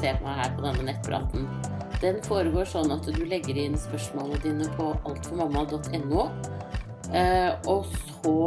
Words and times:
ser 0.00 0.20
på 0.20 0.28
meg 0.28 0.40
her 0.42 0.54
på 0.56 0.64
denne 0.66 0.86
nettpraten, 0.90 1.48
den 2.02 2.20
foregår 2.26 2.68
sånn 2.68 2.92
at 2.92 3.06
du 3.08 3.22
legger 3.24 3.56
inn 3.60 3.76
spørsmålene 3.80 4.40
dine 4.44 4.68
på 4.76 4.90
altformamma.no. 5.08 6.26
Eh, 7.14 7.52
og 7.70 7.86
så 8.20 8.40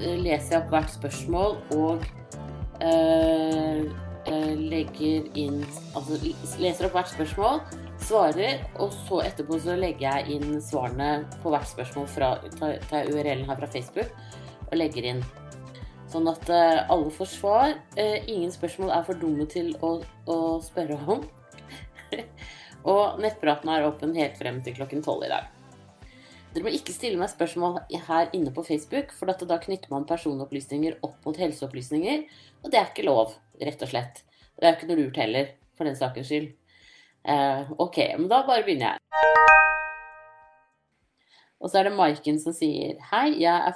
eh, 0.00 0.16
leser 0.20 0.56
jeg 0.56 0.58
opp 0.58 0.72
hvert 0.74 0.92
spørsmål 0.92 1.56
og 1.76 2.04
eh, 2.84 3.84
legger 4.58 5.28
inn 5.38 5.60
Altså 5.94 6.18
leser 6.58 6.88
opp 6.88 6.96
hvert 6.96 7.12
spørsmål, 7.12 7.60
svarer, 8.02 8.64
og 8.82 8.92
så 9.06 9.20
etterpå 9.28 9.60
så 9.62 9.76
legger 9.78 10.18
jeg 10.18 10.38
inn 10.38 10.58
svarene 10.64 11.10
på 11.44 11.52
hvert 11.54 11.70
spørsmål 11.70 12.10
fra 12.10 12.34
tar 12.58 13.08
URL-en 13.12 13.46
her 13.48 13.60
fra 13.62 13.70
Facebook 13.70 14.10
og 14.66 14.76
legger 14.80 15.12
inn. 15.12 15.24
Sånn 16.14 16.30
at 16.30 16.46
eh, 16.46 16.84
alle 16.94 17.10
får 17.10 17.26
svar. 17.26 17.72
Eh, 17.98 18.22
ingen 18.30 18.52
spørsmål 18.54 18.92
er 18.94 19.02
for 19.02 19.18
dumme 19.18 19.48
til 19.50 19.72
å, 19.82 19.96
å 20.30 20.36
spørre 20.62 20.94
om. 21.10 21.24
og 22.92 23.18
nettpraten 23.18 23.72
er 23.74 23.86
åpen 23.88 24.12
helt 24.14 24.38
frem 24.38 24.60
til 24.62 24.76
klokken 24.76 25.02
tolv 25.02 25.26
i 25.26 25.32
dag. 25.32 25.48
Dere 26.54 26.68
må 26.68 26.70
ikke 26.70 26.94
stille 26.94 27.18
meg 27.18 27.32
spørsmål 27.32 27.80
her 28.06 28.30
inne 28.36 28.52
på 28.54 28.62
Facebook, 28.62 29.10
for 29.10 29.26
da 29.26 29.58
knytter 29.58 29.90
man 29.90 30.06
personopplysninger 30.06 31.00
opp 31.02 31.18
mot 31.26 31.40
helseopplysninger, 31.40 32.22
og 32.62 32.70
det 32.70 32.78
er 32.78 32.92
ikke 32.92 33.08
lov, 33.08 33.34
rett 33.58 33.82
og 33.82 33.90
slett. 33.90 34.22
Det 34.54 34.68
er 34.68 34.78
ikke 34.78 34.92
noe 34.92 35.00
lurt 35.00 35.18
heller, 35.18 35.50
for 35.74 35.90
den 35.90 35.98
sakens 35.98 36.30
skyld. 36.30 36.52
Eh, 37.26 37.74
ok, 37.74 37.98
men 38.20 38.30
da 38.30 38.44
bare 38.46 38.62
begynner 38.62 38.94
jeg. 38.94 39.02
Og 41.58 41.72
så 41.72 41.80
er 41.80 41.88
det 41.88 41.96
Maiken 41.96 42.38
som 42.38 42.54
sier 42.54 42.98
Hei, 43.10 43.30
jeg 43.40 43.50
er 43.50 43.74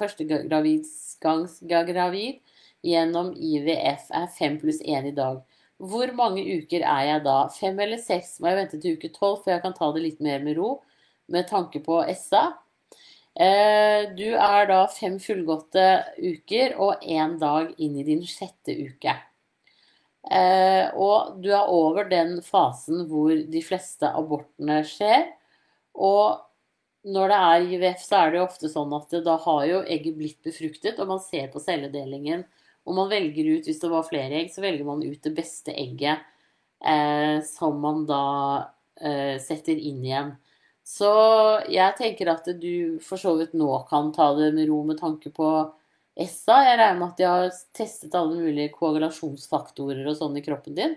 førstegangsgravid 1.22 2.40
gjennom 2.86 3.32
IVF, 3.34 4.10
er 4.10 4.28
fem 4.38 4.58
pluss 4.60 4.80
én 4.82 5.08
i 5.08 5.14
dag. 5.14 5.42
Hvor 5.78 6.10
mange 6.14 6.42
uker 6.42 6.82
er 6.82 7.04
jeg 7.06 7.24
da? 7.24 7.48
Fem 7.54 7.78
eller 7.78 7.98
seks? 8.02 8.38
Må 8.40 8.50
jeg 8.50 8.58
vente 8.58 8.80
til 8.80 8.96
uke 8.96 9.10
tolv 9.14 9.44
før 9.44 9.56
jeg 9.56 9.62
kan 9.62 9.76
ta 9.76 9.92
det 9.94 10.02
litt 10.02 10.20
mer 10.20 10.42
med 10.42 10.58
ro, 10.58 10.80
med 11.28 11.46
tanke 11.48 11.82
på 11.84 12.00
SA? 12.18 12.48
Eh, 13.38 14.10
du 14.18 14.34
er 14.34 14.66
da 14.66 14.80
fem 14.90 15.20
fullgåtte 15.22 15.86
uker 16.18 16.74
og 16.82 17.04
én 17.06 17.36
dag 17.38 17.70
inn 17.78 17.98
i 18.00 18.06
din 18.06 18.24
sjette 18.26 18.74
uke. 18.74 19.14
Eh, 20.28 20.90
og 20.98 21.38
du 21.42 21.52
er 21.54 21.70
over 21.70 22.08
den 22.10 22.40
fasen 22.42 23.06
hvor 23.08 23.30
de 23.30 23.62
fleste 23.62 24.10
abortene 24.10 24.82
skjer. 24.86 25.28
Og 25.94 26.47
når 27.06 27.30
det 27.30 27.38
er 27.38 27.66
IVF, 27.74 28.00
så 28.02 28.22
er 28.22 28.32
det 28.32 28.40
jo 28.40 28.46
ofte 28.48 28.70
sånn 28.72 28.94
at 28.96 29.12
da 29.24 29.36
har 29.44 29.60
jo 29.68 29.82
egget 29.86 30.16
blitt 30.18 30.40
befruktet, 30.44 30.98
og 30.98 31.12
man 31.12 31.22
ser 31.22 31.46
på 31.52 31.62
celledelingen. 31.62 32.42
Og 32.88 32.96
man 32.96 33.10
velger 33.10 33.52
ut, 33.54 33.68
hvis 33.68 33.80
det 33.82 33.92
var 33.92 34.06
flere 34.08 34.40
egg, 34.40 34.50
så 34.52 34.64
velger 34.64 34.86
man 34.88 35.04
ut 35.04 35.22
det 35.22 35.34
beste 35.36 35.74
egget 35.76 36.24
eh, 36.80 37.38
som 37.46 37.80
man 37.82 38.04
da 38.08 38.24
eh, 39.00 39.36
setter 39.42 39.78
inn 39.78 40.04
igjen. 40.04 40.34
Så 40.88 41.10
jeg 41.68 41.98
tenker 41.98 42.30
at 42.32 42.46
du 42.56 42.96
for 43.04 43.20
så 43.20 43.34
vidt 43.36 43.52
nå 43.58 43.68
kan 43.90 44.08
ta 44.16 44.30
det 44.38 44.54
med 44.56 44.70
ro 44.70 44.80
med 44.88 44.96
tanke 45.02 45.30
på 45.34 45.50
ESSA. 46.18 46.62
Jeg 46.64 46.78
regner 46.80 47.00
med 47.02 47.10
at 47.10 47.18
de 47.20 47.26
har 47.28 47.50
testet 47.76 48.16
alle 48.16 48.38
mulige 48.40 48.72
koagulasjonsfaktorer 48.72 50.08
og 50.08 50.16
sånn 50.16 50.38
i 50.40 50.44
kroppen 50.46 50.78
din. 50.78 50.96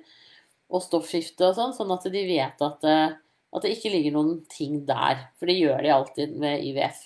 Og 0.71 0.85
stoffskifte 0.85 1.49
og 1.49 1.57
sånn, 1.57 1.75
sånn 1.75 1.91
at 1.91 2.07
de 2.13 2.23
vet 2.29 2.63
at 2.63 2.87
eh, 2.87 3.17
at 3.51 3.65
det 3.65 3.73
ikke 3.75 3.91
ligger 3.93 4.15
noen 4.15 4.41
ting 4.51 4.81
der. 4.87 5.27
For 5.39 5.49
det 5.49 5.59
gjør 5.59 5.83
de 5.83 5.93
alltid 5.93 6.35
med 6.39 6.63
IVF. 6.69 7.03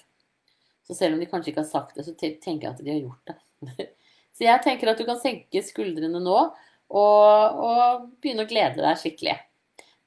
Så 0.86 0.94
selv 0.98 1.16
om 1.16 1.22
de 1.22 1.30
kanskje 1.30 1.52
ikke 1.52 1.64
har 1.64 1.72
sagt 1.72 1.98
det, 1.98 2.06
så 2.06 2.14
tenker 2.20 2.68
jeg 2.68 2.74
at 2.74 2.84
de 2.84 2.94
har 2.94 3.02
gjort 3.02 3.32
det. 3.32 3.90
Så 4.36 4.44
jeg 4.44 4.62
tenker 4.66 4.90
at 4.92 5.00
du 5.00 5.06
kan 5.08 5.16
senke 5.16 5.62
skuldrene 5.64 6.20
nå 6.20 6.36
og, 6.36 6.58
og 6.92 8.08
begynne 8.20 8.44
å 8.44 8.50
glede 8.50 8.84
deg 8.84 9.00
skikkelig. 9.00 9.38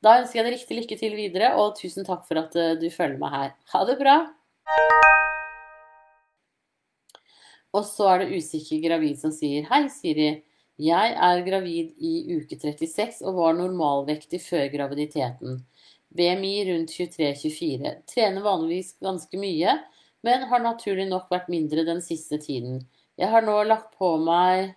Da 0.04 0.18
ønsker 0.20 0.38
jeg 0.38 0.46
deg 0.46 0.54
riktig 0.54 0.76
lykke 0.78 0.98
til 1.00 1.14
videre, 1.18 1.54
og 1.58 1.78
tusen 1.78 2.04
takk 2.06 2.26
for 2.28 2.38
at 2.38 2.52
eh, 2.60 2.76
du 2.78 2.86
følger 2.92 3.16
meg 3.18 3.32
her. 3.32 3.54
Ha 3.72 3.80
det 3.88 3.96
bra! 3.98 4.18
Og 7.74 7.82
så 7.88 8.06
er 8.12 8.22
det 8.22 8.36
usikker 8.38 8.84
gravid 8.84 9.18
som 9.20 9.32
sier 9.34 9.66
Hei, 9.72 9.86
Siri. 9.92 10.28
Jeg 10.78 11.14
er 11.18 11.42
gravid 11.42 11.96
i 11.98 12.38
uke 12.38 12.54
36 12.54 13.24
og 13.26 13.40
var 13.40 13.56
normalvektig 13.58 14.38
før 14.44 14.68
graviditeten. 14.70 15.58
BMI 16.16 16.54
rundt 16.70 16.94
23-24. 16.94 17.94
Trener 18.08 18.44
vanligvis 18.44 18.94
ganske 19.04 19.40
mye, 19.40 19.78
men 20.26 20.46
har 20.50 20.64
naturlig 20.64 21.08
nok 21.10 21.28
vært 21.32 21.50
mindre 21.52 21.84
den 21.86 22.00
siste 22.04 22.40
tiden. 22.42 22.80
Jeg 23.18 23.30
har 23.32 23.44
nå 23.44 23.56
lagt 23.66 23.94
på 23.98 24.14
meg 24.22 24.72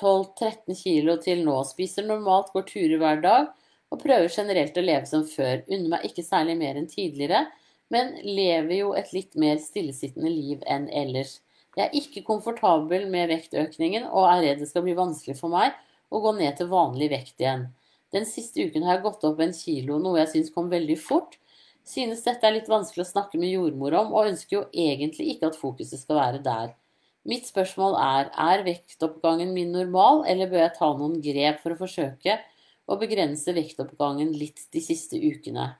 12-13 0.00 0.76
kilo 0.78 1.16
til 1.20 1.42
nå. 1.46 1.58
Spiser 1.68 2.06
normalt, 2.06 2.52
går 2.54 2.68
turer 2.68 2.98
hver 3.02 3.20
dag 3.24 3.50
og 3.92 4.00
prøver 4.00 4.32
generelt 4.32 4.78
å 4.78 4.84
leve 4.84 5.08
som 5.08 5.24
før. 5.28 5.64
Unner 5.68 5.96
meg 5.96 6.06
ikke 6.08 6.24
særlig 6.24 6.56
mer 6.60 6.78
enn 6.80 6.88
tidligere, 6.88 7.44
men 7.92 8.14
lever 8.24 8.78
jo 8.78 8.92
et 8.96 9.12
litt 9.12 9.36
mer 9.36 9.58
stillesittende 9.60 10.32
liv 10.32 10.62
enn 10.70 10.88
ellers. 10.88 11.40
Jeg 11.76 11.88
er 11.88 11.96
ikke 11.96 12.24
komfortabel 12.24 13.06
med 13.12 13.30
vektøkningen 13.32 14.08
og 14.10 14.28
er 14.28 14.42
redd 14.46 14.62
det 14.64 14.68
skal 14.70 14.84
bli 14.84 14.96
vanskelig 14.96 15.38
for 15.38 15.52
meg 15.52 15.76
å 16.12 16.20
gå 16.24 16.34
ned 16.36 16.56
til 16.58 16.68
vanlig 16.72 17.08
vekt 17.12 17.40
igjen. 17.40 17.70
Den 18.12 18.26
siste 18.28 18.66
uken 18.66 18.84
har 18.84 18.98
jeg 18.98 19.06
gått 19.06 19.24
opp 19.24 19.40
en 19.40 19.54
kilo, 19.56 19.98
noe 20.02 20.20
jeg 20.20 20.30
syns 20.34 20.52
kom 20.54 20.68
veldig 20.72 20.98
fort. 21.00 21.38
Synes 21.88 22.22
dette 22.26 22.46
er 22.46 22.54
litt 22.58 22.70
vanskelig 22.70 23.06
å 23.06 23.08
snakke 23.08 23.40
med 23.40 23.54
jordmor 23.54 23.96
om, 23.98 24.12
og 24.14 24.28
ønsker 24.30 24.58
jo 24.58 24.64
egentlig 24.70 25.32
ikke 25.34 25.50
at 25.50 25.58
fokuset 25.58 26.02
skal 26.02 26.20
være 26.20 26.42
der. 26.44 26.74
Mitt 27.28 27.46
spørsmål 27.46 27.96
er 28.02 28.30
er 28.34 28.64
vektoppgangen 28.66 29.52
min 29.54 29.72
normal, 29.74 30.24
eller 30.28 30.50
bør 30.50 30.64
jeg 30.64 30.76
ta 30.78 30.90
noen 30.98 31.20
grep 31.22 31.62
for 31.62 31.74
å 31.74 31.80
forsøke 31.80 32.36
å 32.90 32.98
begrense 32.98 33.54
vektoppgangen 33.54 34.34
litt 34.34 34.66
de 34.74 34.82
siste 34.82 35.18
ukene? 35.18 35.70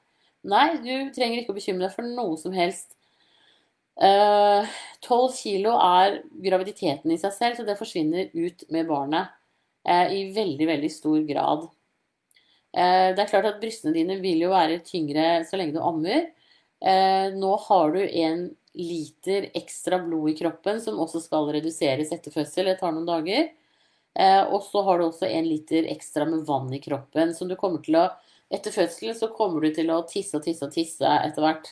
Nei, 0.43 0.69
du 0.83 1.13
trenger 1.15 1.43
ikke 1.43 1.55
å 1.55 1.59
bekymre 1.59 1.87
deg 1.87 1.95
for 1.95 2.07
noe 2.07 2.39
som 2.39 2.55
helst. 2.55 2.97
Eh, 4.01 4.71
tolv 5.05 5.35
kilo 5.37 5.75
er 5.77 6.23
graviditeten 6.47 7.13
i 7.13 7.21
seg 7.21 7.35
selv, 7.37 7.59
så 7.59 7.67
det 7.67 7.79
forsvinner 7.79 8.33
ut 8.33 8.65
med 8.73 8.89
barnet 8.89 9.31
uh, 9.87 10.09
i 10.09 10.31
veldig, 10.35 10.67
veldig 10.67 10.91
stor 10.91 11.21
grad. 11.29 11.69
Eh, 12.73 13.13
det 13.13 13.21
er 13.21 13.29
klart 13.29 13.49
at 13.51 13.61
brystene 13.61 13.93
dine 13.97 14.17
vil 14.23 14.47
jo 14.47 14.53
være 14.53 14.81
tyngre 14.87 15.43
så 15.49 15.59
lenge 15.61 15.77
du 15.77 15.83
ammer. 15.85 16.31
Eh, 16.81 17.29
nå 17.37 17.53
har 17.67 17.93
du 17.93 18.01
en 18.03 18.47
liter 18.73 19.51
ekstra 19.59 19.99
blod 20.01 20.31
i 20.33 20.37
kroppen 20.39 20.81
som 20.81 21.01
også 21.03 21.21
skal 21.27 21.51
reduseres 21.53 22.13
etter 22.15 22.33
fødsel. 22.35 22.71
Det 22.71 22.79
tar 22.81 22.95
noen 22.97 23.09
dager. 23.09 23.51
Eh, 24.15 24.43
og 24.49 24.65
så 24.65 24.83
har 24.87 24.99
du 24.99 25.07
også 25.07 25.29
en 25.29 25.49
liter 25.49 25.89
ekstra 25.93 26.27
med 26.29 26.47
vann 26.49 26.73
i 26.73 26.81
kroppen. 26.81 27.35
som 27.35 27.49
du 27.49 27.57
kommer 27.57 27.85
til 27.85 28.01
å 28.01 28.11
Etter 28.53 28.69
fødselen 28.69 29.15
så 29.17 29.31
kommer 29.33 29.63
du 29.65 29.71
til 29.73 29.89
å 29.89 30.03
tisse 30.05 30.37
og 30.37 30.43
tisse 30.45 30.67
og 30.67 30.75
tisse 30.75 31.09
etter 31.09 31.41
hvert. 31.41 31.71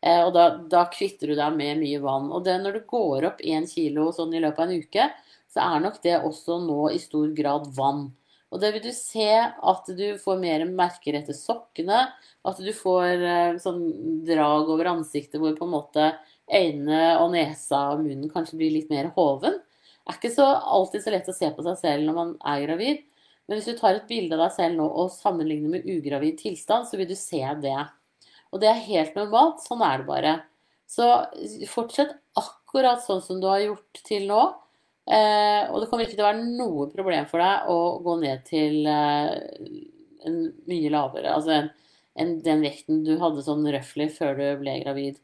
Og 0.00 0.30
da, 0.32 0.44
da 0.64 0.86
kvitter 0.88 1.28
du 1.28 1.34
deg 1.36 1.58
med 1.58 1.76
mye 1.82 1.98
vann. 2.00 2.30
Og 2.32 2.40
det, 2.46 2.54
når 2.62 2.78
du 2.78 2.86
går 2.88 3.26
opp 3.28 3.42
én 3.44 3.66
kilo 3.68 4.06
sånn 4.16 4.32
i 4.32 4.40
løpet 4.40 4.62
av 4.64 4.70
en 4.70 4.80
uke, 4.80 5.04
så 5.52 5.60
er 5.66 5.82
nok 5.84 5.98
det 6.00 6.14
også 6.24 6.56
nå 6.64 6.86
i 6.96 7.02
stor 7.02 7.34
grad 7.36 7.68
vann. 7.76 8.06
Og 8.52 8.60
det 8.60 8.72
vil 8.74 8.84
du 8.84 8.92
se 8.92 9.28
at 9.32 9.86
du 9.96 10.06
får 10.20 10.40
mer 10.40 10.64
merker 10.68 11.16
etter 11.16 11.36
sokkene. 11.36 12.04
At 12.44 12.58
du 12.60 12.68
får 12.76 13.24
eh, 13.24 13.60
sånn 13.62 13.80
drag 14.28 14.68
over 14.74 14.90
ansiktet 14.92 15.40
hvor 15.40 15.54
på 15.56 15.64
en 15.64 15.72
måte 15.72 16.10
øynene 16.52 17.16
og 17.22 17.32
nesa 17.32 17.86
og 17.94 18.02
munnen 18.04 18.32
kanskje 18.32 18.58
blir 18.60 18.74
litt 18.74 18.92
mer 18.92 19.08
hoven. 19.16 19.56
Det 20.02 20.12
er 20.12 20.18
ikke 20.18 20.34
så 20.34 20.48
alltid 20.76 21.04
så 21.04 21.14
lett 21.14 21.30
å 21.30 21.36
se 21.36 21.48
på 21.54 21.64
seg 21.64 21.80
selv 21.80 22.06
når 22.08 22.18
man 22.18 22.36
er 22.52 22.66
gravid. 22.66 23.02
Men 23.46 23.58
hvis 23.58 23.70
du 23.70 23.78
tar 23.78 23.96
et 23.96 24.08
bilde 24.10 24.36
av 24.36 24.44
deg 24.44 24.54
selv 24.56 24.78
nå 24.78 24.86
og 24.86 25.12
sammenligner 25.14 25.72
med 25.76 25.88
ugravid 25.88 26.38
tilstand, 26.42 26.86
så 26.88 26.98
vil 27.00 27.08
du 27.10 27.16
se 27.18 27.40
det. 27.62 27.78
Og 28.52 28.60
det 28.62 28.68
er 28.68 28.84
helt 28.86 29.16
normalt. 29.16 29.62
Sånn 29.64 29.82
er 29.86 30.02
det 30.02 30.08
bare. 30.10 30.34
Så 30.90 31.08
fortsett 31.72 32.12
akkurat 32.38 33.00
sånn 33.04 33.22
som 33.24 33.40
du 33.40 33.48
har 33.48 33.62
gjort 33.64 34.02
til 34.04 34.28
nå. 34.28 34.42
Eh, 35.02 35.62
og 35.66 35.80
det 35.82 35.88
kommer 35.90 36.06
ikke 36.06 36.14
til 36.14 36.22
å 36.22 36.28
være 36.28 36.44
noe 36.60 36.86
problem 36.92 37.26
for 37.30 37.42
deg 37.42 37.70
å 37.72 37.78
gå 38.04 38.12
ned 38.20 38.44
til 38.46 38.86
eh, 38.86 39.32
en 40.22 40.36
mye 40.70 40.92
lavere 40.94 41.32
Altså 41.34 41.56
enn 41.56 41.72
en, 42.14 42.36
den 42.44 42.62
vekten 42.62 43.00
du 43.06 43.16
hadde 43.18 43.42
sånn 43.42 43.64
røftlig 43.72 44.10
før 44.14 44.36
du 44.38 44.44
ble 44.60 44.76
gravid. 44.82 45.16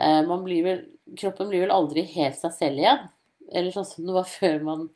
Eh, 0.00 0.22
blir 0.24 0.64
vel, 0.66 0.80
kroppen 1.20 1.50
blir 1.50 1.66
vel 1.66 1.74
aldri 1.74 2.06
helt 2.14 2.38
seg 2.40 2.54
selv 2.56 2.80
igjen. 2.80 3.04
Eller 3.52 3.74
sånn 3.74 3.88
som 3.88 4.08
det 4.08 4.16
var 4.16 4.28
før 4.28 4.64
man 4.64 4.88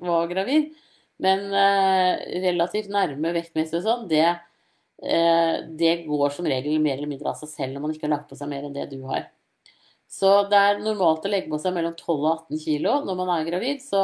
var 0.00 0.30
gravid. 0.30 0.72
Men 1.22 1.46
eh, 1.52 2.40
relativt 2.42 2.90
nærme 2.92 3.34
vektmessig 3.36 3.78
og 3.78 3.84
sånn, 3.86 4.08
det, 4.10 4.26
eh, 5.04 5.56
det 5.78 5.94
går 6.08 6.34
som 6.34 6.48
regel 6.48 6.80
mer 6.82 6.96
eller 6.96 7.10
mindre 7.10 7.30
av 7.30 7.38
seg 7.38 7.52
selv 7.52 7.76
når 7.76 7.84
man 7.84 7.94
ikke 7.94 8.08
har 8.08 8.16
lagt 8.16 8.32
på 8.32 8.38
seg 8.40 8.50
mer 8.50 8.66
enn 8.66 8.74
det 8.74 8.88
du 8.90 9.02
har. 9.10 9.28
Så 10.14 10.30
det 10.46 10.58
er 10.58 10.82
normalt 10.82 11.24
å 11.26 11.30
legge 11.30 11.50
på 11.50 11.58
seg 11.58 11.74
mellom 11.74 11.94
12 11.98 12.12
og 12.14 12.28
18 12.30 12.60
kilo 12.62 12.98
når 13.02 13.16
man 13.18 13.32
er 13.34 13.48
gravid, 13.48 13.80
så 13.82 14.02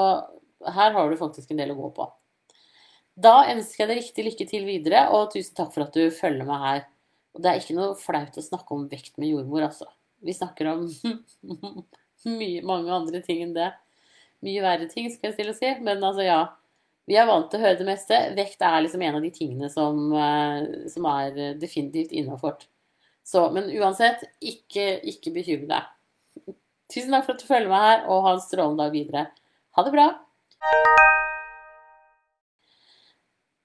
her 0.74 0.96
har 0.96 1.10
du 1.10 1.18
faktisk 1.20 1.52
en 1.52 1.60
del 1.60 1.70
å 1.70 1.78
gå 1.78 1.90
på. 1.96 2.06
Da 3.20 3.44
ønsker 3.52 3.84
jeg 3.84 3.90
deg 3.90 4.00
riktig 4.00 4.24
lykke 4.26 4.46
til 4.48 4.66
videre, 4.66 5.04
og 5.14 5.30
tusen 5.34 5.54
takk 5.56 5.70
for 5.74 5.84
at 5.84 5.94
du 5.94 6.10
følger 6.14 6.48
meg 6.48 6.64
her. 6.64 6.80
Og 7.36 7.44
det 7.44 7.50
er 7.50 7.60
ikke 7.60 7.76
noe 7.76 7.98
flaut 7.98 8.38
å 8.40 8.44
snakke 8.44 8.74
om 8.74 8.88
vekt 8.90 9.20
med 9.20 9.30
jordmor, 9.34 9.68
altså. 9.68 9.86
Vi 10.20 10.34
snakker 10.34 10.72
om 10.72 10.82
mye, 12.40 12.64
mange 12.66 12.96
andre 12.96 13.22
ting 13.24 13.44
enn 13.44 13.54
det. 13.54 13.70
Mye 14.44 14.64
verre 14.64 14.88
ting, 14.90 15.06
skal 15.12 15.30
jeg 15.30 15.36
stille 15.36 15.54
og 15.54 15.60
si. 15.60 15.70
Men 15.84 16.02
altså, 16.02 16.24
ja. 16.26 16.40
Vi 17.08 17.16
er 17.18 17.28
vant 17.28 17.48
til 17.50 17.60
å 17.60 17.64
høre 17.64 17.78
det 17.78 17.86
meste. 17.88 18.18
Vekt 18.36 18.66
er 18.66 18.82
liksom 18.84 19.02
en 19.06 19.20
av 19.20 19.24
de 19.24 19.30
tingene 19.34 19.70
som, 19.72 20.02
eh, 20.14 20.90
som 20.90 21.06
er 21.10 21.40
definitivt 21.60 22.12
innafor. 22.16 22.58
Men 23.54 23.70
uansett, 23.78 24.26
ikke, 24.42 25.00
ikke 25.06 25.32
bekymre 25.34 25.70
deg. 25.70 25.88
Tusen 26.90 27.14
takk 27.14 27.28
for 27.28 27.36
at 27.36 27.42
du 27.42 27.46
følger 27.46 27.70
meg 27.70 27.86
her, 27.86 28.02
og 28.10 28.24
ha 28.26 28.34
en 28.34 28.42
strålende 28.42 28.82
dag 28.82 28.94
videre. 28.94 29.28
Ha 29.76 29.86
det 29.86 29.94
bra! 29.94 30.08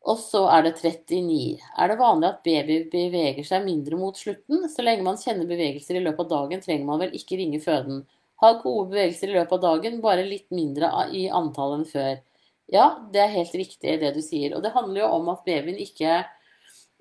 Og 0.06 0.20
så 0.22 0.44
er 0.54 0.68
det 0.68 0.76
39. 0.78 1.58
Er 1.82 1.90
det 1.90 1.98
vanlig 1.98 2.28
at 2.30 2.44
baby 2.46 2.76
beveger 2.92 3.48
seg 3.48 3.66
mindre 3.66 3.98
mot 3.98 4.18
slutten? 4.20 4.68
Så 4.70 4.86
lenge 4.86 5.06
man 5.06 5.18
kjenner 5.18 5.50
bevegelser 5.50 5.98
i 5.98 6.04
løpet 6.06 6.28
av 6.28 6.30
dagen, 6.36 6.62
trenger 6.62 6.86
man 6.86 7.02
vel 7.02 7.16
ikke 7.18 7.40
ringe 7.40 7.62
føden. 7.64 8.04
Ha 8.44 8.52
gode 8.62 8.92
bevegelser 8.92 9.32
i 9.32 9.38
løpet 9.40 9.58
av 9.58 9.64
dagen, 9.64 9.98
bare 10.04 10.28
litt 10.28 10.46
mindre 10.54 10.92
i 11.10 11.26
antall 11.34 11.80
enn 11.80 11.90
før. 11.90 12.22
Ja, 12.70 12.86
det 13.14 13.24
er 13.24 13.34
helt 13.34 13.58
riktig 13.58 13.98
det 14.02 14.14
du 14.14 14.22
sier. 14.26 14.54
Og 14.54 14.62
det 14.66 14.76
handler 14.78 15.04
jo 15.04 15.12
om 15.18 15.34
at 15.34 15.42
babyen 15.48 15.82
ikke 15.82 16.22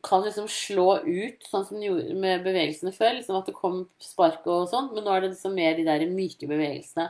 kan 0.04 0.24
liksom 0.24 0.46
slå 0.50 0.88
ut, 1.04 1.44
sånn 1.48 1.64
som 1.66 1.78
den 1.78 1.86
gjorde 1.88 2.16
med 2.20 2.44
bevegelsene 2.46 2.92
før. 2.94 3.16
liksom 3.18 3.38
At 3.40 3.48
det 3.50 3.56
kom 3.56 3.84
spark 4.02 4.46
og 4.46 4.68
sånn. 4.70 4.90
Men 4.94 5.06
nå 5.06 5.14
er 5.14 5.24
det 5.24 5.32
liksom 5.34 5.56
mer 5.56 5.76
de 5.78 5.86
der 5.86 6.04
myke 6.10 6.48
bevegelsene. 6.50 7.08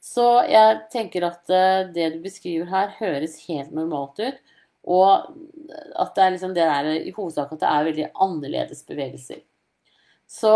Så 0.00 0.24
jeg 0.48 0.78
tenker 0.92 1.26
at 1.28 1.52
eh, 1.52 1.90
det 1.92 2.08
du 2.14 2.22
beskriver 2.24 2.70
her, 2.72 2.94
høres 3.00 3.36
helt 3.46 3.74
normalt 3.76 4.20
ut. 4.22 4.40
Og 4.88 5.36
at 6.00 6.14
det 6.16 6.24
er 6.24 6.34
liksom 6.34 6.54
det 6.56 6.64
der 6.64 6.88
i 6.96 7.12
hovedsak 7.12 7.52
at 7.52 7.60
det 7.60 7.70
er 7.70 7.88
veldig 7.90 8.06
annerledes 8.24 8.80
bevegelser. 8.88 9.42
Så 10.30 10.52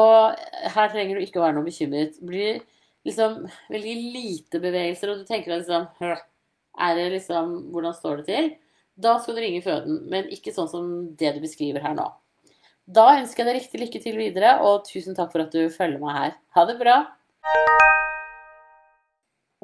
her 0.75 0.93
trenger 0.93 1.19
du 1.19 1.25
ikke 1.25 1.43
å 1.43 1.45
være 1.45 1.59
noe 1.59 1.67
bekymret. 1.67 2.17
Det 2.17 2.29
Blir 2.29 2.63
liksom 3.05 3.43
veldig 3.75 3.95
lite 4.15 4.61
bevegelser, 4.63 5.13
og 5.13 5.21
du 5.21 5.29
tenker 5.29 5.53
deg 5.53 5.65
liksom 5.65 6.15
Er 6.85 6.97
det 6.97 7.11
liksom 7.13 7.51
Hvordan 7.75 7.95
står 7.95 8.23
det 8.23 8.27
til? 8.31 8.49
Da 8.95 9.17
skal 9.19 9.35
du 9.35 9.43
ringe 9.43 9.63
føden, 9.65 10.05
men 10.11 10.29
ikke 10.31 10.53
sånn 10.55 10.71
som 10.71 10.91
det 11.19 11.33
du 11.35 11.41
beskriver 11.43 11.83
her 11.83 11.97
nå. 11.99 12.07
Da 12.85 13.09
ønsker 13.17 13.43
jeg 13.43 13.49
deg 13.49 13.57
riktig 13.59 13.81
lykke 13.81 14.01
til 14.05 14.19
videre, 14.21 14.59
og 14.63 14.85
tusen 14.87 15.17
takk 15.17 15.33
for 15.33 15.43
at 15.43 15.55
du 15.55 15.67
følger 15.73 16.03
meg 16.03 16.19
her. 16.19 16.35
Ha 16.55 16.65
det 16.69 16.77
bra! 16.79 16.99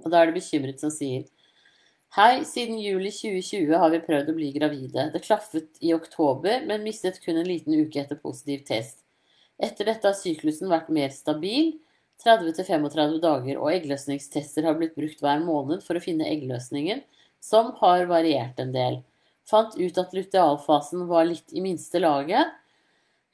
Og 0.00 0.09
da 0.09 0.23
er 0.23 0.31
det 0.31 0.38
bekymret 0.41 0.81
som 0.81 0.91
sier 0.91 1.29
Hei, 2.17 2.41
siden 2.49 2.81
juli 2.82 3.12
2020 3.15 3.77
har 3.79 3.93
vi 3.93 4.00
prøvd 4.03 4.32
å 4.32 4.35
bli 4.35 4.49
gravide. 4.56 5.05
Det 5.12 5.21
klaffet 5.23 5.79
i 5.79 5.93
oktober, 5.94 6.65
men 6.67 6.83
mistet 6.83 7.21
kun 7.23 7.38
en 7.38 7.47
liten 7.47 7.76
uke 7.76 8.00
etter 8.03 8.19
positiv 8.19 8.65
test. 8.67 9.05
Etter 9.62 9.87
dette 9.87 10.11
har 10.11 10.17
syklusen 10.19 10.73
vært 10.73 10.88
mer 10.91 11.15
stabil, 11.15 11.76
30-35 12.25 13.21
dager, 13.23 13.61
og 13.61 13.71
eggløsningstester 13.76 14.67
har 14.67 14.81
blitt 14.81 14.97
brukt 14.99 15.23
hver 15.23 15.38
måned 15.44 15.85
for 15.87 15.94
å 15.94 16.03
finne 16.03 16.26
eggløsningen, 16.33 17.05
som 17.38 17.71
har 17.79 18.09
variert 18.11 18.59
en 18.59 18.75
del. 18.75 18.99
Fant 19.50 19.75
ut 19.75 19.99
at 19.99 20.12
lutealfasen 20.14 21.06
var 21.11 21.26
litt 21.26 21.52
i 21.52 21.62
minste 21.64 21.99
laget. 22.02 22.52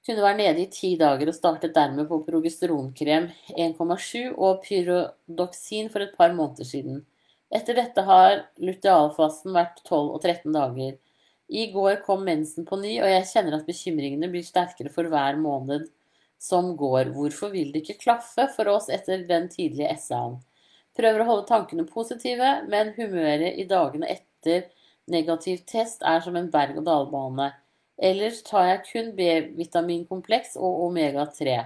Kunne 0.07 0.23
være 0.23 0.39
nede 0.39 0.63
i 0.63 0.71
ti 0.71 0.95
dager 0.97 1.29
og 1.29 1.37
startet 1.37 1.75
dermed 1.75 2.07
på 2.09 2.21
progesteronkrem 2.25 3.27
1,7 3.53 4.33
og 4.33 4.63
pyrodoksin 4.65 5.91
for 5.93 6.05
et 6.05 6.15
par 6.17 6.33
måneder 6.33 6.69
siden. 6.69 7.03
Etter 7.53 7.77
dette 7.79 8.03
har 8.07 8.47
lutealfasen 8.63 9.55
vært 9.55 9.83
12 9.85 10.15
og 10.15 10.23
13 10.23 10.55
dager. 10.55 10.97
I 11.47 11.69
går 11.71 12.01
kom 12.07 12.25
mensen 12.27 12.67
på 12.67 12.79
ny, 12.81 12.97
og 13.03 13.11
jeg 13.11 13.27
kjenner 13.31 13.59
at 13.59 13.69
bekymringene 13.69 14.31
blir 14.33 14.47
sterkere 14.47 14.91
for 14.95 15.07
hver 15.11 15.39
måned 15.39 15.87
som 16.43 16.73
går. 16.79 17.13
Hvorfor 17.15 17.53
vil 17.53 17.71
det 17.75 17.85
ikke 17.85 18.01
klaffe 18.07 18.49
for 18.57 18.71
oss 18.73 18.89
etter 18.93 19.23
den 19.29 19.47
tidlige 19.53 19.95
SA-en? 20.03 20.41
Prøver 20.97 21.23
å 21.23 21.29
holde 21.29 21.49
tankene 21.51 21.87
positive, 21.87 22.51
men 22.71 22.95
humøret 22.97 23.61
i 23.61 23.67
dagene 23.69 24.09
etter 24.17 24.67
negativ 25.11 25.63
test 25.71 26.03
er 26.07 26.21
som 26.25 26.37
en 26.39 26.51
berg-og-dal-bane. 26.53 27.53
Ellers 27.97 28.43
tar 28.45 28.67
jeg 28.71 28.83
kun 28.91 29.15
B-vitaminkompleks 29.17 30.57
og 30.61 30.83
omega-3. 30.91 31.57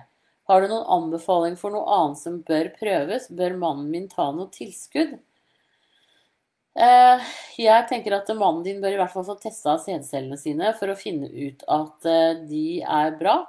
Har 0.50 0.62
du 0.62 0.70
noen 0.70 0.86
anbefaling 0.96 1.56
for 1.58 1.74
noe 1.74 1.86
annet 1.94 2.20
som 2.22 2.40
bør 2.46 2.70
prøves? 2.78 3.28
Bør 3.30 3.56
mannen 3.58 3.90
min 3.92 4.08
ta 4.10 4.30
noe 4.34 4.50
tilskudd? 4.54 5.18
Eh, 6.80 7.30
jeg 7.58 7.86
tenker 7.90 8.14
at 8.14 8.30
mannen 8.38 8.62
din 8.66 8.78
bør 8.82 8.94
i 8.94 8.98
hvert 9.00 9.12
fall 9.12 9.26
få 9.26 9.34
testa 9.42 9.74
sædcellene 9.82 10.38
sine 10.38 10.70
for 10.78 10.92
å 10.92 10.98
finne 10.98 11.26
ut 11.26 11.64
at 11.66 12.06
eh, 12.06 12.42
de 12.46 12.66
er 12.82 13.16
bra. 13.18 13.40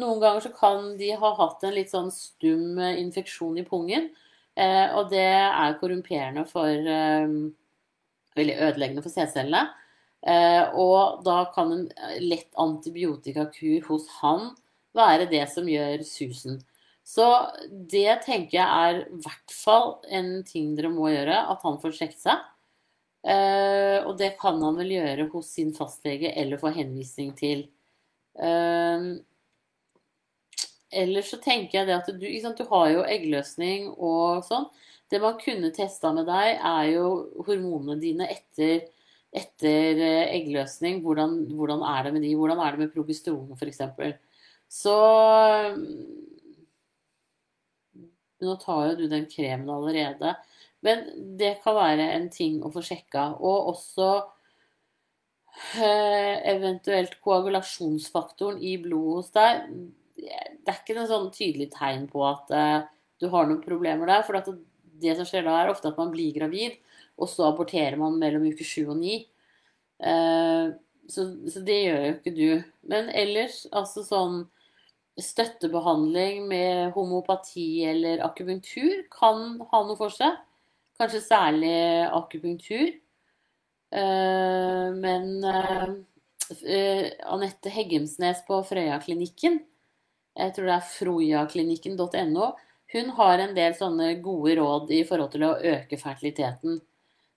Noen 0.00 0.20
ganger 0.22 0.44
så 0.44 0.52
kan 0.54 0.92
de 1.00 1.10
ha 1.18 1.30
hatt 1.40 1.64
en 1.66 1.74
litt 1.76 1.92
sånn 1.92 2.12
stum 2.14 2.78
eh, 2.78 3.00
infeksjon 3.00 3.60
i 3.60 3.66
pungen. 3.68 4.10
Og 4.60 5.06
det 5.08 5.22
er 5.24 5.76
korrumperende 5.80 6.42
for 6.44 6.68
Veldig 8.40 8.56
ødeleggende 8.56 9.04
for 9.04 9.12
sædcellene. 9.14 9.68
Og 10.76 11.22
da 11.24 11.46
kan 11.54 11.70
en 11.72 11.86
lett 12.20 12.50
antibiotikakur 12.60 13.86
hos 13.86 14.08
han 14.18 14.50
være 14.96 15.30
det 15.30 15.46
som 15.52 15.68
gjør 15.70 16.02
susen. 16.04 16.58
Så 17.06 17.26
det 17.70 18.20
tenker 18.26 18.58
jeg 18.58 18.66
er 18.66 18.98
i 19.06 19.20
hvert 19.24 19.54
fall 19.54 19.94
en 20.12 20.42
ting 20.46 20.74
dere 20.76 20.90
må 20.92 21.08
gjøre, 21.10 21.38
at 21.52 21.64
han 21.64 21.78
får 21.82 21.96
sjekket 21.96 22.20
seg. 22.26 22.44
Uh, 23.20 24.00
og 24.08 24.14
det 24.16 24.30
kan 24.40 24.60
han 24.64 24.78
vel 24.80 24.94
gjøre 24.94 25.26
hos 25.32 25.50
sin 25.52 25.74
fastlege 25.76 26.30
eller 26.40 26.60
få 26.60 26.72
henvisning 26.76 27.34
til. 27.36 27.66
Ellers 30.90 31.28
så 31.30 31.38
tenker 31.42 31.80
jeg 31.80 31.88
det 31.90 31.98
at 31.98 32.08
du, 32.16 32.24
sant, 32.40 32.58
du 32.58 32.70
har 32.70 32.86
jo 32.94 33.02
eggløsning 33.04 33.90
og 33.92 34.46
sånn. 34.46 34.70
Det 35.10 35.18
man 35.22 35.38
kunne 35.40 35.72
testa 35.74 36.12
med 36.14 36.28
deg, 36.30 36.56
er 36.56 36.88
jo 36.92 37.06
hormonene 37.46 37.98
dine 37.98 38.28
etter, 38.30 38.84
etter 39.34 39.98
eh, 39.98 40.34
eggløsning. 40.36 41.00
Hvordan, 41.02 41.40
hvordan, 41.58 41.82
er 41.82 42.06
det 42.06 42.12
med 42.14 42.26
de? 42.26 42.34
Hvordan 42.38 42.62
er 42.62 42.76
det 42.76 42.84
med 42.84 42.92
progesteron 42.94 43.56
f.eks.? 43.58 43.82
Så 44.70 44.98
Nå 48.40 48.54
tar 48.62 48.86
jo 48.88 48.98
du 49.02 49.08
den 49.10 49.26
kremen 49.28 49.68
allerede. 49.68 50.34
Men 50.86 51.02
det 51.36 51.58
kan 51.64 51.76
være 51.76 52.06
en 52.14 52.30
ting 52.32 52.60
å 52.64 52.70
få 52.72 52.82
sjekka. 52.84 53.26
Og 53.36 53.74
også 53.74 54.06
eh, 55.76 56.38
eventuelt 56.54 57.18
koagulasjonsfaktoren 57.24 58.62
i 58.64 58.78
blodet 58.80 59.18
hos 59.18 59.34
deg. 59.36 59.66
Det 60.20 60.72
er 60.72 60.78
ikke 60.78 60.96
noe 60.96 61.10
sånn 61.10 61.28
tydelig 61.34 61.68
tegn 61.74 62.06
på 62.08 62.24
at 62.28 62.54
eh, 62.56 62.88
du 63.20 63.28
har 63.32 63.48
noen 63.48 63.60
problemer 63.64 64.08
der. 64.08 64.24
For 64.24 64.38
det 65.02 65.16
som 65.18 65.28
skjer 65.28 65.46
da, 65.46 65.56
er 65.60 65.72
ofte 65.72 65.90
at 65.90 65.98
man 66.00 66.12
blir 66.12 66.34
gravid, 66.36 66.78
og 67.20 67.28
så 67.30 67.50
aborterer 67.50 67.98
man 68.00 68.18
mellom 68.20 68.46
uke 68.50 68.66
sju 68.66 68.86
og 68.86 68.98
ni. 69.00 69.18
Eh, 70.00 70.70
så, 71.10 71.26
så, 71.50 71.62
det 71.66 71.78
gjør 71.82 72.04
jo 72.04 72.14
ikke 72.14 72.34
du. 72.36 72.48
Men 72.90 73.10
ellers, 73.12 73.64
altså 73.72 74.04
sånn 74.06 74.42
støttebehandling 75.20 76.46
med 76.48 76.94
homopati 76.94 77.82
eller 77.90 78.22
akupunktur 78.24 79.04
kan 79.12 79.58
ha 79.72 79.82
noe 79.84 79.98
for 79.98 80.14
seg. 80.14 80.38
Kanskje 81.00 81.22
særlig 81.24 81.74
akupunktur. 82.08 82.94
Eh, 83.90 84.86
men 84.96 85.44
eh, 85.44 87.10
Anette 87.26 87.72
Heggemsnes 87.74 88.44
på 88.46 88.60
Frøyaklinikken, 88.68 89.60
jeg 90.40 90.54
tror 90.54 90.68
det 90.68 90.76
er 90.76 90.90
frojaklinikken.no, 90.94 92.52
hun 92.92 93.10
har 93.16 93.38
en 93.38 93.54
del 93.56 93.74
sånne 93.78 94.14
gode 94.24 94.56
råd 94.58 94.90
i 94.94 95.02
forhold 95.08 95.32
til 95.34 95.46
å 95.46 95.56
øke 95.56 95.98
fertiliteten. 96.00 96.80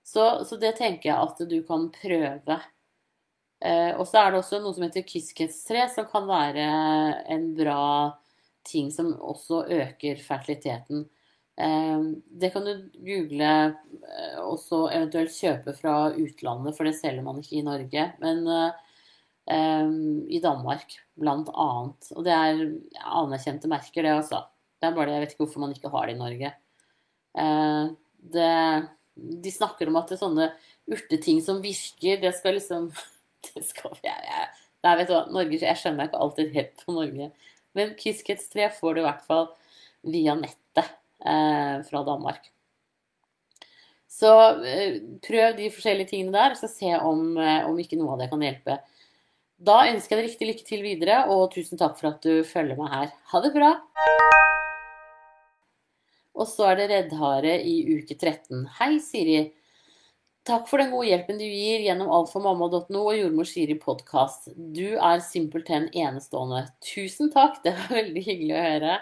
Så, 0.04 0.24
så 0.48 0.58
det 0.60 0.76
tenker 0.80 1.12
jeg 1.12 1.18
at 1.18 1.44
du 1.50 1.60
kan 1.68 1.88
prøve. 1.94 2.60
og 3.96 4.06
så 4.10 4.20
er 4.20 4.32
det 4.32 4.40
også 4.42 4.60
noe 4.60 4.76
som 4.76 4.84
heter 4.84 5.06
kissketstre, 5.08 5.86
som 5.94 6.10
kan 6.10 6.28
være 6.28 6.66
en 7.32 7.54
bra 7.56 7.86
ting 8.68 8.92
som 8.92 9.14
også 9.14 9.64
øker 9.72 10.20
fertiliteten. 10.24 11.06
Eh, 11.58 12.02
det 12.42 12.50
kan 12.54 12.66
du 12.66 12.90
google 13.06 13.50
eh, 13.50 14.40
og 14.42 14.58
så 14.60 14.88
eventuelt 14.90 15.36
kjøpe 15.36 15.76
fra 15.78 15.98
utlandet, 16.12 16.76
for 16.78 16.90
det 16.90 16.96
selger 16.98 17.26
man 17.26 17.44
ikke 17.44 17.60
i 17.60 17.66
Norge. 17.66 18.08
Men 18.24 18.44
um, 19.46 20.24
i 20.30 20.40
Danmark, 20.44 20.98
blant 21.20 21.52
annet. 21.54 22.12
Og 22.16 22.26
det 22.26 22.34
er 22.34 22.66
anerkjente 23.04 23.72
merker, 23.72 24.06
det 24.06 24.18
altså. 24.18 24.44
Det 24.84 24.90
er 24.90 24.96
bare 24.98 25.08
det 25.08 25.16
jeg 25.16 25.24
vet 25.24 25.34
ikke 25.34 25.46
hvorfor 25.46 25.64
man 25.64 25.72
ikke 25.72 25.92
har 25.94 26.10
det 26.10 26.16
i 26.18 26.20
Norge. 26.20 26.50
Eh, 27.40 27.86
det, 28.36 28.50
de 29.16 29.54
snakker 29.56 29.88
om 29.88 30.00
at 30.02 30.12
det 30.12 30.18
er 30.18 30.24
sånne 30.26 30.50
urteting 30.92 31.40
som 31.46 31.62
virker, 31.64 32.20
det 32.20 32.34
skal 32.36 32.58
liksom 32.60 32.90
det 33.48 33.64
skal, 33.70 33.96
jeg, 34.04 34.28
jeg, 34.28 34.50
Nei, 34.84 34.98
vet 35.00 35.08
du 35.08 35.16
hva, 35.16 35.24
Norge, 35.32 35.62
jeg 35.64 35.80
skjønner 35.80 36.10
ikke 36.10 36.20
alltid 36.26 36.56
helt 36.58 36.82
på 36.84 36.96
Norge. 36.98 37.30
Men 37.74 37.94
Kiskets 37.96 38.50
3 38.52 38.68
får 38.76 38.98
du 38.98 39.00
i 39.00 39.06
hvert 39.06 39.24
fall 39.24 39.48
via 40.04 40.36
nettet 40.36 40.84
eh, 41.24 41.78
fra 41.88 42.04
Danmark. 42.04 42.52
Så 44.12 44.34
eh, 44.68 45.00
prøv 45.24 45.56
de 45.58 45.72
forskjellige 45.72 46.12
tingene 46.12 46.36
der, 46.36 46.58
så 46.60 46.68
se 46.68 46.92
om, 47.00 47.38
eh, 47.40 47.64
om, 47.64 47.80
ikke 47.80 47.98
noe 48.02 48.18
av 48.18 48.26
det 48.26 48.30
kan 48.34 48.44
hjelpe. 48.44 48.82
Da 49.64 49.86
ønsker 49.88 50.18
jeg 50.18 50.20
deg 50.20 50.30
riktig 50.34 50.50
lykke 50.52 50.68
til 50.68 50.84
videre, 50.84 51.22
og 51.32 51.48
tusen 51.56 51.80
takk 51.80 51.96
for 52.02 52.12
at 52.12 52.26
du 52.26 52.44
følger 52.44 52.76
meg 52.80 52.92
her. 52.98 53.14
Ha 53.32 53.46
det 53.48 53.56
bra! 53.56 53.78
Og 56.44 56.50
så 56.52 56.66
er 56.74 56.82
det 56.82 56.90
reddhare 56.92 57.54
i 57.64 57.78
uke 57.96 58.18
13. 58.18 58.66
Hei, 58.76 58.98
Siri. 59.00 59.38
Takk 60.44 60.66
for 60.68 60.82
den 60.82 60.90
gode 60.92 61.08
hjelpen 61.08 61.38
du 61.40 61.46
gir 61.46 61.86
gjennom 61.86 62.10
altformamma.no 62.12 63.00
og 63.00 63.16
Jordmor 63.16 63.48
Siri 63.48 63.78
podkast. 63.80 64.50
Du 64.76 64.98
er 64.98 65.24
simpelthen 65.24 65.88
enestående. 65.96 66.66
Tusen 66.84 67.32
takk, 67.32 67.62
det 67.64 67.72
var 67.78 67.96
veldig 67.96 68.26
hyggelig 68.26 68.58
å 68.58 68.66
høre. 68.66 68.98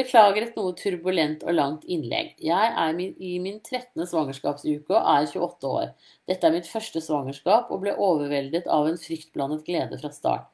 Beklager 0.00 0.46
et 0.46 0.56
noe 0.56 0.72
turbulent 0.80 1.44
og 1.44 1.58
langt 1.58 1.84
innlegg. 1.92 2.32
Jeg 2.40 2.72
er 2.72 3.04
i 3.04 3.36
min 3.44 3.60
13. 3.60 4.06
svangerskapsuke 4.08 4.96
og 4.96 5.12
er 5.12 5.28
28 5.28 5.74
år. 5.82 5.92
Dette 6.24 6.48
er 6.48 6.56
mitt 6.56 6.72
første 6.72 7.04
svangerskap 7.04 7.68
og 7.68 7.84
ble 7.84 7.92
overveldet 8.08 8.64
av 8.72 8.88
en 8.88 9.00
fryktblandet 9.00 9.68
glede 9.68 10.00
fra 10.00 10.12
start. 10.14 10.48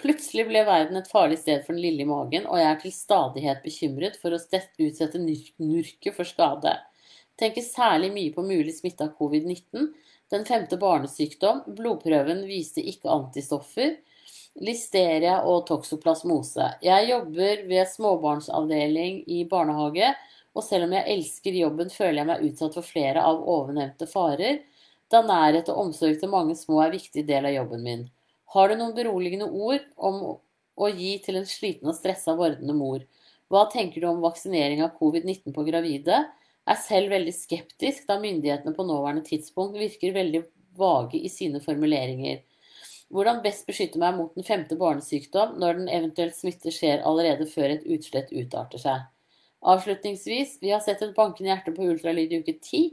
Plutselig 0.00 0.46
ble 0.48 0.62
verden 0.64 0.96
et 0.96 1.10
farlig 1.10 1.38
sted 1.42 1.64
for 1.66 1.76
den 1.76 1.82
lille 1.84 2.06
i 2.06 2.08
magen, 2.08 2.46
og 2.48 2.56
jeg 2.56 2.68
er 2.70 2.78
til 2.80 2.92
stadighet 2.94 3.58
bekymret 3.64 4.14
for 4.20 4.32
å 4.32 4.38
utsette 4.40 5.20
nurket 5.20 6.14
for 6.16 6.28
skade. 6.28 6.72
Tenker 7.40 7.64
særlig 7.64 8.10
mye 8.14 8.32
på 8.32 8.44
mulig 8.44 8.74
smitte 8.78 9.06
av 9.06 9.12
covid-19. 9.18 9.90
Den 10.32 10.46
femte 10.48 10.78
barnesykdom. 10.80 11.62
Blodprøven 11.76 12.44
viste 12.48 12.84
ikke 12.84 13.12
antistoffer. 13.12 13.98
Listeria 14.60 15.40
og 15.48 15.66
toksoplasmose. 15.68 16.66
Jeg 16.84 17.08
jobber 17.10 17.64
ved 17.70 17.88
småbarnsavdeling 17.92 19.22
i 19.28 19.44
barnehage, 19.48 20.12
og 20.56 20.66
selv 20.66 20.88
om 20.88 20.94
jeg 20.96 21.08
elsker 21.14 21.60
jobben, 21.60 21.92
føler 21.92 22.22
jeg 22.22 22.30
meg 22.32 22.46
utsatt 22.48 22.76
for 22.76 22.86
flere 22.86 23.24
av 23.24 23.44
ovennevnte 23.48 24.08
farer, 24.10 24.64
da 25.10 25.20
nærhet 25.26 25.68
og 25.72 25.84
omsorg 25.86 26.18
til 26.20 26.32
mange 26.32 26.56
små 26.58 26.80
er 26.84 26.96
viktig 26.96 27.24
del 27.28 27.48
av 27.50 27.56
jobben 27.56 27.86
min. 27.86 28.08
Har 28.54 28.68
du 28.68 28.76
noen 28.78 28.96
beroligende 28.96 29.46
ord 29.46 29.84
om 29.96 30.20
å 30.80 30.90
gi 30.90 31.16
til 31.22 31.38
en 31.38 31.46
sliten 31.46 31.90
og 31.90 31.96
stressa 31.98 32.34
vordende 32.38 32.74
mor? 32.74 33.04
Hva 33.50 33.66
tenker 33.70 34.02
du 34.02 34.08
om 34.10 34.22
vaksinering 34.22 34.82
av 34.84 34.96
covid-19 34.98 35.54
på 35.54 35.66
gravide? 35.66 36.24
er 36.70 36.78
selv 36.78 37.10
veldig 37.14 37.32
skeptisk, 37.34 38.06
da 38.08 38.18
myndighetene 38.20 38.74
på 38.76 38.86
nåværende 38.86 39.24
tidspunkt 39.26 39.78
virker 39.80 40.14
veldig 40.14 40.44
vage 40.78 41.18
i 41.18 41.30
sine 41.32 41.60
formuleringer. 41.62 42.42
Hvordan 43.10 43.40
best 43.42 43.66
beskytte 43.66 43.98
meg 43.98 44.14
mot 44.18 44.36
den 44.36 44.46
femte 44.46 44.76
barnesykdom 44.78 45.56
når 45.58 45.80
den 45.80 45.88
eventuelt 45.90 46.36
smitte 46.36 46.70
skjer 46.74 47.02
allerede 47.06 47.48
før 47.50 47.74
et 47.74 47.86
utslett 47.90 48.30
utarter 48.30 48.82
seg. 48.82 49.08
Avslutningsvis, 49.66 50.60
vi 50.62 50.70
har 50.70 50.82
sett 50.84 51.02
et 51.02 51.16
bankende 51.16 51.50
hjerte 51.50 51.74
på 51.74 51.88
ultralyd 51.90 52.32
i 52.32 52.38
uke 52.44 52.54
ti. 52.62 52.84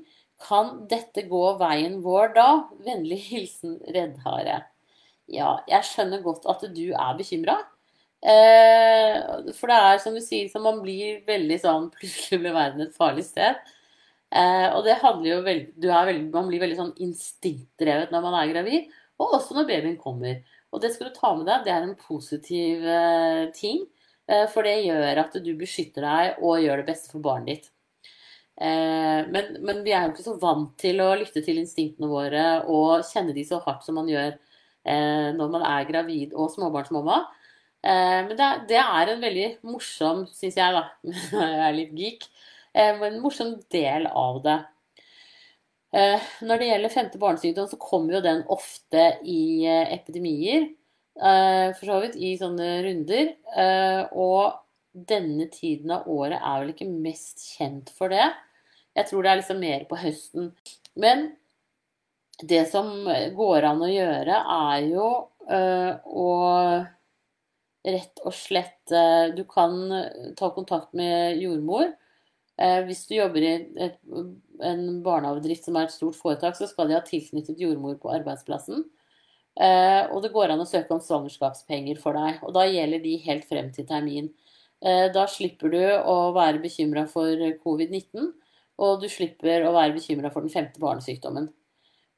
Kan 0.41 0.87
dette 0.89 1.27
gå 1.29 1.43
veien 1.61 2.01
vår 2.05 2.33
da? 2.33 2.49
Vennlig 2.85 3.21
hilsen 3.29 3.77
Reddhare. 3.93 4.63
Ja, 5.27 5.57
jeg 5.67 5.83
skjønner 5.87 6.23
godt 6.23 6.47
at 6.49 6.63
du 6.73 6.85
er 6.91 7.17
bekymra. 7.17 7.57
Eh, 8.17 9.51
for 9.57 9.69
det 9.69 9.77
er 9.77 9.99
som 10.01 10.15
du 10.15 10.21
sier, 10.23 10.47
så 10.49 10.61
man 10.63 10.79
blir 10.81 11.19
veldig 11.27 11.57
sånn 11.61 11.83
Plutselig 11.93 12.39
blir 12.41 12.55
verden 12.55 12.87
et 12.87 12.95
farlig 12.97 13.27
sted. 13.27 13.59
Eh, 14.31 14.67
og 14.73 14.81
det 14.87 14.97
handler 15.03 15.29
jo 15.29 15.41
veldig, 15.45 15.91
veldig 16.09 16.31
Man 16.33 16.49
blir 16.49 16.63
veldig 16.63 16.79
sånn 16.79 16.95
instinktdrevet 17.05 18.11
når 18.11 18.25
man 18.25 18.39
er 18.41 18.49
gravid, 18.51 18.89
og 19.21 19.37
også 19.37 19.55
når 19.57 19.69
babyen 19.69 19.99
kommer. 20.01 20.41
Og 20.73 20.81
det 20.83 20.91
skal 20.93 21.11
du 21.11 21.15
ta 21.15 21.31
med 21.35 21.47
deg. 21.47 21.63
Det 21.65 21.73
er 21.75 21.85
en 21.85 21.95
positiv 21.99 22.87
eh, 22.91 23.43
ting. 23.55 23.85
Eh, 24.27 24.45
for 24.51 24.67
det 24.67 24.81
gjør 24.83 25.23
at 25.23 25.37
du 25.43 25.51
beskytter 25.59 26.03
deg 26.07 26.43
og 26.43 26.61
gjør 26.63 26.81
det 26.81 26.89
beste 26.89 27.11
for 27.13 27.23
barnet 27.23 27.53
ditt. 27.53 27.71
Eh, 28.57 29.21
men, 29.29 29.55
men, 29.61 29.83
vi 29.85 29.93
er 29.93 30.07
jo 30.07 30.15
ikke 30.15 30.25
så 30.25 30.35
vant 30.41 30.73
til 30.81 30.99
å 31.03 31.13
lytte 31.19 31.43
til 31.45 31.61
instinktene 31.61 32.09
våre 32.09 32.45
og 32.65 33.05
kjenne 33.05 33.35
de 33.35 33.45
så 33.45 33.61
hardt 33.63 33.85
som 33.85 33.99
man 33.99 34.09
gjør 34.09 34.33
når 34.87 35.49
man 35.51 35.63
er 35.67 35.87
gravid 35.89 36.31
og 36.31 36.51
småbarnsmamma. 36.53 37.17
Eh, 37.87 38.21
men 38.27 38.33
det, 38.67 38.79
er 38.79 39.11
en 39.11 39.21
veldig 39.21 39.47
morsom, 39.67 40.25
syns 40.33 40.57
jeg, 40.59 40.73
da, 40.75 40.87
jeg 41.31 41.61
er 41.67 41.75
litt 41.75 41.93
geek, 41.97 42.25
eh, 42.73 42.97
en 43.09 43.21
morsom 43.23 43.55
del 43.73 44.09
av 44.09 44.41
det. 44.45 44.57
Eh, 45.97 46.31
når 46.43 46.59
det 46.59 46.71
gjelder 46.71 46.93
femte 46.93 47.21
barnesykdom, 47.21 47.69
så 47.71 47.79
kommer 47.81 48.17
jo 48.17 48.25
den 48.25 48.43
ofte 48.53 49.09
i 49.23 49.65
epidemier. 49.67 50.71
For 51.17 51.81
så 51.81 51.95
vidt 52.03 52.13
i 52.21 52.35
sånne 52.37 52.65
runder. 52.85 53.31
Og 54.21 54.59
denne 55.09 55.47
tiden 55.49 55.89
av 55.95 56.05
året 56.13 56.37
er 56.37 56.59
vel 56.61 56.75
ikke 56.75 56.85
mest 56.91 57.41
kjent 57.55 57.89
for 57.97 58.13
det. 58.13 58.27
Jeg 58.93 59.09
tror 59.09 59.25
det 59.25 59.31
er 59.31 59.39
liksom 59.39 59.57
mer 59.63 59.87
på 59.89 59.97
høsten. 59.97 60.51
Men 60.93 61.31
det 62.43 62.65
som 62.69 62.91
går 63.35 63.65
an 63.65 63.81
å 63.81 63.89
gjøre, 63.89 64.41
er 64.57 64.85
jo 64.91 65.07
å 65.47 66.27
rett 67.91 68.21
og 68.25 68.35
slett 68.35 68.91
eh, 68.91 69.29
Du 69.35 69.43
kan 69.49 69.79
eh, 69.91 70.33
ta 70.37 70.51
kontakt 70.55 70.93
med 70.97 71.41
jordmor. 71.41 71.91
Eh, 72.57 72.81
hvis 72.87 73.05
du 73.09 73.15
jobber 73.17 73.43
i 73.43 73.53
et, 73.87 73.99
en 74.65 74.85
barnehagedrift 75.05 75.67
som 75.67 75.77
er 75.77 75.87
et 75.87 75.95
stort 75.95 76.17
foretak, 76.17 76.57
så 76.57 76.69
skal 76.69 76.89
de 76.89 76.97
ha 76.97 77.03
tilknyttet 77.05 77.61
jordmor 77.61 77.99
på 78.01 78.11
arbeidsplassen. 78.15 78.85
Og 79.57 80.19
det 80.21 80.29
går 80.35 80.51
an 80.53 80.59
å 80.61 80.67
søke 80.69 80.93
om 80.93 80.99
svangerskapspenger 81.01 81.97
for 81.97 82.13
deg. 82.13 82.43
Og 82.45 82.51
da 82.53 82.67
gjelder 82.69 83.01
de 83.01 83.15
helt 83.23 83.47
frem 83.49 83.71
til 83.73 83.87
termin. 83.89 84.27
Da 84.85 85.23
slipper 85.33 85.73
du 85.73 85.79
å 85.81 86.29
være 86.35 86.61
bekymra 86.61 87.07
for 87.09 87.41
covid-19, 87.63 88.27
og 88.85 89.01
du 89.01 89.07
slipper 89.09 89.65
å 89.65 89.73
være 89.73 89.95
bekymra 89.95 90.29
for 90.29 90.45
den 90.45 90.53
femte 90.53 90.77
barnesykdommen. 90.83 91.49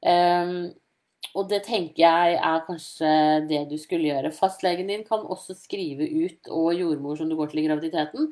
Og 0.04 1.46
det 1.50 1.60
tenker 1.66 2.02
jeg 2.02 2.38
er 2.40 2.62
kanskje 2.66 3.10
det 3.50 3.60
du 3.70 3.76
skulle 3.78 4.08
gjøre. 4.08 4.32
Fastlegen 4.34 4.88
din 4.90 5.04
kan 5.06 5.22
også 5.22 5.54
skrive 5.58 6.08
ut, 6.08 6.48
og 6.48 6.74
jordmor 6.74 7.18
som 7.18 7.28
du 7.30 7.36
går 7.38 7.52
til 7.52 7.62
i 7.62 7.66
graviditeten, 7.68 8.30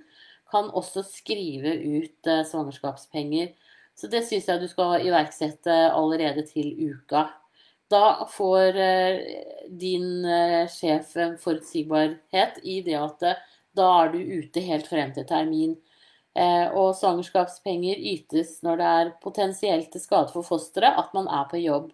kan 0.51 0.71
også 0.73 1.05
skrive 1.05 1.75
ut 1.77 2.31
eh, 2.31 2.45
svangerskapspenger. 2.49 3.53
Så 3.99 4.09
det 4.09 4.23
syns 4.25 4.49
jeg 4.49 4.63
du 4.63 4.69
skal 4.71 5.05
iverksette 5.05 5.75
allerede 5.93 6.47
til 6.49 6.73
uka. 6.89 7.27
Da 7.93 8.29
får 8.33 8.77
eh, 8.77 9.21
din 9.81 10.25
eh, 10.25 10.65
sjef 10.69 11.15
forutsigbarhet 11.43 12.61
i 12.63 12.81
det 12.85 12.97
at 13.01 13.25
eh, 13.25 13.45
da 13.77 13.89
er 14.03 14.13
du 14.13 14.19
ute 14.19 14.65
helt 14.65 14.89
frem 14.91 15.13
til 15.17 15.27
termin. 15.29 15.77
Eh, 16.39 16.69
og 16.77 16.93
svangerskapspenger 16.95 17.99
ytes 18.13 18.61
når 18.63 18.79
det 18.79 18.89
er 19.01 19.09
potensielt 19.23 19.89
til 19.91 20.03
skade 20.03 20.31
for 20.31 20.47
fosteret 20.47 20.99
at 21.01 21.15
man 21.17 21.27
er 21.35 21.49
på 21.51 21.59
jobb. 21.59 21.89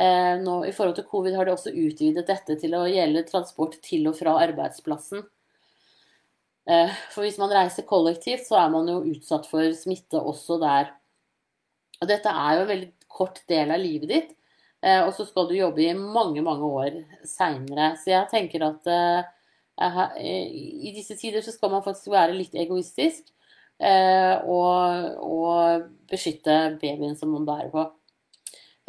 Eh, 0.00 0.34
nå, 0.40 0.62
I 0.64 0.72
forhold 0.72 0.96
til 0.96 1.08
covid 1.10 1.36
har 1.36 1.44
de 1.44 1.52
også 1.52 1.74
utvidet 1.74 2.24
dette 2.30 2.56
til 2.62 2.76
å 2.78 2.86
gjelde 2.88 3.26
transport 3.28 3.76
til 3.84 4.08
og 4.08 4.16
fra 4.16 4.38
arbeidsplassen. 4.46 5.26
Eh, 6.64 6.94
for 7.12 7.26
hvis 7.26 7.36
man 7.42 7.52
reiser 7.52 7.84
kollektivt, 7.88 8.46
så 8.48 8.62
er 8.62 8.72
man 8.72 8.88
jo 8.88 9.02
utsatt 9.10 9.50
for 9.50 9.76
smitte 9.76 10.22
også 10.22 10.56
der. 10.62 10.94
Og 12.00 12.08
dette 12.08 12.32
er 12.32 12.56
jo 12.56 12.64
en 12.64 12.72
veldig 12.72 12.90
kort 13.12 13.42
del 13.50 13.74
av 13.74 13.82
livet 13.82 14.10
ditt, 14.10 14.32
og 14.84 15.14
så 15.16 15.24
skal 15.24 15.46
du 15.48 15.54
jobbe 15.54 15.80
i 15.80 15.94
mange, 15.96 16.42
mange 16.44 16.66
år 16.66 16.96
seinere. 17.24 17.94
Så 17.96 18.10
jeg 18.10 18.26
tenker 18.28 18.64
at 18.66 18.90
i 20.20 20.90
disse 20.92 21.16
tider 21.16 21.40
så 21.46 21.54
skal 21.54 21.70
man 21.72 21.84
faktisk 21.86 22.10
være 22.12 22.34
litt 22.36 22.58
egoistisk 22.58 23.30
og, 23.80 25.16
og 25.24 25.86
beskytte 26.10 26.78
babyen 26.80 27.16
som 27.18 27.32
man 27.34 27.46
bærer 27.48 27.72
på. 27.72 27.84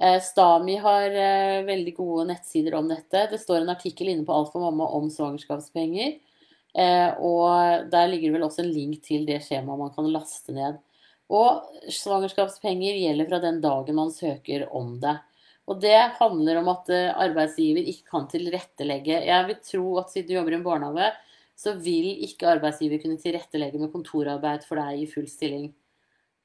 Eh, 0.01 0.21
Stami 0.21 0.75
har 0.75 1.09
eh, 1.09 1.63
veldig 1.63 1.93
gode 1.95 2.27
nettsider 2.31 2.75
om 2.75 2.87
dette. 2.91 3.27
Det 3.31 3.39
står 3.39 3.61
en 3.61 3.73
artikkel 3.75 4.11
inne 4.11 4.25
på 4.27 4.35
Alt 4.35 4.51
for 4.51 4.65
mamma 4.65 4.87
om 4.97 5.07
svangerskapspenger. 5.11 6.17
Eh, 6.75 7.11
og 7.23 7.87
der 7.91 8.09
ligger 8.11 8.29
det 8.29 8.35
vel 8.35 8.47
også 8.49 8.65
en 8.65 8.73
link 8.75 9.05
til 9.07 9.23
det 9.27 9.39
skjemaet 9.45 9.79
man 9.85 9.93
kan 9.95 10.11
laste 10.11 10.55
ned. 10.55 10.81
Og 11.31 11.63
svangerskapspenger 11.89 12.99
gjelder 12.99 13.29
fra 13.29 13.39
den 13.41 13.61
dagen 13.63 13.97
man 13.97 14.11
søker 14.13 14.67
om 14.75 14.97
det. 15.01 15.15
Og 15.65 15.79
det 15.81 15.97
handler 16.19 16.59
om 16.59 16.67
at 16.75 16.91
arbeidsgiver 16.93 17.87
ikke 17.89 18.11
kan 18.11 18.27
tilrettelegge. 18.29 19.23
Jeg 19.25 19.47
vil 19.47 19.63
tro 19.65 19.95
at 19.97 20.11
siden 20.11 20.27
du 20.27 20.35
jobber 20.35 20.53
i 20.53 20.59
en 20.59 20.67
barnehage, 20.67 21.07
så 21.55 21.73
vil 21.79 22.11
ikke 22.25 22.49
arbeidsgiver 22.51 22.99
kunne 23.01 23.19
tilrettelegge 23.21 23.79
med 23.79 23.91
kontorarbeid 23.93 24.65
for 24.67 24.81
deg 24.81 25.03
i 25.05 25.09
full 25.09 25.27
stilling. 25.31 25.69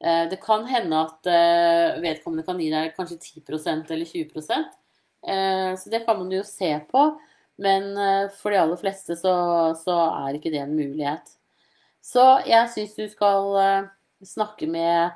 Eh, 0.00 0.28
det 0.30 0.38
kan 0.40 0.64
hende 0.64 0.96
at 0.96 1.28
eh, 1.28 1.98
vedkommende 2.00 2.46
kan 2.46 2.60
gi 2.60 2.70
deg 2.72 2.94
kanskje 2.96 3.18
10% 3.42 3.90
eller 3.92 4.08
20 4.08 4.54
eh, 5.28 5.74
Så 5.76 5.90
det 5.92 6.06
kan 6.06 6.16
man 6.18 6.30
jo 6.32 6.42
se 6.46 6.72
på. 6.90 7.10
Men 7.60 7.92
for 8.40 8.54
de 8.54 8.56
aller 8.56 8.78
fleste 8.80 9.12
så, 9.20 9.32
så 9.76 9.94
er 10.24 10.38
ikke 10.38 10.48
det 10.48 10.62
en 10.62 10.72
mulighet. 10.72 11.26
Så 12.00 12.22
jeg 12.48 12.70
syns 12.72 12.94
du 12.96 13.04
skal 13.12 13.90
snakke 14.24 14.64
med 14.64 15.12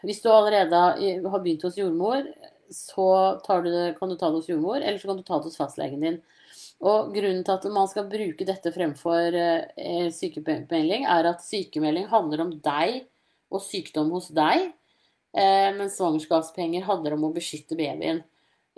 Hvis 0.00 0.22
du 0.24 0.30
allerede 0.32 0.80
har 1.28 1.42
begynt 1.44 1.66
hos 1.68 1.76
jordmor, 1.76 2.24
så 2.72 3.36
du 3.36 3.68
kan 3.98 4.08
du 4.08 4.16
ta 4.16 4.30
det 4.30 4.40
hos 4.40 4.48
jordmor, 4.48 4.80
eller 4.80 4.96
så 4.96 5.10
kan 5.10 5.20
du 5.20 5.26
ta 5.28 5.36
det 5.36 5.50
hos 5.50 5.60
fastlegen 5.60 6.00
din. 6.00 6.18
Og 6.78 7.10
grunnen 7.10 7.42
til 7.42 7.56
at 7.56 7.64
man 7.74 7.88
skal 7.90 8.06
bruke 8.10 8.46
dette 8.46 8.70
fremfor 8.74 9.34
eh, 9.34 10.08
sykemelding, 10.14 11.08
er 11.10 11.26
at 11.32 11.42
sykemelding 11.42 12.06
handler 12.12 12.44
om 12.44 12.52
deg 12.62 13.00
og 13.50 13.64
sykdom 13.64 14.12
hos 14.14 14.28
deg, 14.34 14.68
eh, 15.34 15.70
mens 15.74 15.96
svangerskapspenger 15.98 16.86
handler 16.86 17.16
om 17.16 17.26
å 17.26 17.32
beskytte 17.34 17.78
babyen. 17.78 18.22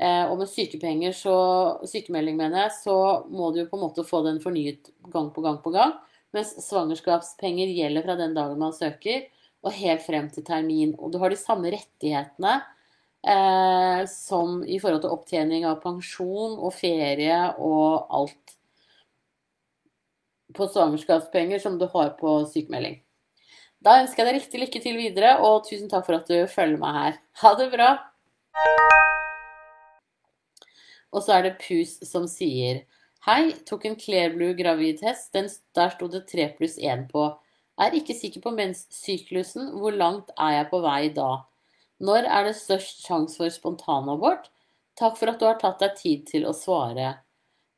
Eh, 0.00 0.24
og 0.30 0.38
med 0.40 0.48
sykepenger, 0.48 1.12
så, 1.12 1.34
sykemelding 1.84 2.38
mener 2.38 2.64
jeg, 2.64 2.76
så 2.86 2.96
må 3.28 3.50
du 3.52 3.60
jo 3.60 3.68
på 3.68 3.76
en 3.76 3.84
måte 3.84 4.06
få 4.08 4.22
den 4.24 4.40
fornyet 4.40 4.88
gang 5.12 5.28
på 5.34 5.44
gang 5.44 5.60
på 5.60 5.74
gang. 5.74 5.98
Mens 6.32 6.54
svangerskapspenger 6.64 7.68
gjelder 7.74 8.06
fra 8.06 8.16
den 8.16 8.32
dagen 8.38 8.62
man 8.62 8.72
søker, 8.72 9.26
og 9.60 9.76
helt 9.76 10.00
frem 10.06 10.30
til 10.32 10.46
termin. 10.46 10.94
Og 10.96 11.12
du 11.12 11.18
har 11.20 11.28
de 11.28 11.36
samme 11.36 11.68
rettighetene 11.74 12.62
eh, 13.26 14.00
som 14.10 14.60
i 14.64 14.78
forhold 14.80 15.04
til 15.04 15.14
opptjening 15.14 15.66
av 15.68 15.80
pensjon 15.84 16.58
og 16.58 16.74
ferie 16.76 17.38
og 17.58 18.06
alt 18.20 18.56
på 20.56 20.66
svangerskapspenger 20.66 21.62
som 21.62 21.78
du 21.78 21.86
har 21.92 22.14
på 22.18 22.40
sykemelding. 22.50 23.00
Da 23.80 24.00
ønsker 24.02 24.24
jeg 24.24 24.28
deg 24.28 24.40
riktig 24.40 24.60
lykke 24.60 24.80
til 24.84 24.96
videre, 24.98 25.36
og 25.40 25.64
tusen 25.64 25.88
takk 25.88 26.04
for 26.04 26.18
at 26.18 26.28
du 26.28 26.44
følger 26.50 26.80
meg 26.80 26.96
her. 26.98 27.20
Ha 27.42 27.54
det 27.56 27.70
bra! 27.72 27.90
Og 31.10 31.24
så 31.24 31.38
er 31.38 31.46
det 31.46 31.58
Pus 31.62 31.96
som 32.06 32.26
sier 32.30 32.84
Hei, 33.26 33.52
tok 33.68 33.84
en 33.84 33.96
Clearblue 34.00 34.54
gravidtest. 34.56 35.34
Der 35.76 35.90
sto 35.92 36.06
det 36.08 36.22
3 36.30 36.46
pluss 36.56 36.78
1 36.80 37.08
på. 37.10 37.26
Er 37.80 37.96
ikke 37.96 38.16
sikker 38.16 38.40
på 38.44 38.52
menssyklusen. 38.56 39.74
Hvor 39.76 39.92
langt 39.92 40.32
er 40.38 40.54
jeg 40.54 40.68
på 40.70 40.80
vei 40.84 41.10
da? 41.16 41.28
Når 42.00 42.28
er 42.28 42.48
det 42.48 42.56
størst 42.56 43.04
sjanse 43.04 43.36
for 43.40 43.52
spontanabort? 43.52 44.48
Takk 44.98 45.18
for 45.18 45.32
at 45.32 45.40
du 45.40 45.46
har 45.48 45.58
tatt 45.60 45.82
deg 45.82 45.96
tid 45.98 46.24
til 46.28 46.46
å 46.48 46.54
svare. 46.56 47.14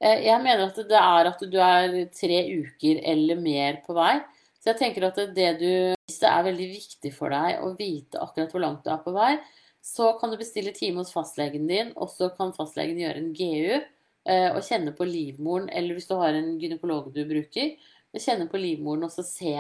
Eh, 0.03 0.25
jeg 0.27 0.43
mener 0.43 0.69
at 0.69 0.79
det 0.79 0.99
er 0.99 1.31
at 1.31 1.43
du 1.43 1.59
er 1.63 1.97
tre 2.15 2.39
uker 2.51 3.03
eller 3.15 3.41
mer 3.43 3.81
på 3.87 3.97
vei. 3.99 4.17
Så 4.63 4.71
jeg 4.73 4.79
tenker 4.79 5.09
at 5.09 5.19
det 5.35 5.51
du 5.59 5.73
Hvis 6.07 6.21
det 6.23 6.29
er 6.31 6.45
veldig 6.45 6.69
viktig 6.71 7.13
for 7.15 7.33
deg 7.33 7.63
å 7.65 7.73
vite 7.79 8.21
akkurat 8.21 8.53
hvor 8.53 8.63
langt 8.63 8.85
du 8.85 8.91
er 8.93 9.01
på 9.03 9.15
vei, 9.15 9.37
så 9.83 10.13
kan 10.21 10.31
du 10.31 10.37
bestille 10.39 10.75
time 10.77 11.01
hos 11.01 11.13
fastlegen 11.15 11.67
din, 11.67 11.93
og 11.97 12.11
så 12.13 12.29
kan 12.37 12.53
fastlegen 12.55 13.01
gjøre 13.01 13.19
en 13.23 13.33
GU 13.35 13.73
eh, 13.73 14.51
og 14.53 14.61
kjenne 14.67 14.93
på 14.95 15.07
livmoren, 15.09 15.71
eller 15.73 15.97
hvis 15.97 16.11
du 16.11 16.15
har 16.21 16.37
en 16.37 16.53
gynekolog 16.61 17.09
du 17.15 17.23
bruker, 17.27 17.73
kjenne 18.19 18.47
på 18.51 18.61
livmoren 18.61 19.07
og 19.07 19.15
så 19.15 19.25
se 19.25 19.55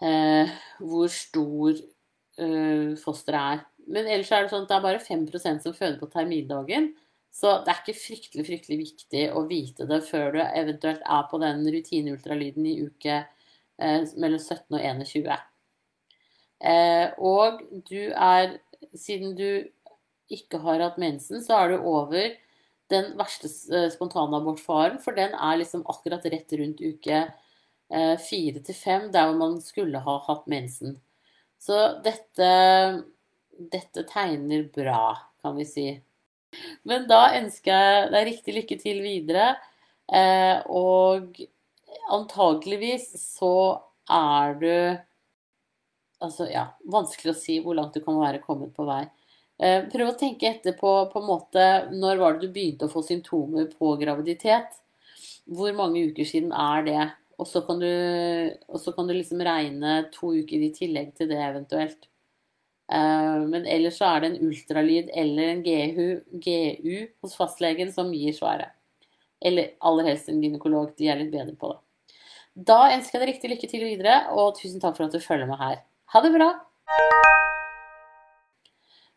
eh, 0.00 0.54
hvor 0.78 1.10
stor 1.12 1.74
eh, 2.38 2.94
fosteret 3.00 3.40
er. 3.58 3.64
Men 3.86 4.08
ellers 4.08 4.30
er 4.32 4.44
det 4.44 4.52
sånn 4.52 4.64
at 4.64 4.70
det 4.70 4.76
er 4.78 4.86
bare 4.86 5.02
5% 5.02 5.64
som 5.66 5.76
føder 5.76 5.98
på 6.00 6.10
termindagen. 6.12 6.92
Så 7.34 7.50
det 7.64 7.72
er 7.72 7.80
ikke 7.82 7.98
fryktelig 7.98 8.44
fryktelig 8.46 8.78
viktig 8.78 9.24
å 9.34 9.42
vite 9.50 9.88
det 9.90 10.00
før 10.06 10.36
du 10.36 10.40
eventuelt 10.44 11.02
er 11.02 11.24
på 11.30 11.40
den 11.42 11.64
rutineultralyden 11.74 12.68
i 12.70 12.76
uke 12.86 13.16
eh, 13.24 14.06
mellom 14.14 14.38
17 14.38 14.76
og 14.76 14.78
21. 14.78 15.32
Eh, 16.64 17.08
og 17.18 17.64
du 17.90 18.12
er 18.12 18.60
Siden 18.94 19.32
du 19.32 19.64
ikke 20.28 20.58
har 20.60 20.82
hatt 20.82 20.98
mensen, 21.00 21.40
så 21.42 21.56
er 21.56 21.72
du 21.72 21.86
over 21.88 22.34
den 22.92 23.14
verste 23.16 23.48
eh, 23.72 23.88
spontanabortfaren, 23.92 24.98
for 25.00 25.16
den 25.16 25.32
er 25.32 25.56
liksom 25.56 25.86
akkurat 25.88 26.26
rett 26.28 26.52
rundt 26.60 26.82
uke 26.84 27.22
eh, 27.24 28.16
fire 28.20 28.60
til 28.60 28.76
fem, 28.76 29.08
der 29.14 29.32
man 29.38 29.56
skulle 29.64 30.02
ha 30.04 30.18
hatt 30.28 30.46
mensen. 30.52 30.98
Så 31.64 31.76
dette, 32.04 32.48
dette 33.72 34.04
tegner 34.10 34.66
bra, 34.74 35.14
kan 35.40 35.56
vi 35.56 35.64
si. 35.68 35.86
Men 36.84 37.06
da 37.08 37.30
ønsker 37.38 37.72
jeg 37.72 38.10
deg 38.12 38.26
riktig 38.28 38.56
lykke 38.58 38.78
til 38.82 39.00
videre. 39.04 39.54
Eh, 40.12 40.60
og 40.68 41.40
antageligvis 42.12 43.10
så 43.22 43.56
er 44.12 44.60
du 44.60 44.70
Altså, 46.22 46.46
ja, 46.48 46.62
vanskelig 46.88 47.34
å 47.34 47.36
si 47.36 47.58
hvor 47.60 47.74
langt 47.76 47.96
du 47.98 48.00
kan 48.00 48.16
være 48.16 48.38
kommet 48.40 48.70
på 48.72 48.86
vei. 48.88 49.02
Eh, 49.60 49.82
prøv 49.92 50.12
å 50.12 50.16
tenke 50.16 50.46
etter 50.48 50.72
på, 50.78 50.92
på 51.12 51.20
en 51.20 51.26
måte 51.28 51.64
Når 51.92 52.20
var 52.22 52.36
det 52.36 52.46
du 52.46 52.54
begynte 52.54 52.88
å 52.88 52.92
få 52.92 53.02
symptomer 53.04 53.66
på 53.68 53.90
graviditet? 54.00 54.78
Hvor 55.44 55.74
mange 55.76 56.06
uker 56.08 56.24
siden 56.24 56.54
er 56.56 56.86
det? 56.86 57.02
Og 57.38 57.48
så 57.48 57.62
kan 57.66 57.80
kan 58.94 59.08
du 59.08 59.14
liksom 59.14 59.42
regne 59.42 59.94
to 60.14 60.34
uker 60.34 60.66
i 60.68 60.72
tillegg 60.74 61.14
til 61.18 61.30
det 61.32 61.40
eventuelt. 61.42 62.08
Eh, 62.92 63.40
men 63.48 63.66
ellers 63.66 63.98
så 63.98 64.10
er 64.10 64.20
det 64.20 64.30
en 64.30 64.48
ultralyd 64.48 65.10
eller 65.14 65.50
en 65.54 65.62
GU, 65.64 66.20
GU 66.44 67.06
hos 67.24 67.36
fastlegen 67.38 67.92
som 67.92 68.12
gir 68.14 68.36
svaret. 68.36 68.74
Eller 69.44 69.74
aller 69.80 70.12
helst 70.12 70.28
en 70.28 70.42
gynekolog. 70.42 70.92
De 70.98 71.08
er 71.08 71.20
litt 71.20 71.32
bedre 71.32 71.56
på 71.58 71.72
det. 71.72 71.80
Da 72.54 72.94
ønsker 72.94 73.18
jeg 73.18 73.24
deg 73.24 73.32
riktig 73.32 73.50
lykke 73.50 73.68
til 73.70 73.82
videre, 73.82 74.18
og 74.30 74.54
tusen 74.60 74.78
takk 74.82 74.94
for 74.94 75.08
at 75.08 75.14
du 75.16 75.18
følger 75.18 75.48
med 75.50 75.58
her. 75.58 75.80
Ha 76.14 76.20
det 76.22 76.30
bra! 76.36 76.52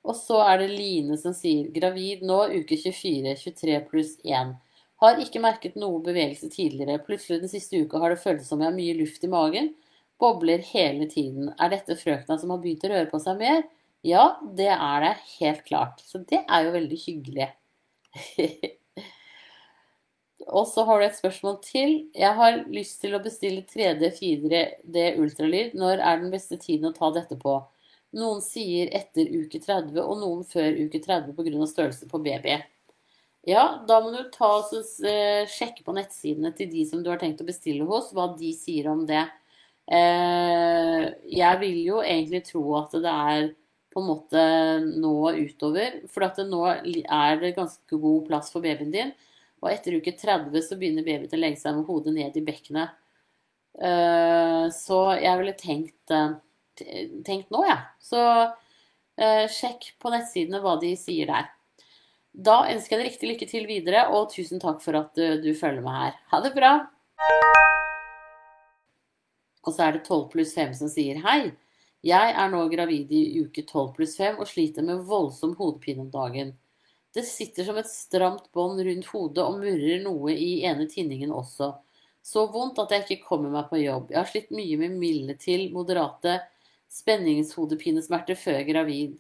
Og 0.08 0.16
så 0.18 0.40
er 0.42 0.64
det 0.64 0.72
Line 0.72 1.18
som 1.20 1.36
sier 1.38 1.68
gravid 1.76 2.24
nå, 2.26 2.40
uke 2.56 2.80
24, 2.80 3.36
23 3.44 3.82
pluss 3.92 4.16
1. 4.24 4.56
Har 5.02 5.20
ikke 5.22 5.42
merket 5.44 5.76
noe 5.78 6.02
bevegelse 6.02 6.50
tidligere. 6.50 7.02
Plutselig 7.06 7.44
den 7.44 7.52
siste 7.52 7.78
uka 7.84 8.00
har 8.02 8.14
det 8.14 8.22
føltes 8.24 8.50
som 8.50 8.62
jeg 8.64 8.72
har 8.72 8.78
mye 8.78 8.98
luft 8.98 9.26
i 9.26 9.30
magen 9.32 9.76
bobler 10.20 10.64
hele 10.74 11.08
tiden. 11.10 11.52
Er 11.60 11.72
dette 11.74 11.98
frøkna 12.00 12.38
som 12.40 12.54
har 12.54 12.62
begynt 12.64 12.86
å 12.88 12.92
røre 12.94 13.10
på 13.12 13.22
seg 13.22 13.40
mer? 13.42 13.64
Ja, 14.06 14.38
det 14.42 14.70
er 14.74 15.04
det 15.04 15.14
helt 15.38 15.64
klart. 15.68 16.02
Så 16.06 16.22
det 16.30 16.44
er 16.44 16.66
jo 16.66 16.74
veldig 16.76 17.00
hyggelig. 17.04 17.48
og 20.58 20.68
så 20.70 20.86
har 20.88 21.00
du 21.00 21.08
et 21.08 21.18
spørsmål 21.18 21.58
til. 21.66 21.98
Jeg 22.18 22.34
har 22.40 22.62
lyst 22.72 23.02
til 23.04 23.18
å 23.18 23.24
bestille 23.24 23.66
3D, 23.68 24.12
4D 24.20 25.10
ultralyd. 25.22 25.76
Når 25.78 26.02
er 26.02 26.24
den 26.24 26.34
beste 26.34 26.60
tiden 26.62 26.90
å 26.90 26.96
ta 26.96 27.12
dette 27.16 27.38
på? 27.42 27.60
Noen 28.18 28.40
sier 28.42 28.90
etter 28.96 29.28
uke 29.28 29.60
30, 29.62 30.00
og 30.02 30.22
noen 30.22 30.46
før 30.48 30.72
uke 30.80 31.02
30 31.04 31.36
pga. 31.36 31.68
størrelse 31.68 32.08
på 32.10 32.22
baby. 32.24 32.56
Ja, 33.48 33.62
da 33.88 34.02
må 34.04 34.10
du 34.12 34.26
ta 34.34 34.48
og 34.58 34.74
eh, 35.08 35.46
sjekke 35.48 35.86
på 35.86 35.94
nettsidene 35.96 36.52
til 36.56 36.68
de 36.72 36.82
som 36.90 37.00
du 37.04 37.08
har 37.14 37.20
tenkt 37.22 37.40
å 37.40 37.48
bestille 37.48 37.86
hos, 37.88 38.10
hva 38.12 38.26
de 38.36 38.50
sier 38.52 38.90
om 38.92 39.06
det. 39.08 39.24
Eh, 39.88 41.06
jeg 41.32 41.62
vil 41.62 41.80
jo 41.86 42.02
egentlig 42.04 42.44
tro 42.50 42.66
at 42.82 42.98
det 43.00 43.14
er 43.14 43.48
på 43.96 44.04
en 44.04 44.10
måte 44.10 44.44
nå 45.00 45.16
utover. 45.38 45.96
For 46.12 46.28
at 46.28 46.44
nå 46.44 46.60
er 46.68 47.40
det 47.40 47.56
ganske 47.56 48.02
god 48.04 48.28
plass 48.28 48.52
for 48.52 48.68
babyen 48.68 48.92
din. 48.92 49.16
Og 49.64 49.72
etter 49.72 49.96
uke 49.96 50.12
30 50.20 50.68
så 50.68 50.76
begynner 50.76 51.08
babyen 51.08 51.32
å 51.32 51.40
legge 51.40 51.64
seg 51.64 51.80
med 51.80 51.88
hodet 51.88 52.18
ned 52.20 52.36
i 52.36 52.44
bekkenet. 52.52 53.00
Eh, 53.80 54.66
så 54.76 55.04
jeg 55.24 55.40
ville 55.40 55.56
tenkt, 55.56 56.18
tenkt 56.76 57.48
nå, 57.48 57.64
jeg. 57.64 57.80
Ja. 57.80 57.84
Så 58.04 58.28
sjekk 59.50 59.94
på 60.04 60.12
nettsidene 60.14 60.60
hva 60.62 60.76
de 60.84 60.92
sier 61.00 61.32
der. 61.32 61.48
Da 62.38 62.68
ønsker 62.70 62.94
jeg 62.94 63.02
deg 63.02 63.08
riktig 63.10 63.30
lykke 63.32 63.46
til 63.50 63.64
videre, 63.66 64.04
og 64.14 64.30
tusen 64.30 64.62
takk 64.62 64.78
for 64.84 64.98
at 65.00 65.16
du, 65.18 65.40
du 65.42 65.56
følger 65.58 65.82
med 65.82 65.96
her. 65.98 66.18
Ha 66.30 66.40
det 66.44 66.52
bra! 66.54 66.74
Og 69.66 69.74
så 69.74 69.88
er 69.88 69.98
det 69.98 70.04
12 70.06 70.28
pluss 70.36 70.54
5 70.56 70.76
som 70.78 70.92
sier 70.92 71.18
hei. 71.26 71.50
Jeg 72.06 72.36
er 72.38 72.52
nå 72.54 72.62
gravid 72.70 73.10
i 73.12 73.24
uke 73.42 73.64
12 73.66 73.90
pluss 73.98 74.14
5 74.20 74.38
og 74.38 74.48
sliter 74.48 74.86
med 74.86 75.02
voldsom 75.10 75.56
hodepine 75.58 76.06
om 76.06 76.12
dagen. 76.14 76.54
Det 77.16 77.26
sitter 77.26 77.66
som 77.66 77.80
et 77.82 77.90
stramt 77.90 78.52
bånd 78.54 78.84
rundt 78.86 79.10
hodet 79.10 79.42
og 79.42 79.58
murrer 79.58 80.04
noe 80.06 80.36
i 80.38 80.62
ene 80.70 80.86
tinningen 80.92 81.34
også. 81.34 81.74
Så 82.22 82.46
vondt 82.54 82.78
at 82.84 82.94
jeg 82.94 83.08
ikke 83.08 83.32
kommer 83.32 83.50
meg 83.50 83.66
på 83.72 83.82
jobb. 83.82 84.12
Jeg 84.14 84.22
har 84.22 84.30
slitt 84.30 84.54
mye 84.54 84.78
med 84.78 85.00
milde 85.02 85.38
til 85.42 85.72
moderate 85.74 86.38
spenningshodepinesmerter 86.94 88.38
før 88.38 88.62
gravid, 88.68 89.18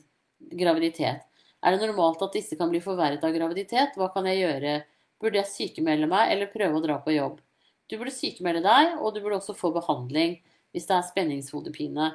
graviditet. 0.53 1.26
Er 1.65 1.73
det 1.73 1.81
normalt 1.81 2.21
at 2.21 2.35
disse 2.37 2.57
kan 2.59 2.69
bli 2.69 2.81
forverret 2.83 3.23
av 3.25 3.33
graviditet? 3.33 3.97
Hva 3.97 4.11
kan 4.13 4.27
jeg 4.29 4.43
gjøre? 4.43 4.77
Burde 5.21 5.41
jeg 5.41 5.49
sykemelde 5.49 6.09
meg 6.09 6.33
eller 6.33 6.51
prøve 6.53 6.77
å 6.77 6.83
dra 6.83 6.99
på 7.01 7.15
jobb? 7.15 7.39
Du 7.87 7.95
burde 7.97 8.13
sykemelde 8.13 8.61
deg, 8.65 8.97
og 8.99 9.15
du 9.15 9.21
burde 9.23 9.39
også 9.39 9.55
få 9.57 9.71
behandling 9.75 10.37
hvis 10.75 10.87
det 10.89 10.97
er 10.97 11.05
spenningshodepine. 11.07 12.11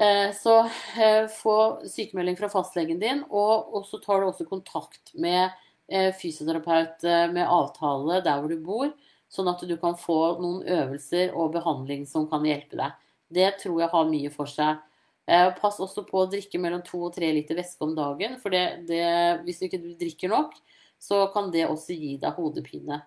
Eh, 0.00 0.30
så 0.36 0.60
eh, 1.00 1.26
få 1.32 1.56
sykemelding 1.88 2.38
fra 2.38 2.48
fastlegen 2.52 3.00
din, 3.00 3.24
og 3.28 3.82
så 3.88 3.98
tar 4.00 4.20
du 4.20 4.30
også 4.30 4.46
kontakt 4.48 5.12
med 5.12 5.50
eh, 5.90 6.12
fysioterapeut 6.16 7.04
med 7.34 7.44
avtale 7.44 8.20
der 8.24 8.40
hvor 8.40 8.52
du 8.52 8.62
bor, 8.64 8.92
sånn 9.30 9.50
at 9.50 9.64
du 9.66 9.74
kan 9.80 9.98
få 9.98 10.38
noen 10.40 10.62
øvelser 10.64 11.34
og 11.36 11.52
behandling 11.56 12.06
som 12.08 12.28
kan 12.30 12.46
hjelpe 12.46 12.78
deg. 12.80 12.96
Det 13.30 13.50
tror 13.60 13.82
jeg 13.82 13.92
har 13.92 14.08
mye 14.08 14.30
for 14.34 14.50
seg. 14.50 14.80
Pass 15.26 15.78
også 15.82 16.02
på 16.08 16.22
å 16.22 16.28
drikke 16.30 16.58
mellom 16.58 16.82
to 16.86 17.04
og 17.06 17.14
tre 17.14 17.28
liter 17.34 17.58
væske 17.58 17.84
om 17.86 17.92
dagen, 17.94 18.38
for 18.42 18.50
det, 18.54 18.86
det, 18.88 19.04
hvis 19.46 19.60
du 19.60 19.66
ikke 19.68 19.82
drikker 20.00 20.32
nok, 20.32 20.56
så 21.00 21.24
kan 21.34 21.52
det 21.54 21.68
også 21.68 21.94
gi 21.96 22.16
deg 22.20 22.36
hodepine. 22.36 23.00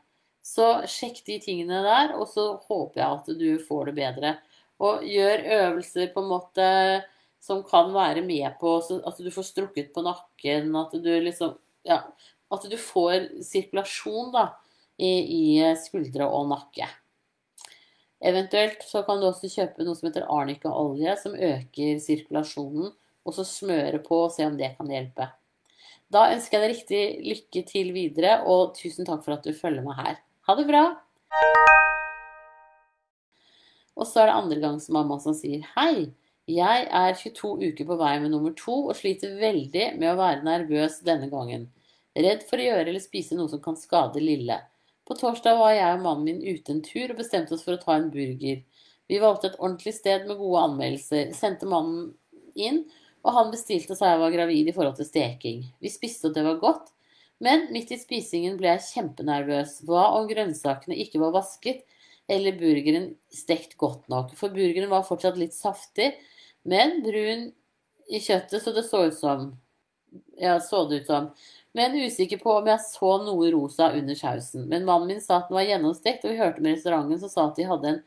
Så 0.44 0.66
sjekk 0.92 1.22
de 1.28 1.38
tingene 1.44 1.82
der, 1.86 2.16
og 2.20 2.28
så 2.32 2.54
håper 2.68 3.00
jeg 3.00 3.18
at 3.20 3.30
du 3.40 3.50
får 3.64 3.92
det 3.92 3.96
bedre. 4.00 4.32
Og 4.84 5.04
gjør 5.08 5.46
øvelser 5.58 6.10
på 6.14 6.24
en 6.24 6.32
måte 6.32 6.68
som 7.44 7.62
kan 7.68 7.92
være 7.96 8.24
med 8.26 8.56
på 8.60 8.78
at 8.80 9.20
du 9.20 9.30
får 9.32 9.48
strukket 9.50 9.94
på 9.96 10.04
nakken, 10.06 10.74
at 10.80 10.96
du 10.96 11.12
liksom 11.24 11.60
Ja, 11.84 12.00
at 12.54 12.64
du 12.72 12.78
får 12.80 13.44
sirkulasjon 13.44 14.30
da, 14.32 14.46
i, 14.96 15.10
i 15.12 15.44
skuldre 15.76 16.30
og 16.32 16.48
nakke. 16.48 16.88
Eventuelt 18.24 18.84
så 18.88 19.02
kan 19.04 19.20
du 19.20 19.28
også 19.28 19.50
kjøpe 19.52 19.84
noe 19.84 20.00
som 20.00 20.08
heter 20.08 20.30
arnica-olje, 20.32 21.16
som 21.20 21.34
øker 21.36 21.98
sirkulasjonen, 22.00 22.94
og 23.24 23.36
så 23.36 23.44
smøre 23.48 24.00
på 24.04 24.22
og 24.26 24.32
se 24.32 24.48
om 24.48 24.56
det 24.60 24.74
kan 24.78 24.92
hjelpe. 24.92 25.28
Da 26.14 26.30
ønsker 26.32 26.56
jeg 26.56 26.64
deg 26.64 26.72
riktig 26.72 27.04
lykke 27.28 27.64
til 27.68 27.92
videre, 27.96 28.38
og 28.48 28.78
tusen 28.80 29.08
takk 29.08 29.26
for 29.26 29.36
at 29.36 29.44
du 29.44 29.52
følger 29.58 29.84
meg 29.84 30.00
her. 30.00 30.22
Ha 30.48 30.56
det 30.56 30.68
bra! 30.70 30.84
Og 33.94 34.08
så 34.08 34.24
er 34.24 34.32
det 34.32 34.40
andregangsmamma 34.40 35.20
som 35.22 35.36
sier 35.38 35.68
hei. 35.76 36.14
Jeg 36.50 36.88
er 36.88 37.16
22 37.20 37.72
uker 37.72 37.88
på 37.88 37.98
vei 38.00 38.18
med 38.24 38.32
nummer 38.34 38.56
to 38.56 38.86
og 38.88 38.98
sliter 39.00 39.36
veldig 39.40 39.94
med 40.00 40.12
å 40.12 40.20
være 40.20 40.48
nervøs 40.48 41.02
denne 41.08 41.28
gangen. 41.32 41.70
Redd 42.16 42.48
for 42.48 42.60
å 42.62 42.72
gjøre 42.72 42.88
eller 42.88 43.04
spise 43.04 43.36
noe 43.36 43.52
som 43.52 43.62
kan 43.64 43.78
skade 43.80 44.24
lille. 44.24 44.60
På 45.08 45.18
torsdag 45.20 45.58
var 45.60 45.74
jeg 45.76 45.98
og 45.98 46.04
mannen 46.06 46.28
min 46.30 46.44
ute 46.44 46.72
en 46.72 46.84
tur 46.86 47.12
og 47.12 47.20
bestemte 47.20 47.56
oss 47.56 47.64
for 47.66 47.76
å 47.76 47.82
ta 47.82 47.98
en 47.98 48.12
burger. 48.14 48.62
Vi 49.12 49.20
valgte 49.20 49.50
et 49.52 49.60
ordentlig 49.60 49.96
sted 49.98 50.28
med 50.30 50.40
gode 50.40 50.62
anmeldelser, 50.70 51.34
sendte 51.36 51.68
mannen 51.70 52.14
inn, 52.56 52.84
og 53.24 53.36
han 53.36 53.52
bestilte 53.52 53.96
seg 53.98 54.14
jeg 54.14 54.22
var 54.22 54.36
gravid 54.36 54.70
i 54.70 54.76
forhold 54.76 54.98
til 55.00 55.08
steking. 55.08 55.66
Vi 55.84 55.92
spiste 55.92 56.30
og 56.30 56.38
det 56.38 56.46
var 56.48 56.62
godt, 56.62 56.92
men 57.44 57.68
midt 57.76 57.92
i 57.92 58.00
spisingen 58.00 58.56
ble 58.60 58.72
jeg 58.76 58.86
kjempenervøs. 58.92 59.82
Hva 59.88 60.06
om 60.18 60.30
grønnsakene 60.30 60.98
ikke 61.04 61.20
var 61.24 61.36
vasket, 61.36 61.84
eller 62.32 62.56
burgeren 62.56 63.10
stekt 63.34 63.76
godt 63.82 64.08
nok? 64.12 64.32
For 64.40 64.56
burgeren 64.56 64.92
var 64.92 65.08
fortsatt 65.08 65.40
litt 65.40 65.56
saftig, 65.56 66.14
men 66.64 67.02
brun 67.04 67.50
i 68.08 68.22
kjøttet, 68.24 68.62
så 68.64 68.72
det 68.76 68.86
så 68.88 69.06
ut 69.10 69.20
som 69.20 69.52
Ja, 70.38 70.60
så 70.62 70.84
det 70.88 71.04
ut 71.04 71.08
som. 71.10 71.32
Men 71.74 71.96
usikker 71.98 72.38
på 72.38 72.52
om 72.60 72.68
jeg 72.70 72.82
så 72.86 73.16
noe 73.26 73.48
rosa 73.54 73.90
under 73.98 74.18
sausen. 74.18 74.68
Men 74.70 74.86
mannen 74.86 75.10
min 75.10 75.22
sa 75.22 75.40
at 75.40 75.50
den 75.50 75.58
var 75.58 75.66
gjennomstekt, 75.66 76.26
og 76.26 76.34
vi 76.34 76.42
hørte 76.42 76.62
med 76.62 76.76
restauranten 76.76 77.22
som 77.22 77.32
sa 77.32 77.48
at 77.48 77.58
de 77.58 77.66
hadde 77.66 77.90
en 77.90 78.04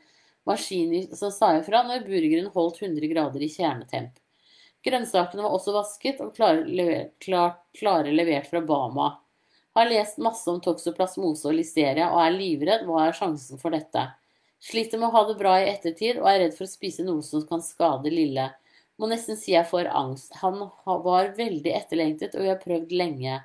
maskin 0.47 0.93
som 1.19 1.33
sa 1.35 1.51
ifra 1.57 1.81
når 1.83 2.05
burgeren 2.07 2.47
holdt 2.53 2.79
100 2.81 3.11
grader 3.11 3.43
i 3.43 3.49
kjernetemp. 3.51 4.13
Grønnsakene 4.87 5.43
var 5.43 5.55
også 5.57 5.73
vasket 5.75 6.21
og 6.23 6.31
klare, 6.37 6.63
levert, 6.63 7.17
klar, 7.23 7.57
klare 7.75 8.13
levert 8.13 8.47
fra 8.47 8.61
Bama. 8.63 9.09
Har 9.75 9.89
lest 9.89 10.21
masse 10.23 10.47
om 10.49 10.61
toksoplasmose 10.63 11.49
og 11.49 11.57
listeria 11.57 12.07
og 12.13 12.21
er 12.23 12.37
livredd. 12.37 12.87
Hva 12.87 13.09
er 13.09 13.17
sjansen 13.17 13.59
for 13.59 13.75
dette? 13.75 14.05
Sliter 14.63 14.97
med 14.97 15.09
å 15.09 15.15
ha 15.17 15.25
det 15.27 15.35
bra 15.37 15.57
i 15.59 15.67
ettertid 15.73 16.21
og 16.21 16.29
er 16.31 16.39
redd 16.45 16.55
for 16.55 16.65
å 16.65 16.71
spise 16.71 17.03
noe 17.05 17.25
som 17.25 17.43
kan 17.49 17.61
skade 17.61 18.09
lille. 18.13 18.47
Må 18.97 19.11
nesten 19.11 19.37
si 19.37 19.51
jeg 19.53 19.67
får 19.69 19.91
angst. 19.91 20.39
Han 20.41 20.63
var 21.03 21.35
veldig 21.37 21.75
etterlengtet, 21.77 22.33
og 22.33 22.47
vi 22.47 22.49
har 22.49 22.63
prøvd 22.63 22.95
lenge. 22.95 23.37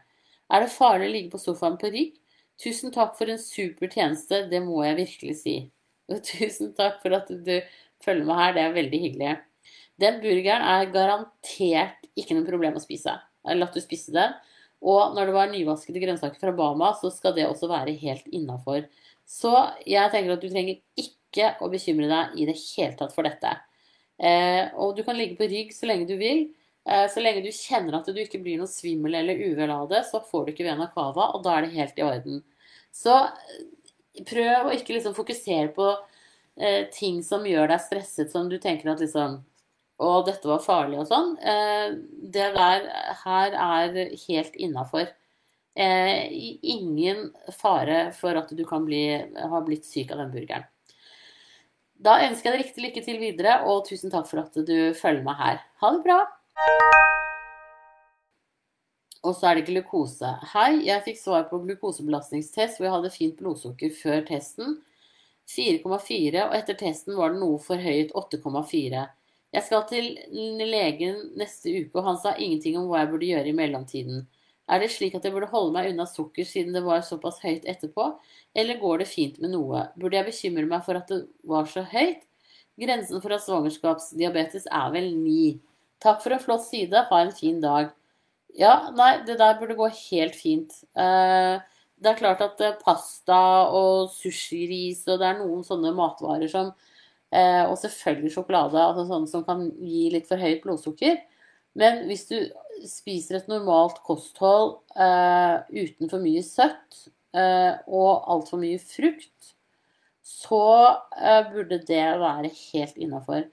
Er 0.53 0.65
det 0.65 0.75
farlig 0.75 1.09
å 1.09 1.12
ligge 1.15 1.33
på 1.33 1.41
sofaen 1.41 1.79
på 1.81 1.91
rygg? 1.93 2.19
Tusen 2.61 2.93
takk 2.95 3.17
for 3.19 3.31
en 3.33 3.41
super 3.41 3.88
tjeneste, 3.91 4.45
det 4.51 4.61
må 4.65 4.83
jeg 4.85 4.99
virkelig 5.01 5.38
si. 5.41 5.57
Og 6.12 6.21
tusen 6.27 6.75
takk 6.77 7.01
for 7.03 7.17
at 7.17 7.31
du 7.33 7.55
følger 8.05 8.29
med 8.29 8.38
her, 8.38 8.55
det 8.57 8.65
er 8.67 8.77
veldig 8.77 9.01
hyggelig. 9.07 9.35
Den 10.03 10.21
burgeren 10.23 10.65
er 10.67 10.91
garantert 10.93 12.09
ikke 12.19 12.37
noe 12.37 12.47
problem 12.47 12.77
å 12.77 12.83
spise. 12.83 13.15
Jeg 13.43 13.51
har 13.55 13.59
latt 13.59 13.77
du 13.77 13.83
spise 13.83 14.15
den. 14.15 14.35
Og 14.83 15.15
når 15.15 15.31
det 15.31 15.35
var 15.37 15.51
nyvaskede 15.51 16.03
grønnsaker 16.03 16.43
fra 16.43 16.55
Bama, 16.59 16.91
så 16.99 17.11
skal 17.15 17.37
det 17.37 17.47
også 17.47 17.71
være 17.71 17.95
helt 18.01 18.27
innafor. 18.35 18.85
Så 19.29 19.53
jeg 19.87 20.11
tenker 20.12 20.35
at 20.35 20.43
du 20.43 20.49
trenger 20.51 20.81
ikke 20.99 21.53
å 21.62 21.71
bekymre 21.73 22.09
deg 22.11 22.41
i 22.43 22.49
det 22.49 22.57
hele 22.59 22.97
tatt 22.99 23.15
for 23.15 23.27
dette. 23.27 23.55
Eh, 24.19 24.69
og 24.75 24.97
du 24.99 25.05
kan 25.07 25.17
ligge 25.19 25.38
på 25.38 25.49
rygg 25.51 25.71
så 25.75 25.88
lenge 25.88 26.11
du 26.11 26.17
vil. 26.21 26.49
Eh, 26.85 27.07
så 27.11 27.23
lenge 27.23 27.45
du 27.45 27.53
kjenner 27.55 27.99
at 27.99 28.09
du 28.11 28.18
ikke 28.23 28.40
blir 28.42 28.59
noe 28.59 28.71
svimmel 28.71 29.14
eller 29.21 29.38
uvel 29.38 29.71
av 29.71 29.87
det, 29.92 30.03
så 30.09 30.23
får 30.27 30.47
du 30.47 30.53
ikke 30.55 30.66
vena 30.66 30.88
cava, 30.95 31.31
og 31.37 31.45
da 31.45 31.57
er 31.57 31.66
det 31.66 31.77
helt 31.77 32.01
i 32.01 32.07
orden. 32.07 32.42
Så 32.95 33.14
eh, 33.29 34.25
prøv 34.29 34.68
å 34.68 34.75
ikke 34.75 34.97
liksom 34.97 35.14
fokusere 35.16 35.71
på 35.77 35.88
eh, 35.92 36.90
ting 36.95 37.23
som 37.27 37.47
gjør 37.47 37.71
deg 37.71 37.85
stresset, 37.87 38.35
som 38.35 38.51
du 38.51 38.59
tenker 38.62 38.92
at 38.95 39.03
liksom 39.05 39.42
Å, 40.03 40.25
dette 40.27 40.49
var 40.49 40.62
farlig 40.64 40.97
og 40.99 41.05
sånn. 41.07 41.37
Det 42.35 42.47
der 42.57 42.87
her 43.21 43.55
er 43.55 43.99
helt 44.25 44.57
innafor. 44.59 45.12
Ingen 45.77 47.29
fare 47.55 48.01
for 48.16 48.40
at 48.40 48.51
du 48.51 48.64
kan 48.66 48.88
bli, 48.88 49.05
ha 49.37 49.62
blitt 49.62 49.87
syk 49.87 50.11
av 50.11 50.25
den 50.25 50.35
burgeren. 50.35 50.66
Da 52.03 52.18
ønsker 52.25 52.51
jeg 52.51 52.57
deg 52.57 52.64
riktig 52.64 52.87
lykke 52.88 53.07
til 53.07 53.23
videre, 53.23 53.61
og 53.68 53.85
tusen 53.87 54.11
takk 54.11 54.27
for 54.33 54.42
at 54.42 54.59
du 54.59 54.90
følger 54.99 55.23
meg 55.29 55.38
her. 55.38 55.62
Ha 55.85 55.95
det 55.95 56.03
bra! 56.09 56.41
Og 59.23 59.37
så 59.38 59.49
er 59.49 59.61
det 59.61 59.69
glukose. 59.69 60.29
Hei, 60.53 60.83
jeg 60.88 61.05
fikk 61.07 61.21
svar 61.21 61.45
på 61.51 61.61
glukosebelastningstest 61.62 62.79
hvor 62.79 62.88
jeg 62.88 62.95
hadde 62.97 63.12
fint 63.15 63.37
blodsukker 63.38 63.93
før 63.95 64.25
testen. 64.27 64.81
4,4, 65.53 66.43
og 66.47 66.55
etter 66.57 66.79
testen 66.79 67.17
var 67.19 67.33
det 67.33 67.43
noe 67.43 67.61
forhøyet 67.62 68.15
8,4. 68.19 69.05
Jeg 69.53 69.67
skal 69.67 69.83
til 69.91 70.07
legen 70.73 71.19
neste 71.38 71.73
uke, 71.75 71.99
og 71.99 72.07
han 72.07 72.19
sa 72.19 72.35
ingenting 72.35 72.79
om 72.81 72.87
hva 72.88 73.03
jeg 73.03 73.11
burde 73.12 73.29
gjøre 73.29 73.51
i 73.51 73.57
mellomtiden. 73.57 74.23
Er 74.71 74.81
det 74.81 74.93
slik 74.95 75.15
at 75.19 75.27
jeg 75.27 75.35
burde 75.35 75.51
holde 75.51 75.75
meg 75.75 75.91
unna 75.91 76.07
sukker 76.09 76.47
siden 76.49 76.73
det 76.73 76.85
var 76.87 77.03
såpass 77.05 77.43
høyt 77.43 77.67
etterpå, 77.69 78.09
eller 78.57 78.81
går 78.81 79.03
det 79.03 79.11
fint 79.11 79.41
med 79.43 79.53
noe? 79.53 79.88
Burde 79.99 80.17
jeg 80.19 80.31
bekymre 80.31 80.65
meg 80.71 80.87
for 80.87 80.99
at 80.99 81.11
det 81.12 81.25
var 81.47 81.69
så 81.71 81.85
høyt? 81.85 82.25
Grensen 82.81 83.21
for 83.21 83.35
at 83.37 83.45
svangerskapsdiabetes 83.45 84.71
er 84.73 84.95
vel 84.95 85.12
ni. 85.19 85.61
Takk 86.03 86.23
for 86.25 86.35
en 86.35 86.43
flott 86.43 86.65
side, 86.67 87.05
ha 87.11 87.21
en 87.23 87.35
fin 87.35 87.61
dag. 87.62 87.93
Ja, 88.59 88.91
nei, 88.97 89.23
det 89.27 89.38
der 89.41 89.59
burde 89.61 89.77
gå 89.79 89.87
helt 89.88 90.35
fint. 90.37 90.75
Eh, 90.99 91.57
det 92.03 92.11
er 92.11 92.19
klart 92.19 92.43
at 92.45 92.61
eh, 92.61 92.75
pasta 92.83 93.38
og 93.73 94.11
sushiris 94.12 95.05
og 95.07 95.21
det 95.23 95.29
er 95.29 95.38
noen 95.38 95.62
sånne 95.65 95.95
matvarer 95.97 96.51
som 96.51 96.73
eh, 97.33 97.62
Og 97.69 97.79
selvfølgelig 97.81 98.35
sjokolade, 98.35 98.81
altså 98.83 99.07
sånne 99.09 99.31
som 99.31 99.47
kan 99.47 99.69
gi 99.81 100.09
litt 100.12 100.29
for 100.29 100.43
høyt 100.43 100.61
blodsukker. 100.67 101.23
Men 101.79 102.03
hvis 102.11 102.27
du 102.29 102.37
spiser 102.85 103.38
et 103.38 103.49
normalt 103.49 104.03
kosthold 104.05 104.83
uten 104.93 106.11
for 106.11 106.21
mye 106.21 106.43
søtt 106.45 107.07
og 107.33 108.27
altfor 108.29 108.61
mye 108.61 108.77
frukt, 108.83 109.55
så 110.21 110.61
burde 111.55 111.79
det 111.88 112.05
være 112.21 112.51
helt 112.53 112.99
innafor. 113.01 113.47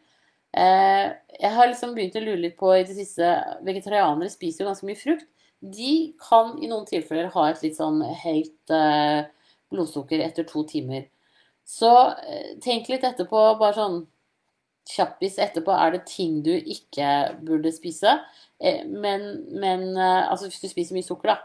Uh, 0.50 1.14
jeg 1.38 1.52
har 1.56 1.70
liksom 1.70 1.94
begynt 1.96 2.18
å 2.18 2.24
lure 2.24 2.42
litt 2.42 2.58
på 2.58 2.72
i 2.74 2.86
det 2.88 2.96
siste 2.98 3.28
Vegetarianere 3.68 4.32
spiser 4.34 4.64
jo 4.64 4.70
ganske 4.72 4.88
mye 4.90 5.00
frukt. 5.00 5.28
De 5.60 5.94
kan 6.24 6.56
i 6.64 6.70
noen 6.72 6.88
tilfeller 6.88 7.30
ha 7.34 7.50
et 7.50 7.62
litt 7.66 7.76
sånn 7.76 8.00
høyt 8.24 8.72
blodsukker 9.70 10.22
etter 10.24 10.48
to 10.48 10.64
timer. 10.64 11.04
Så 11.68 11.92
tenk 12.64 12.88
litt 12.88 13.04
etterpå, 13.04 13.42
bare 13.60 13.76
sånn 13.76 13.98
kjappis 14.90 15.38
etterpå, 15.42 15.74
er 15.74 15.94
det 15.94 16.06
ting 16.10 16.40
du 16.46 16.54
ikke 16.56 17.10
burde 17.46 17.72
spise? 17.74 18.18
Eh, 18.60 18.86
men, 18.88 19.46
men 19.60 19.86
eh, 19.96 20.26
Altså 20.30 20.50
hvis 20.50 20.62
du 20.64 20.68
spiser 20.72 20.98
mye 20.98 21.06
sukker, 21.06 21.32
da, 21.32 21.38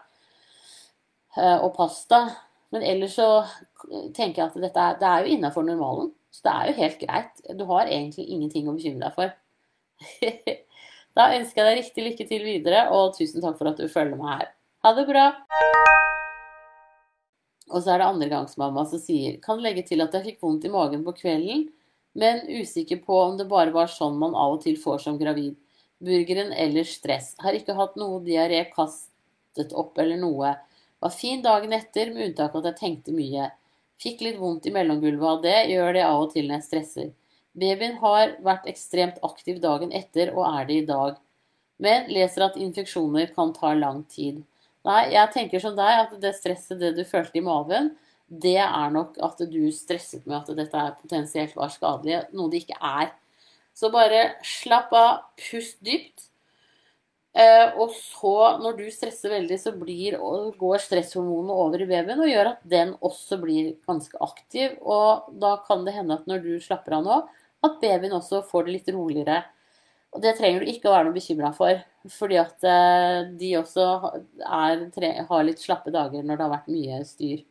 eh, 1.36 1.58
og 1.62 1.74
pasta 1.76 2.24
Men 2.74 2.82
ellers 2.82 3.14
så 3.18 3.28
tenker 4.16 4.42
jeg 4.42 4.48
at 4.48 4.60
dette 4.64 4.86
det 4.98 5.06
er 5.06 5.26
jo 5.26 5.34
innafor 5.36 5.62
normalen. 5.66 6.08
Så 6.34 6.42
det 6.42 6.52
er 6.52 6.68
jo 6.70 6.78
helt 6.80 6.98
greit. 6.98 7.42
Du 7.54 7.64
har 7.70 7.86
egentlig 7.86 8.26
ingenting 8.26 8.66
å 8.66 8.74
bekymre 8.74 9.06
deg 9.06 9.14
for. 9.14 9.34
da 11.18 11.28
ønsker 11.36 11.60
jeg 11.60 11.68
deg 11.68 11.78
riktig 11.78 12.06
lykke 12.08 12.26
til 12.32 12.46
videre, 12.46 12.88
og 12.90 13.14
tusen 13.14 13.44
takk 13.44 13.60
for 13.60 13.70
at 13.70 13.78
du 13.78 13.86
følger 13.90 14.18
meg 14.18 14.32
her. 14.32 14.50
Ha 14.82 14.92
det 14.98 15.06
bra! 15.08 15.28
Og 17.70 17.80
så 17.80 17.94
er 17.94 18.02
det 18.02 18.08
andregangsmamma 18.10 18.82
som 18.86 19.00
sier 19.00 19.38
Kan 19.42 19.62
legge 19.64 19.86
til 19.88 20.04
at 20.04 20.12
jeg 20.12 20.26
fikk 20.26 20.42
vondt 20.44 20.66
i 20.68 20.72
magen 20.72 21.00
på 21.06 21.14
kvelden, 21.16 21.68
men 22.18 22.42
usikker 22.50 23.00
på 23.06 23.16
om 23.22 23.38
det 23.38 23.48
bare 23.50 23.72
var 23.74 23.88
sånn 23.90 24.18
man 24.20 24.36
av 24.38 24.58
og 24.58 24.60
til 24.66 24.76
får 24.78 25.00
som 25.06 25.16
gravid 25.18 25.56
burgeren 26.04 26.52
eller 26.52 26.86
stress. 26.86 27.32
Har 27.42 27.56
ikke 27.56 27.78
hatt 27.78 27.96
noe 27.98 28.20
diaré 28.26 28.60
kastet 28.74 29.72
opp 29.74 29.98
eller 30.02 30.20
noe. 30.20 30.52
Var 31.00 31.14
fin 31.14 31.42
dagen 31.42 31.72
etter, 31.74 32.12
med 32.12 32.30
unntak 32.30 32.54
av 32.54 32.62
at 32.62 32.72
jeg 32.72 32.80
tenkte 32.82 33.14
mye. 33.16 33.48
Fikk 34.02 34.24
litt 34.24 34.40
vondt 34.40 34.66
i 34.66 34.72
mellomgulvet 34.74 35.28
av 35.30 35.42
det, 35.44 35.58
gjør 35.70 35.92
det 35.96 36.06
av 36.06 36.22
og 36.24 36.32
til 36.34 36.48
når 36.48 36.58
jeg 36.58 36.66
stresser. 36.68 37.12
Babyen 37.54 37.98
har 38.00 38.34
vært 38.42 38.66
ekstremt 38.70 39.20
aktiv 39.26 39.60
dagen 39.62 39.94
etter, 39.94 40.32
og 40.34 40.46
er 40.48 40.66
det 40.68 40.80
i 40.80 40.86
dag. 40.88 41.20
Men 41.82 42.10
leser 42.10 42.48
at 42.48 42.58
infeksjoner 42.58 43.30
kan 43.34 43.52
ta 43.54 43.72
lang 43.78 44.02
tid. 44.10 44.42
Nei, 44.84 45.02
jeg 45.14 45.32
tenker 45.32 45.62
som 45.62 45.76
deg, 45.78 46.00
at 46.02 46.16
det 46.20 46.34
stresset, 46.36 46.80
det 46.80 46.92
du 46.98 47.04
følte 47.08 47.38
i 47.40 47.44
maven, 47.44 47.92
det 48.28 48.58
er 48.60 48.92
nok 48.92 49.16
at 49.22 49.40
du 49.50 49.62
stresset 49.72 50.26
med 50.26 50.40
at 50.40 50.56
dette 50.58 50.84
potensielt 51.00 51.54
var 51.56 51.72
skadelig, 51.72 52.24
noe 52.34 52.50
det 52.52 52.64
ikke 52.64 52.80
er. 52.80 53.12
Så 53.74 53.90
bare 53.94 54.34
slapp 54.46 54.92
av, 54.94 55.24
pust 55.38 55.78
dypt. 55.84 56.28
Eh, 57.34 57.72
og 57.82 57.90
så, 57.98 58.34
når 58.62 58.76
du 58.78 58.84
stresser 58.94 59.32
veldig, 59.32 59.56
så 59.58 59.72
blir, 59.74 60.16
går 60.58 60.82
stresshormonene 60.84 61.56
over 61.64 61.82
i 61.82 61.88
babyen 61.88 62.20
og 62.22 62.30
gjør 62.30 62.52
at 62.52 62.60
den 62.70 62.92
også 63.02 63.40
blir 63.42 63.72
ganske 63.88 64.20
aktiv. 64.22 64.76
Og 64.80 65.32
da 65.42 65.56
kan 65.66 65.82
det 65.86 65.96
hende 65.96 66.20
at 66.20 66.28
når 66.30 66.44
du 66.44 66.52
slapper 66.62 67.00
av 67.00 67.08
nå, 67.08 67.16
at 67.64 67.80
babyen 67.82 68.14
også 68.14 68.44
får 68.46 68.68
det 68.68 68.76
litt 68.76 68.92
roligere. 68.94 69.40
Og 70.14 70.22
det 70.22 70.36
trenger 70.38 70.62
du 70.62 70.70
ikke 70.70 70.86
å 70.86 70.94
være 70.94 71.08
noe 71.08 71.16
bekymra 71.16 71.50
for, 71.56 71.80
fordi 72.12 72.38
at 72.38 72.68
eh, 72.70 73.32
de 73.40 73.50
også 73.58 73.88
er, 74.46 74.84
har 75.26 75.48
litt 75.48 75.64
slappe 75.64 75.90
dager 75.94 76.22
når 76.22 76.38
det 76.38 76.46
har 76.46 76.54
vært 76.54 76.70
mye 76.70 77.00
styr. 77.08 77.42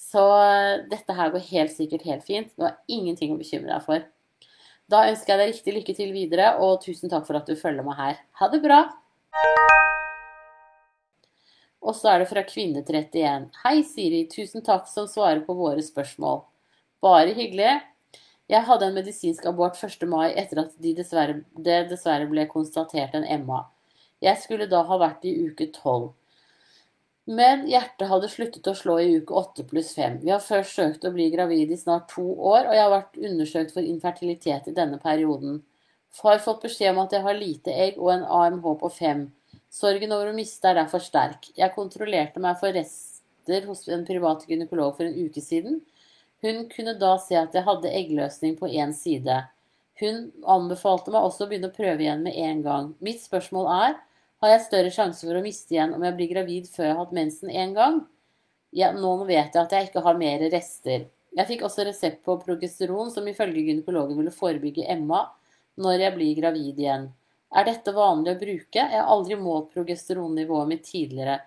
Så 0.00 0.24
eh, 0.40 0.82
dette 0.90 1.14
her 1.14 1.30
går 1.30 1.46
helt 1.52 1.76
sikkert 1.76 2.08
helt 2.08 2.26
fint. 2.26 2.50
Du 2.58 2.66
har 2.66 2.80
ingenting 2.90 3.36
å 3.36 3.38
bekymre 3.38 3.70
deg 3.76 3.86
for. 3.86 4.10
Da 4.90 5.06
ønsker 5.06 5.32
jeg 5.32 5.40
deg 5.40 5.54
riktig 5.54 5.78
lykke 5.78 5.96
til 6.02 6.12
videre, 6.12 6.50
og 6.58 6.82
tusen 6.82 7.12
takk 7.12 7.30
for 7.30 7.38
at 7.38 7.46
du 7.46 7.54
følger 7.56 7.86
meg 7.86 8.00
her. 8.02 8.20
Ha 8.42 8.50
det 8.50 8.60
bra! 8.66 8.82
Og 11.84 11.92
så 11.96 12.14
er 12.14 12.22
det 12.22 12.30
fra 12.30 12.42
Kvinne31. 12.48 13.50
Hei, 13.64 13.76
Siri. 13.84 14.24
Tusen 14.32 14.64
takk 14.64 14.88
som 14.88 15.08
svarer 15.10 15.42
på 15.44 15.56
våre 15.58 15.84
spørsmål. 15.84 16.40
Bare 17.04 17.34
hyggelig. 17.36 17.76
Jeg 18.48 18.64
hadde 18.68 18.88
en 18.88 18.96
medisinsk 18.96 19.44
abort 19.48 19.76
1. 19.80 20.06
mai 20.08 20.30
etter 20.32 20.62
at 20.64 20.72
de 20.80 20.94
dessverre, 20.96 21.42
det 21.56 21.84
dessverre 21.92 22.28
ble 22.28 22.46
konstatert 22.48 23.16
en 23.16 23.26
MA. 23.44 23.62
Jeg 24.24 24.40
skulle 24.40 24.68
da 24.68 24.82
ha 24.88 24.98
vært 25.00 25.24
i 25.28 25.34
uke 25.44 25.68
12. 25.72 26.12
Men 27.36 27.64
hjertet 27.68 28.08
hadde 28.08 28.28
sluttet 28.28 28.68
å 28.68 28.76
slå 28.76 28.98
i 29.00 29.14
uke 29.20 29.36
8 29.36 29.64
pluss 29.68 29.94
5. 29.96 30.18
Vi 30.24 30.32
har 30.32 30.44
først 30.44 30.76
søkt 30.76 31.06
å 31.08 31.12
bli 31.12 31.30
gravid 31.32 31.72
i 31.72 31.80
snart 31.80 32.10
to 32.12 32.24
år, 32.36 32.68
og 32.68 32.76
jeg 32.76 32.84
har 32.84 32.92
vært 32.92 33.20
undersøkt 33.30 33.72
for 33.76 33.84
infertilitet 33.84 34.68
i 34.68 34.76
denne 34.76 35.00
perioden. 35.00 35.62
Far 36.14 36.38
fått 36.38 36.62
beskjed 36.62 36.92
om 36.92 37.00
at 37.02 37.14
jeg 37.14 37.24
har 37.24 37.34
lite 37.34 37.72
egg 37.74 37.96
og 37.98 38.12
en 38.12 38.22
AMH 38.22 38.68
på 38.78 38.90
5. 39.00 39.24
Sorgen 39.74 40.14
over 40.14 40.30
å 40.30 40.36
miste 40.36 40.70
er 40.70 40.78
derfor 40.78 41.02
sterk. 41.02 41.48
Jeg 41.58 41.74
kontrollerte 41.74 42.42
meg 42.42 42.60
for 42.60 42.70
rester 42.76 43.66
hos 43.66 43.82
en 43.90 44.06
privat 44.06 44.44
gynekolog 44.46 44.94
for 44.94 45.08
en 45.08 45.16
uke 45.18 45.42
siden. 45.42 45.80
Hun 46.44 46.68
kunne 46.70 46.94
da 47.00 47.16
se 47.18 47.34
at 47.40 47.56
jeg 47.56 47.66
hadde 47.66 47.90
eggløsning 47.90 48.54
på 48.60 48.70
én 48.70 48.94
side. 48.94 49.40
Hun 49.98 50.30
anbefalte 50.54 51.10
meg 51.10 51.26
også 51.26 51.46
å 51.46 51.50
begynne 51.50 51.72
å 51.72 51.74
prøve 51.74 52.06
igjen 52.06 52.22
med 52.22 52.38
en 52.46 52.62
gang. 52.62 52.88
Mitt 53.02 53.22
spørsmål 53.24 53.70
er 53.74 54.00
har 54.44 54.52
jeg 54.52 54.66
større 54.68 54.94
sjanse 54.94 55.26
for 55.26 55.34
å 55.34 55.42
miste 55.42 55.74
igjen 55.74 55.94
om 55.96 56.02
jeg 56.04 56.14
blir 56.18 56.30
gravid 56.30 56.70
før 56.70 56.92
jeg 56.92 56.94
har 56.94 57.06
hatt 57.06 57.14
mensen 57.16 57.50
én 57.50 57.74
gang? 57.74 58.04
Ja, 58.74 58.94
nå 58.94 59.16
vet 59.26 59.54
jeg 59.54 59.62
at 59.66 59.74
jeg 59.74 59.88
ikke 59.88 60.02
har 60.06 60.18
mer 60.20 60.46
rester. 60.52 61.08
Jeg 61.34 61.50
fikk 61.50 61.64
også 61.66 61.86
resept 61.88 62.22
på 62.26 62.36
progesteron, 62.42 63.10
som 63.10 63.26
ifølge 63.26 63.64
gynekologen 63.66 64.20
ville 64.20 64.34
forebygge 64.34 64.86
MA 65.02 65.24
når 65.80 66.06
jeg 66.06 66.16
blir 66.16 66.40
gravid 66.40 66.80
igjen. 66.80 67.08
Er 67.54 67.66
dette 67.68 67.94
vanlig 67.94 68.34
å 68.34 68.40
bruke? 68.40 68.80
Jeg 68.80 68.90
har 68.98 69.10
aldri 69.10 69.38
målt 69.38 69.70
progesteronnivået 69.74 70.70
mitt 70.70 70.84
tidligere. 70.88 71.38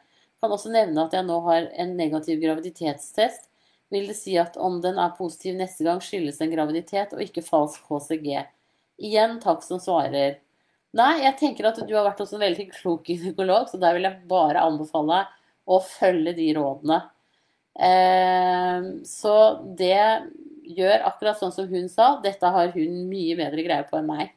Kan 0.42 0.54
også 0.54 0.72
nevne 0.72 1.04
at 1.08 1.16
jeg 1.16 1.28
nå 1.28 1.40
har 1.48 1.70
en 1.82 1.96
negativ 1.98 2.40
graviditetstest 2.44 3.48
vil 3.90 4.10
det 4.10 4.18
si 4.20 4.36
at 4.40 4.58
om 4.60 4.82
den 4.84 5.00
er 5.00 5.16
positiv 5.18 5.56
neste 5.58 5.86
gang, 5.88 6.02
skyldes 6.04 6.42
en 6.44 6.52
graviditet 6.52 7.14
og 7.16 7.24
ikke 7.24 7.46
falsk 7.46 7.88
HCG. 7.88 8.42
Igjen 9.08 9.38
takk 9.44 9.64
som 9.64 9.80
svarer. 9.82 10.40
Nei, 10.98 11.14
jeg 11.24 11.38
tenker 11.40 11.70
at 11.70 11.80
du 11.86 11.94
har 11.96 12.08
vært 12.08 12.24
hos 12.24 12.34
en 12.34 12.42
veldig 12.42 12.68
klok 12.74 13.08
gynekolog, 13.12 13.68
så 13.70 13.80
der 13.80 13.96
vil 13.96 14.08
jeg 14.08 14.28
bare 14.30 14.64
anbefale 14.66 15.22
deg 15.22 15.36
å 15.68 15.80
følge 15.84 16.34
de 16.38 16.48
rådene. 16.58 17.00
Eh, 17.88 18.88
så 19.08 19.36
det 19.78 20.04
gjør 20.78 21.06
akkurat 21.08 21.40
sånn 21.40 21.54
som 21.56 21.70
hun 21.72 21.88
sa. 21.92 22.18
Dette 22.24 22.52
har 22.54 22.74
hun 22.76 23.06
mye 23.12 23.38
bedre 23.40 23.66
greie 23.66 23.86
på 23.88 24.00
enn 24.00 24.10
meg. 24.10 24.34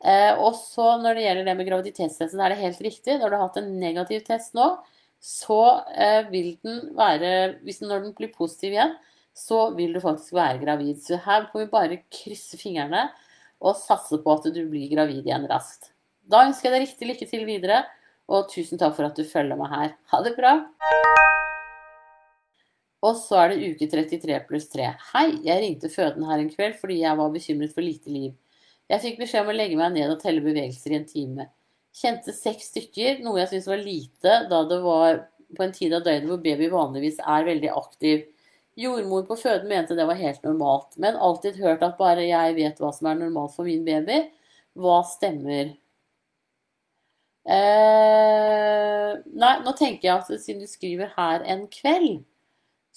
Eh, 0.00 0.32
og 0.40 0.56
så 0.56 0.94
når 1.00 1.18
det 1.18 1.26
gjelder 1.26 1.50
det 1.50 1.56
med 1.58 1.68
graviditetstesten, 1.68 2.40
er 2.40 2.54
det 2.54 2.62
helt 2.62 2.80
riktig. 2.84 3.18
Når 3.20 3.28
du 3.28 3.36
har 3.36 3.46
hatt 3.46 3.60
en 3.60 3.74
negativ 3.82 4.24
test 4.26 4.56
nå, 4.56 4.72
så 5.20 5.60
eh, 5.92 6.24
vil 6.32 6.54
den 6.64 6.94
være 6.96 7.60
hvis 7.66 7.82
Når 7.84 8.06
den 8.06 8.14
blir 8.16 8.32
positiv 8.32 8.72
igjen, 8.72 8.96
så 9.36 9.70
vil 9.76 9.92
du 9.94 10.00
faktisk 10.02 10.34
være 10.36 10.62
gravid. 10.64 11.02
Så 11.04 11.20
her 11.20 11.48
får 11.52 11.64
vi 11.64 11.72
bare 11.72 12.02
krysse 12.12 12.60
fingrene 12.60 13.08
og 13.60 13.76
satse 13.76 14.18
på 14.24 14.36
at 14.36 14.48
du 14.54 14.62
blir 14.68 14.88
gravid 14.92 15.26
igjen 15.26 15.48
raskt. 15.50 15.92
Da 16.30 16.46
ønsker 16.48 16.70
jeg 16.70 16.76
deg 16.76 16.88
riktig 16.88 17.12
lykke 17.12 17.30
til 17.30 17.46
videre, 17.48 17.84
og 18.30 18.48
tusen 18.52 18.80
takk 18.80 18.96
for 18.96 19.10
at 19.10 19.18
du 19.18 19.26
følger 19.26 19.58
meg 19.58 19.72
her. 19.74 19.96
Ha 20.14 20.24
det 20.24 20.36
bra! 20.38 20.58
Og 23.00 23.16
så 23.16 23.38
er 23.40 23.52
det 23.52 23.70
uke 23.72 23.88
33 23.88 24.38
pluss 24.48 24.68
3. 24.72 24.90
Hei, 25.14 25.28
jeg 25.46 25.62
ringte 25.62 25.88
føden 25.92 26.26
her 26.28 26.42
en 26.42 26.50
kveld 26.52 26.76
fordi 26.80 27.00
jeg 27.00 27.16
var 27.16 27.32
bekymret 27.32 27.72
for 27.72 27.84
lite 27.84 28.12
liv. 28.12 28.34
Jeg 28.90 29.04
fikk 29.04 29.20
beskjed 29.22 29.46
om 29.46 29.52
å 29.52 29.56
legge 29.56 29.78
meg 29.78 29.94
ned 29.94 30.12
og 30.12 30.20
telle 30.20 30.42
bevegelser 30.44 30.92
i 30.92 30.98
en 30.98 31.08
time. 31.08 31.46
Kjente 31.96 32.34
seks 32.34 32.68
stykker, 32.74 33.22
noe 33.24 33.40
jeg 33.40 33.52
syntes 33.52 33.70
var 33.70 33.80
lite 33.82 34.36
da 34.50 34.60
det 34.68 34.80
var 34.84 35.22
på 35.56 35.64
en 35.64 35.72
tid 35.74 35.94
av 35.96 36.04
døgnet 36.06 36.30
hvor 36.30 36.42
baby 36.44 36.68
vanligvis 36.70 37.18
er 37.24 37.46
veldig 37.48 37.72
aktiv. 37.74 38.26
Jordmor 38.80 39.24
på 39.28 39.36
føden 39.40 39.68
mente 39.70 39.96
det 39.98 40.06
var 40.06 40.18
helt 40.20 40.44
normalt, 40.46 40.94
men 41.02 41.18
alltid 41.18 41.58
hørt 41.62 41.82
at 41.86 41.98
bare 41.98 42.28
jeg 42.28 42.56
vet 42.58 42.80
hva 42.80 42.92
som 42.94 43.10
er 43.10 43.18
normalt 43.18 43.56
for 43.56 43.68
min 43.68 43.82
baby. 43.86 44.22
Hva 44.78 45.00
stemmer? 45.08 45.72
Eh, 47.50 49.12
nei, 49.42 49.54
nå 49.64 49.72
tenker 49.78 50.06
jeg 50.06 50.14
at 50.14 50.30
siden 50.44 50.62
du 50.62 50.68
skriver 50.70 51.10
her 51.16 51.42
en 51.50 51.64
kveld, 51.72 52.20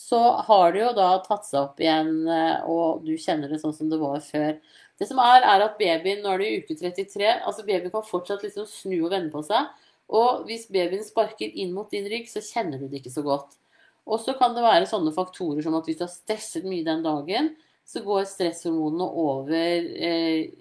så 0.04 0.20
har 0.48 0.74
det 0.74 0.82
jo 0.82 0.92
da 0.98 1.10
tatt 1.24 1.46
seg 1.48 1.62
opp 1.62 1.80
igjen, 1.82 2.26
eh, 2.28 2.66
og 2.68 3.06
du 3.06 3.13
kjenner 3.16 3.52
det 3.52 3.62
sånn 3.62 3.76
som 3.76 3.92
det 3.92 4.00
var 4.02 4.20
før. 4.26 4.58
Det 5.00 5.08
som 5.10 5.20
er, 5.24 5.46
er 5.48 5.63
at 5.63 5.80
babyen 5.80 6.22
nå 6.24 6.36
er 6.36 6.44
i 6.44 6.52
uke 6.62 6.76
33 6.78 7.30
altså 7.32 7.63
Babyen 7.66 7.92
kan 7.94 8.06
fortsatt 8.06 8.44
liksom 8.46 8.68
snu 8.70 8.98
og 9.00 9.13
vende 9.13 9.32
på 9.34 9.42
seg. 9.48 9.72
Og 10.13 10.44
hvis 10.48 10.68
babyen 10.72 11.06
sparker 11.06 11.56
inn 11.60 11.72
mot 11.74 11.89
din 11.92 12.08
rygg, 12.12 12.28
så 12.30 12.44
kjenner 12.44 12.82
du 12.82 12.89
det 12.89 13.00
ikke 13.00 13.13
så 13.13 13.24
godt. 13.26 13.56
Og 14.04 14.20
så 14.20 14.36
kan 14.38 14.54
det 14.56 14.66
være 14.66 14.89
sånne 14.92 15.16
faktorer 15.16 15.63
som 15.63 15.78
at 15.80 15.88
hvis 15.88 16.02
du 16.02 16.06
har 16.06 16.12
stresset 16.12 16.68
mye 16.68 16.86
den 16.86 17.06
dagen, 17.06 17.54
så 17.88 18.04
går 18.04 18.28
stresshormonene 18.28 19.08
over 19.24 19.88
eh, 20.10 20.52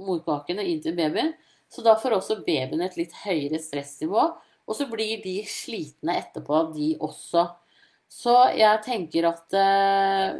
morkakene 0.00 0.64
inn 0.72 0.80
til 0.84 0.96
babyen. 0.96 1.34
Så 1.68 1.84
da 1.84 1.98
får 2.00 2.16
også 2.16 2.40
babyen 2.46 2.82
et 2.84 2.96
litt 2.96 3.14
høyere 3.26 3.60
stressnivå. 3.60 4.30
Og 4.68 4.76
så 4.76 4.88
blir 4.88 5.20
de 5.24 5.42
slitne 5.48 6.16
etterpå, 6.20 6.70
de 6.74 6.94
også. 7.04 7.44
Så 8.08 8.34
jeg 8.56 8.82
tenker 8.86 9.28
at 9.28 9.54
uh, 9.54 10.38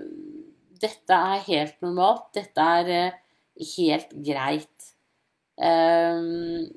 dette 0.81 1.21
er 1.33 1.47
helt 1.47 1.77
normalt. 1.85 2.31
Dette 2.37 2.69
er 2.81 2.93
uh, 3.13 3.19
helt 3.77 4.13
greit. 4.25 4.91
Um, 5.59 6.69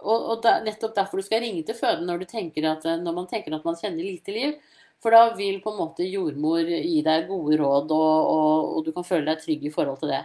og, 0.00 0.16
og 0.16 0.36
da, 0.44 0.58
nettopp 0.64 0.94
derfor 0.96 1.20
du 1.20 1.26
skal 1.26 1.42
ringe 1.44 1.62
til 1.66 1.76
føden 1.76 2.06
når, 2.08 2.24
at, 2.24 2.86
når, 3.02 3.12
man 3.12 3.26
tenker 3.28 3.52
at 3.52 3.66
man 3.68 3.78
kjenner 3.78 4.04
lite 4.04 4.34
liv. 4.34 4.56
For 5.00 5.14
da 5.16 5.30
vil 5.36 5.62
på 5.64 5.72
en 5.72 5.80
måte 5.80 6.04
jordmor 6.04 6.66
gi 6.66 7.00
deg 7.04 7.28
gode 7.28 7.56
råd, 7.60 7.92
og, 7.96 8.32
og, 8.34 8.74
og 8.76 8.84
du 8.84 8.92
kan 8.96 9.06
føle 9.06 9.30
deg 9.30 9.40
trygg 9.40 9.64
i 9.64 9.72
forhold 9.72 10.02
til 10.02 10.12
det. 10.12 10.24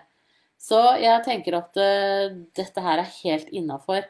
Så 0.60 0.80
jeg 1.00 1.24
tenker 1.28 1.60
at 1.60 1.80
uh, 1.80 2.36
dette 2.58 2.84
her 2.84 3.04
er 3.04 3.16
helt 3.22 3.52
innafor. 3.56 4.04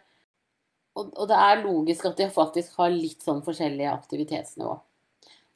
Og, 0.95 1.10
og, 1.12 1.25
det 1.30 1.38
er 1.38 1.63
logisk 1.65 2.08
at 2.08 2.17
de 2.21 2.30
faktisk 2.32 2.78
har 2.80 2.93
litt 2.93 3.25
sånn 3.25 3.43
forskjellig 3.45 3.89
aktivitetsnivå. 3.91 4.78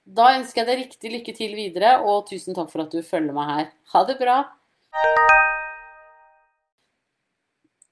Da 0.10 0.32
ønsker 0.40 0.64
jeg 0.64 0.68
deg 0.70 0.80
riktig 0.80 1.10
lykke 1.14 1.34
til 1.38 1.52
videre, 1.54 1.90
og 2.02 2.24
tusen 2.30 2.56
takk 2.58 2.72
for 2.72 2.82
at 2.82 2.94
du 2.94 3.04
følger 3.06 3.36
meg 3.36 3.50
her. 3.52 3.68
Ha 3.94 4.02
det 4.08 4.16
bra! 4.18 4.40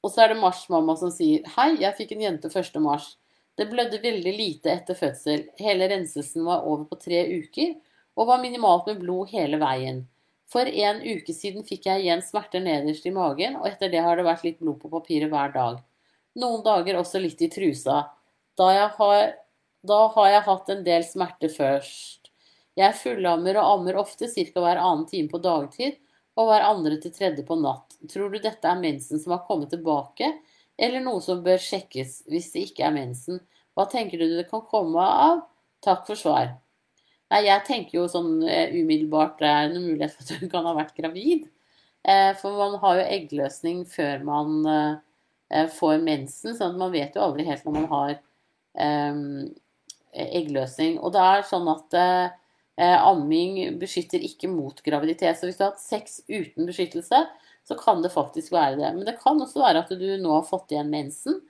Og 0.02 0.14
så 0.14 0.24
er 0.24 0.34
det 0.34 0.40
Mars-mamma 0.42 0.96
som 0.98 1.12
sier 1.14 1.46
Hei, 1.58 1.76
jeg 1.84 1.94
fikk 2.00 2.16
en 2.16 2.24
jente 2.26 2.50
1. 2.50 2.80
mars. 2.82 3.12
Det 3.58 3.68
blødde 3.70 4.02
veldig 4.02 4.34
lite 4.34 4.74
etter 4.74 4.98
fødsel. 4.98 5.46
Hele 5.62 5.90
renselsen 5.92 6.46
var 6.48 6.66
over 6.66 6.88
på 6.90 6.98
tre 7.06 7.22
uker, 7.38 7.76
og 8.18 8.32
var 8.32 8.42
minimalt 8.42 8.90
med 8.90 9.02
blod 9.04 9.30
hele 9.36 9.62
veien. 9.62 10.06
For 10.50 10.66
en 10.66 11.04
uke 11.04 11.36
siden 11.36 11.66
fikk 11.68 11.86
jeg 11.90 12.06
igjen 12.06 12.24
smerter 12.26 12.64
nederst 12.64 13.06
i 13.06 13.14
magen, 13.14 13.60
og 13.62 13.70
etter 13.70 13.94
det 13.94 14.02
har 14.02 14.18
det 14.18 14.26
vært 14.26 14.46
litt 14.48 14.62
blod 14.64 14.80
på 14.82 14.90
papiret 14.90 15.30
hver 15.30 15.54
dag. 15.54 15.84
Noen 16.42 16.64
dager 16.66 16.98
også 16.98 17.22
litt 17.22 17.42
i 17.46 17.52
trusa. 17.52 18.08
Da 18.58 18.72
jeg 18.74 18.94
har 18.98 19.36
da 19.86 20.00
har 20.16 20.30
jeg 20.32 20.46
hatt 20.48 20.70
en 20.74 20.84
del 20.86 21.06
smerte 21.06 21.50
først. 21.54 22.32
Jeg 22.78 22.98
fullammer 23.00 23.58
og 23.58 23.72
ammer 23.78 23.98
ofte 24.02 24.30
ca. 24.30 24.62
hver 24.62 24.78
annen 24.78 25.08
time 25.10 25.32
på 25.32 25.42
dagtid 25.42 25.98
og 26.38 26.52
hver 26.52 26.66
andre 26.68 27.00
til 27.02 27.14
tredje 27.14 27.46
på 27.46 27.58
natt. 27.58 27.98
Tror 28.12 28.30
du 28.30 28.38
dette 28.42 28.70
er 28.70 28.78
mensen 28.78 29.22
som 29.22 29.34
har 29.34 29.46
kommet 29.48 29.72
tilbake, 29.74 30.30
eller 30.78 31.02
noe 31.02 31.22
som 31.26 31.42
bør 31.46 31.58
sjekkes 31.62 32.22
hvis 32.30 32.52
det 32.54 32.68
ikke 32.70 32.86
er 32.86 32.94
mensen? 32.94 33.42
Hva 33.74 33.88
tenker 33.90 34.22
du 34.22 34.38
det 34.38 34.46
kan 34.50 34.62
komme 34.70 35.02
av? 35.02 35.42
Takk 35.86 36.06
for 36.06 36.20
svar. 36.20 36.54
Nei, 37.34 37.44
jeg 37.48 37.66
tenker 37.68 38.00
jo 38.00 38.06
sånn 38.10 38.38
uh, 38.46 38.70
umiddelbart 38.72 39.42
det 39.42 39.50
er 39.50 39.68
en 39.68 39.82
mulighet 39.84 40.14
for 40.14 40.24
at 40.24 40.42
hun 40.42 40.52
kan 40.54 40.70
ha 40.70 40.76
vært 40.78 40.96
gravid. 40.98 41.50
Uh, 42.08 42.32
for 42.40 42.56
man 42.56 42.78
har 42.82 43.02
jo 43.02 43.10
eggløsning 43.18 43.84
før 43.90 44.24
man 44.26 44.54
uh, 44.70 45.68
får 45.76 46.00
mensen, 46.06 46.56
sånn 46.56 46.78
at 46.78 46.80
man 46.80 46.94
vet 46.94 47.18
jo 47.18 47.26
aldri 47.26 47.46
helt 47.50 47.66
når 47.66 47.80
man 47.82 47.90
har 47.92 48.18
eggløsning. 50.14 50.98
Og 51.02 51.14
det 51.16 51.24
er 51.24 51.46
sånn 51.48 51.68
at 51.72 51.98
eh, 51.98 52.98
amming 52.98 53.78
beskytter 53.82 54.24
ikke 54.24 54.50
mot 54.52 54.82
graviditet. 54.86 55.40
Så 55.40 55.50
hvis 55.50 55.60
du 55.60 55.66
har 55.66 55.74
hatt 55.74 55.84
sex 55.84 56.22
uten 56.30 56.70
beskyttelse, 56.70 57.24
så 57.68 57.78
kan 57.80 58.02
det 58.04 58.14
faktisk 58.14 58.54
være 58.56 58.78
det. 58.80 58.92
Men 58.96 59.06
det 59.08 59.18
kan 59.22 59.40
også 59.44 59.62
være 59.64 59.84
at 59.84 59.94
du 60.00 60.10
nå 60.22 60.34
har 60.38 60.48
fått 60.48 60.72
igjen 60.72 60.92
mensen. 60.94 61.42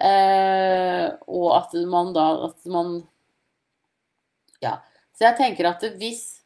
Eh, 0.00 1.06
og 1.28 1.48
at 1.58 1.74
man 1.90 2.14
da 2.16 2.28
at 2.48 2.68
man 2.70 3.00
Ja. 4.62 4.78
Så 5.16 5.26
jeg 5.26 5.36
tenker 5.36 5.66
at 5.68 5.82
hvis, 6.00 6.40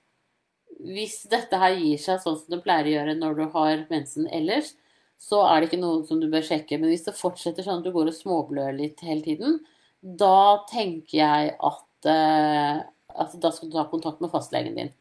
hvis 0.82 1.20
dette 1.30 1.58
her 1.58 1.76
gir 1.78 1.98
seg 2.02 2.18
sånn 2.22 2.38
som 2.40 2.54
det 2.54 2.64
pleier 2.64 2.88
å 2.88 2.94
gjøre 2.96 3.14
når 3.18 3.36
du 3.38 3.44
har 3.54 3.84
mensen 3.90 4.26
ellers, 4.34 4.72
så 5.18 5.44
er 5.46 5.60
det 5.60 5.68
ikke 5.68 5.82
noe 5.82 6.02
som 6.06 6.18
du 6.18 6.26
bør 6.30 6.42
sjekke. 6.42 6.78
Men 6.78 6.90
hvis 6.90 7.06
det 7.06 7.14
fortsetter 7.18 7.66
sånn 7.66 7.82
at 7.82 7.86
du 7.86 7.92
går 7.94 8.10
og 8.10 8.16
småblør 8.16 8.74
litt 8.74 9.02
hele 9.06 9.22
tiden, 9.22 9.60
da 10.04 10.64
tenker 10.68 11.16
jeg 11.16 11.54
at, 11.56 12.08
uh, 12.08 12.82
at 13.24 13.36
da 13.40 13.52
skal 13.52 13.70
du 13.70 13.76
ta 13.76 13.86
kontakt 13.88 14.20
med 14.20 14.32
fastlegen 14.32 14.76
din. 14.76 14.92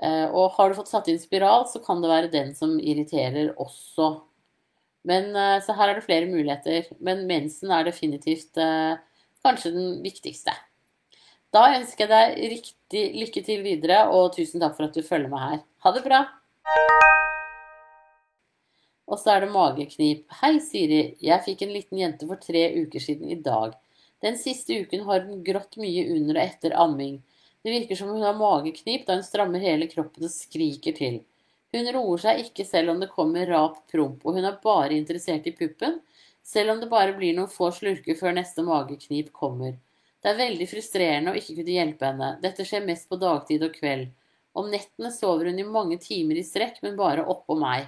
Uh, 0.00 0.26
og 0.32 0.56
har 0.56 0.70
du 0.70 0.78
fått 0.80 0.90
satt 0.90 1.10
inn 1.12 1.20
spiral, 1.22 1.68
så 1.70 1.82
kan 1.84 2.02
det 2.02 2.10
være 2.10 2.32
den 2.32 2.50
som 2.58 2.74
irriterer 2.80 3.52
også. 3.54 4.10
Men 5.06 5.30
uh, 5.36 5.60
Så 5.62 5.76
her 5.78 5.92
er 5.92 6.00
det 6.00 6.08
flere 6.08 6.30
muligheter. 6.30 6.90
Men 6.98 7.28
mensen 7.30 7.70
er 7.70 7.86
definitivt 7.86 8.58
kanskje 9.44 9.72
den 9.76 9.94
viktigste. 10.04 10.52
Da 11.54 11.70
ønsker 11.78 12.06
jeg 12.06 12.10
deg 12.10 12.50
riktig 12.52 13.04
lykke 13.16 13.42
til 13.46 13.62
videre, 13.64 14.04
og 14.10 14.34
tusen 14.36 14.62
takk 14.62 14.76
for 14.76 14.86
at 14.86 14.94
du 14.94 15.06
følger 15.06 15.30
meg 15.32 15.46
her. 15.46 15.62
Ha 15.86 15.94
det 15.96 16.04
bra! 16.04 16.24
Og 19.10 19.18
så 19.18 19.32
er 19.34 19.42
det 19.42 19.50
mageknip. 19.50 20.26
Hei, 20.38 20.52
Siri. 20.62 21.00
Jeg 21.18 21.42
fikk 21.42 21.64
en 21.66 21.72
liten 21.74 21.98
jente 21.98 22.28
for 22.30 22.38
tre 22.38 22.68
uker 22.78 23.02
siden 23.02 23.32
i 23.34 23.40
dag. 23.42 23.74
Den 24.20 24.36
siste 24.38 24.76
uken 24.82 25.04
har 25.08 25.24
hun 25.24 25.42
grått 25.44 25.78
mye 25.80 26.04
under 26.12 26.36
og 26.36 26.42
etter 26.44 26.76
amming. 26.76 27.18
Det 27.64 27.72
virker 27.72 27.96
som 27.96 28.12
hun 28.12 28.24
har 28.24 28.36
mageknip 28.36 29.06
da 29.06 29.16
hun 29.18 29.26
strammer 29.26 29.62
hele 29.64 29.88
kroppen 29.88 30.26
og 30.28 30.32
skriker 30.32 30.96
til. 30.96 31.20
Hun 31.72 31.90
roer 31.94 32.22
seg 32.22 32.40
ikke 32.44 32.66
selv 32.66 32.92
om 32.92 33.00
det 33.00 33.12
kommer 33.12 33.46
rap 33.46 33.78
promp, 33.92 34.24
og 34.26 34.36
hun 34.36 34.48
er 34.48 34.58
bare 34.64 34.96
interessert 34.96 35.46
i 35.46 35.54
puppen, 35.56 36.00
selv 36.42 36.74
om 36.74 36.80
det 36.80 36.88
bare 36.90 37.14
blir 37.16 37.36
noen 37.36 37.52
få 37.52 37.70
slurker 37.74 38.16
før 38.18 38.34
neste 38.36 38.64
mageknip 38.66 39.30
kommer. 39.36 39.76
Det 40.20 40.32
er 40.32 40.40
veldig 40.40 40.66
frustrerende 40.68 41.32
å 41.32 41.38
ikke 41.38 41.60
kunne 41.60 41.76
hjelpe 41.76 42.08
henne. 42.08 42.32
Dette 42.42 42.66
skjer 42.66 42.84
mest 42.84 43.08
på 43.08 43.16
dagtid 43.20 43.62
og 43.64 43.76
kveld. 43.76 44.10
Om 44.52 44.68
nettene 44.72 45.12
sover 45.14 45.48
hun 45.48 45.62
i 45.62 45.68
mange 45.68 45.96
timer 46.02 46.40
i 46.40 46.44
strekk, 46.44 46.82
men 46.84 46.98
bare 46.98 47.24
oppå 47.24 47.56
meg. 47.60 47.86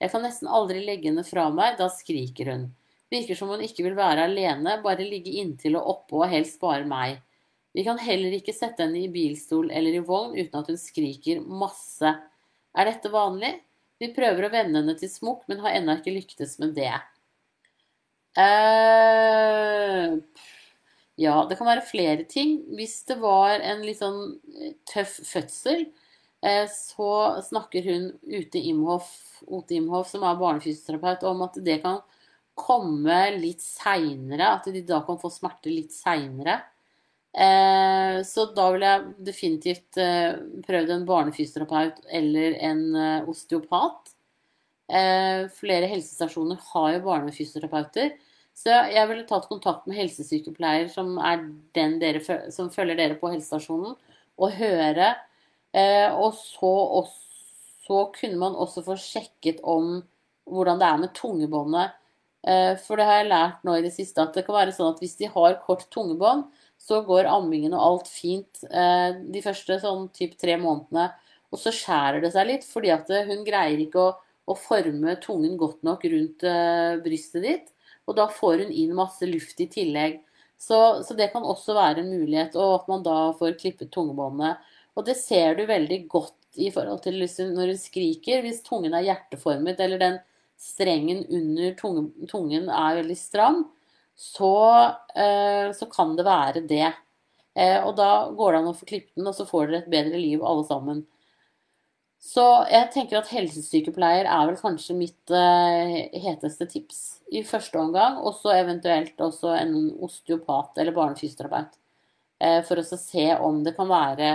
Jeg 0.00 0.12
kan 0.12 0.24
nesten 0.26 0.50
aldri 0.50 0.82
legge 0.84 1.08
henne 1.08 1.24
fra 1.24 1.46
meg, 1.54 1.78
da 1.78 1.88
skriker 1.92 2.50
hun. 2.52 2.66
Virker 3.10 3.38
som 3.38 3.50
hun 3.50 3.62
ikke 3.64 3.84
vil 3.86 3.96
være 3.98 4.28
alene, 4.28 4.78
bare 4.84 5.06
ligge 5.06 5.32
inntil 5.42 5.78
og 5.80 5.88
oppå 5.94 6.22
og 6.22 6.30
helst 6.30 6.60
bare 6.62 6.86
meg. 6.86 7.18
Vi 7.74 7.84
kan 7.86 7.98
heller 8.02 8.34
ikke 8.34 8.54
sette 8.54 8.84
henne 8.84 9.04
i 9.04 9.10
bilstol 9.10 9.70
eller 9.70 9.94
i 9.94 10.02
vogn 10.02 10.36
uten 10.38 10.58
at 10.58 10.70
hun 10.70 10.78
skriker 10.78 11.42
masse. 11.42 12.14
Er 12.74 12.86
dette 12.86 13.10
vanlig? 13.12 13.52
Vi 14.00 14.12
prøver 14.16 14.46
å 14.46 14.52
vende 14.52 14.80
henne 14.80 14.96
til 14.98 15.10
smokk, 15.12 15.44
men 15.50 15.60
har 15.62 15.76
ennå 15.76 15.98
ikke 15.98 16.14
lyktes 16.14 16.56
med 16.62 16.74
det. 16.78 16.92
Uh, 18.38 20.18
ja, 21.20 21.34
det 21.50 21.58
kan 21.58 21.68
være 21.68 21.84
flere 21.86 22.24
ting. 22.30 22.60
Hvis 22.78 23.02
det 23.10 23.18
var 23.22 23.58
en 23.58 23.84
litt 23.84 24.00
sånn 24.00 24.38
tøff 24.88 25.18
fødsel, 25.28 25.84
uh, 26.46 26.66
så 26.70 27.10
snakker 27.50 27.86
hun 27.86 28.08
Ute 28.24 28.62
Imhoff, 28.70 29.12
Ote 29.46 29.76
Imhoff, 29.76 30.08
som 30.14 30.24
er 30.24 30.40
barnefysioterapeut, 30.40 31.26
om 31.28 31.44
at 31.46 31.60
det 31.66 31.82
kan 31.84 32.00
komme 32.58 33.22
litt 33.38 33.62
seinere. 33.64 34.54
At 34.56 34.68
de 34.70 34.82
da 34.86 35.00
kan 35.06 35.18
få 35.20 35.30
smerte 35.32 35.72
litt 35.72 35.94
seinere. 35.94 36.60
Eh, 37.30 38.20
så 38.26 38.48
da 38.56 38.66
vil 38.74 38.86
jeg 38.86 39.12
definitivt 39.28 40.00
eh, 40.02 40.34
prøve 40.66 40.96
en 40.96 41.06
barnefysioterapeut 41.08 42.02
eller 42.20 42.58
en 42.70 42.82
osteopat. 43.30 44.16
Flere 44.90 45.86
helsestasjoner 45.86 46.58
har 46.72 46.86
jo 46.96 47.02
barnefysioterapeuter. 47.04 48.16
Så 48.58 48.74
jeg 48.90 49.06
ville 49.06 49.22
tatt 49.28 49.46
kontakt 49.46 49.84
med 49.86 49.94
helsesykepleier, 50.00 50.88
som 50.90 51.12
er 51.22 51.44
den 51.78 52.00
dere, 52.02 52.18
som 52.50 52.72
følger 52.74 52.98
dere 52.98 53.14
på 53.20 53.30
helsestasjonen, 53.30 53.94
og 54.40 54.56
høre 54.58 55.12
Eh, 55.72 56.10
og 56.18 56.34
så, 56.34 57.06
så, 57.86 58.04
kunne 58.16 58.38
man 58.40 58.58
også 58.58 58.82
få 58.82 58.96
sjekket 58.98 59.62
om 59.62 60.00
hvordan 60.50 60.80
det 60.80 60.88
er 60.88 61.02
med 61.04 61.14
tungebåndet. 61.14 61.96
Eh, 62.46 62.74
for 62.80 63.00
det 63.00 63.06
har 63.08 63.20
jeg 63.20 63.30
lært 63.30 63.64
nå 63.66 63.76
i 63.76 63.84
det 63.84 63.92
siste, 63.94 64.22
at 64.22 64.36
det 64.36 64.46
kan 64.46 64.56
være 64.56 64.74
sånn 64.76 64.94
at 64.94 65.02
hvis 65.02 65.18
de 65.18 65.28
har 65.32 65.58
kort 65.64 65.86
tungebånd, 65.92 66.46
så 66.80 67.02
går 67.04 67.28
ammingen 67.28 67.74
og 67.76 67.82
alt 67.84 68.08
fint 68.08 68.62
eh, 68.70 69.18
de 69.20 69.42
første 69.44 69.76
sånn 69.82 70.08
typ 70.16 70.38
tre 70.40 70.56
månedene. 70.60 71.10
Og 71.50 71.60
så 71.60 71.72
skjærer 71.74 72.22
det 72.24 72.32
seg 72.32 72.48
litt, 72.48 72.64
fordi 72.64 72.92
at 72.94 73.10
hun 73.28 73.44
greier 73.44 73.82
ikke 73.82 74.00
å, 74.00 74.10
å 74.52 74.56
forme 74.56 75.16
tungen 75.22 75.56
godt 75.60 75.82
nok 75.86 76.04
rundt 76.12 76.44
brystet 77.02 77.42
ditt. 77.42 77.72
Og 78.06 78.16
da 78.18 78.28
får 78.30 78.64
hun 78.64 78.70
inn 78.70 78.94
masse 78.96 79.26
luft 79.26 79.58
i 79.62 79.66
tillegg. 79.70 80.20
Så, 80.60 80.78
så, 81.06 81.16
det 81.16 81.30
kan 81.32 81.46
også 81.46 81.74
være 81.76 82.02
en 82.02 82.10
mulighet, 82.12 82.56
og 82.58 82.82
at 82.82 82.90
man 82.90 83.04
da 83.04 83.16
får 83.38 83.56
klippet 83.60 83.90
tungebåndet. 83.94 84.60
Og 84.98 85.06
det 85.06 85.16
ser 85.16 85.56
du 85.56 85.64
veldig 85.68 86.02
godt 86.10 86.60
i 86.60 86.68
forhold 86.74 87.00
til 87.04 87.16
liksom 87.22 87.54
når 87.56 87.72
hun 87.72 87.80
skriker. 87.80 88.42
Hvis 88.44 88.60
tungen 88.66 88.96
er 88.96 89.06
hjerteformet, 89.06 89.80
eller 89.80 90.02
den 90.02 90.18
strengen 90.60 91.24
under 91.28 91.76
tungen 92.28 92.68
er 92.68 92.98
veldig 93.00 93.16
stram, 93.18 93.62
så, 94.16 94.54
eh, 95.16 95.70
så 95.72 95.86
kan 95.92 96.16
det 96.16 96.26
være 96.26 96.66
det. 96.68 96.90
Eh, 97.54 97.78
og 97.80 97.96
da 97.96 98.28
går 98.36 98.52
det 98.52 98.60
an 98.60 98.68
å 98.72 98.76
få 98.76 98.88
klippet 98.88 99.16
den, 99.16 99.30
og 99.30 99.34
så 99.34 99.48
får 99.48 99.70
dere 99.70 99.82
et 99.82 99.90
bedre 99.92 100.20
liv 100.20 100.44
alle 100.44 100.66
sammen. 100.68 101.06
Så 102.20 102.44
jeg 102.68 102.90
tenker 102.92 103.16
at 103.16 103.32
helsesykepleier 103.32 104.28
er 104.28 104.50
vel 104.50 104.58
kanskje 104.60 104.92
mitt 104.92 105.32
uh, 105.32 105.92
heteste 106.20 106.66
tips 106.68 106.98
i 107.32 107.40
første 107.48 107.80
omgang. 107.80 108.18
Og 108.20 108.36
så 108.36 108.52
eventuelt 108.58 109.16
også 109.24 109.54
en 109.56 109.72
osteopat 110.04 110.76
eller 110.82 110.92
barnefysioterapeut. 110.92 111.78
For 112.68 112.80
å 112.80 112.84
se 112.84 113.24
om 113.40 113.58
det 113.64 113.72
kan 113.76 113.88
være 113.88 114.34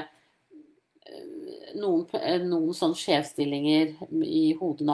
noen, 1.80 2.06
eh, 2.14 2.42
noen 2.44 2.74
sånne 2.76 2.98
skjevstillinger 3.00 3.96
i 4.26 4.46
hode 4.60 4.88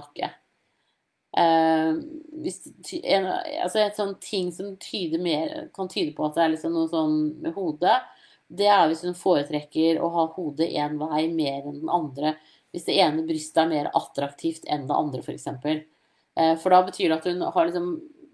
Eh, 1.38 1.94
hvis, 2.44 2.68
en, 3.04 3.26
altså 3.64 3.80
et 3.80 3.96
sånt 3.96 4.20
ting 4.24 4.52
som 4.52 4.74
mer, 5.24 5.70
kan 5.76 5.90
tyde 5.92 6.16
på 6.16 6.26
at 6.28 6.36
det 6.36 6.44
er 6.44 6.54
liksom 6.56 6.76
noe 6.76 6.92
sånn 6.92 7.18
med 7.44 7.56
hodet, 7.56 8.00
det 8.52 8.68
er 8.68 8.90
hvis 8.90 9.06
hun 9.08 9.16
foretrekker 9.16 10.02
å 10.04 10.10
ha 10.12 10.26
hodet 10.36 10.68
én 10.76 10.98
vei 11.00 11.28
mer 11.32 11.64
enn 11.64 11.80
den 11.80 11.92
andre. 11.92 12.36
Hvis 12.72 12.88
det 12.88 12.98
ene 13.00 13.24
brystet 13.28 13.64
er 13.64 13.72
mer 13.72 13.92
attraktivt 13.96 14.68
enn 14.68 14.88
det 14.90 14.96
andre, 14.96 15.24
f.eks. 15.24 15.48
For, 15.64 15.84
uh, 16.40 16.56
for 16.60 16.76
da 16.76 16.82
betyr 16.88 17.12
det 17.12 17.20
at 17.20 17.30
hun 17.30 17.46
liksom, 17.46 17.90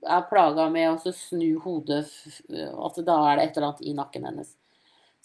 er 0.08 0.26
plaga 0.30 0.68
med 0.74 0.90
å 0.90 1.14
snu 1.14 1.60
hodet, 1.62 2.04
at 2.50 3.00
da 3.06 3.18
er 3.30 3.38
det 3.38 3.46
et 3.46 3.58
eller 3.58 3.70
annet 3.70 3.86
i 3.86 3.96
nakken 3.98 4.28
hennes. 4.30 4.54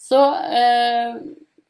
Så 0.01 0.19
uh, 0.19 1.21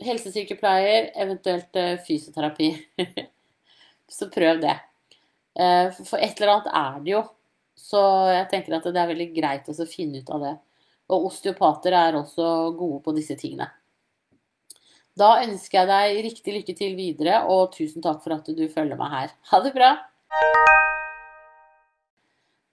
helsesykepleier, 0.03 1.13
eventuelt 1.23 1.79
fysioterapi. 2.07 2.73
så 4.19 4.27
prøv 4.31 4.63
det. 4.63 4.79
Eh, 5.53 5.91
for 6.01 6.17
et 6.17 6.39
eller 6.39 6.55
annet 6.55 6.69
er 6.73 6.99
det 7.03 7.13
jo. 7.13 7.23
Så 7.77 8.01
jeg 8.29 8.49
tenker 8.51 8.77
at 8.77 8.85
det 8.85 9.01
er 9.01 9.09
veldig 9.09 9.29
greit 9.35 9.69
å 9.69 9.89
finne 9.89 10.21
ut 10.21 10.33
av 10.33 10.45
det. 10.45 10.53
Og 11.13 11.29
osteopater 11.29 11.95
er 11.97 12.17
også 12.17 12.73
gode 12.77 13.01
på 13.05 13.13
disse 13.17 13.37
tingene. 13.39 13.69
Da 15.13 15.35
ønsker 15.43 15.83
jeg 15.83 15.89
deg 15.89 16.23
riktig 16.25 16.55
lykke 16.55 16.73
til 16.77 16.95
videre, 16.97 17.43
og 17.45 17.75
tusen 17.75 18.01
takk 18.01 18.23
for 18.23 18.33
at 18.33 18.47
du 18.49 18.63
følger 18.71 18.97
meg 18.97 19.11
her. 19.13 19.35
Ha 19.51 19.59
det 19.61 19.73
bra! 19.75 19.91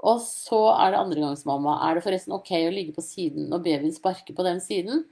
Og 0.01 0.23
så 0.25 0.61
er 0.73 0.95
det 0.95 1.01
andregangsmamma. 1.03 1.75
Er 1.85 1.99
det 1.99 2.05
forresten 2.07 2.33
ok 2.33 2.55
å 2.63 2.73
ligge 2.73 2.95
på 2.97 3.05
siden 3.05 3.51
når 3.53 3.65
babyen 3.67 3.93
sparker 3.93 4.37
på 4.37 4.47
den 4.47 4.63
siden? 4.65 5.05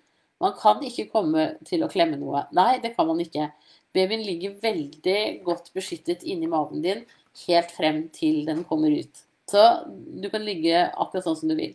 Man 0.43 0.55
kan 0.59 0.83
ikke 0.87 1.09
komme 1.11 1.49
til 1.67 1.83
å 1.83 1.91
klemme 1.91 2.19
noe. 2.21 2.45
Nei, 2.55 2.79
det 2.83 2.95
kan 2.97 3.09
man 3.09 3.19
ikke. 3.23 3.49
Babyen 3.97 4.23
ligger 4.23 4.59
veldig 4.63 5.21
godt 5.47 5.73
beskyttet 5.75 6.23
inni 6.23 6.47
magen 6.51 6.85
din 6.85 7.03
helt 7.47 7.73
frem 7.75 8.05
til 8.15 8.45
den 8.47 8.63
kommer 8.69 8.93
ut. 8.95 9.25
Så 9.49 9.65
du 9.89 10.29
kan 10.31 10.45
ligge 10.45 10.87
akkurat 10.93 11.27
sånn 11.27 11.39
som 11.41 11.51
du 11.51 11.57
vil. 11.59 11.75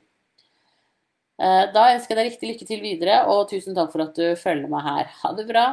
Eh, 1.41 1.63
da 1.73 1.89
ønsker 1.95 2.13
jeg 2.13 2.19
deg 2.19 2.29
riktig 2.29 2.51
lykke 2.51 2.67
til 2.69 2.83
videre, 2.83 3.23
og 3.31 3.47
tusen 3.49 3.75
takk 3.75 3.89
for 3.91 4.05
at 4.05 4.15
du 4.15 4.35
følger 4.39 4.69
meg 4.71 4.85
her. 4.85 5.09
Ha 5.23 5.33
det 5.35 5.47
bra! 5.49 5.65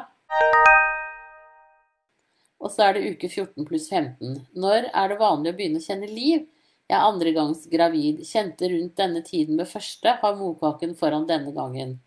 Og 2.61 2.73
så 2.73 2.89
er 2.89 2.97
det 2.97 3.15
uke 3.15 3.29
14 3.29 3.67
pluss 3.69 3.89
15. 3.89 4.41
Når 4.57 4.91
er 4.91 5.13
det 5.13 5.21
vanlig 5.21 5.53
å 5.53 5.57
begynne 5.57 5.81
å 5.81 5.85
kjenne 5.85 6.09
liv? 6.11 6.47
Jeg 6.91 6.97
er 6.99 7.07
andre 7.07 7.33
gangs 7.37 7.65
gravid. 7.71 8.25
Kjente 8.27 8.69
rundt 8.73 8.97
denne 8.99 9.23
tiden 9.25 9.61
med 9.61 9.69
første, 9.71 10.17
har 10.21 10.39
morkaken 10.41 10.97
foran 10.99 11.29
denne 11.29 11.55
gangen. 11.57 12.01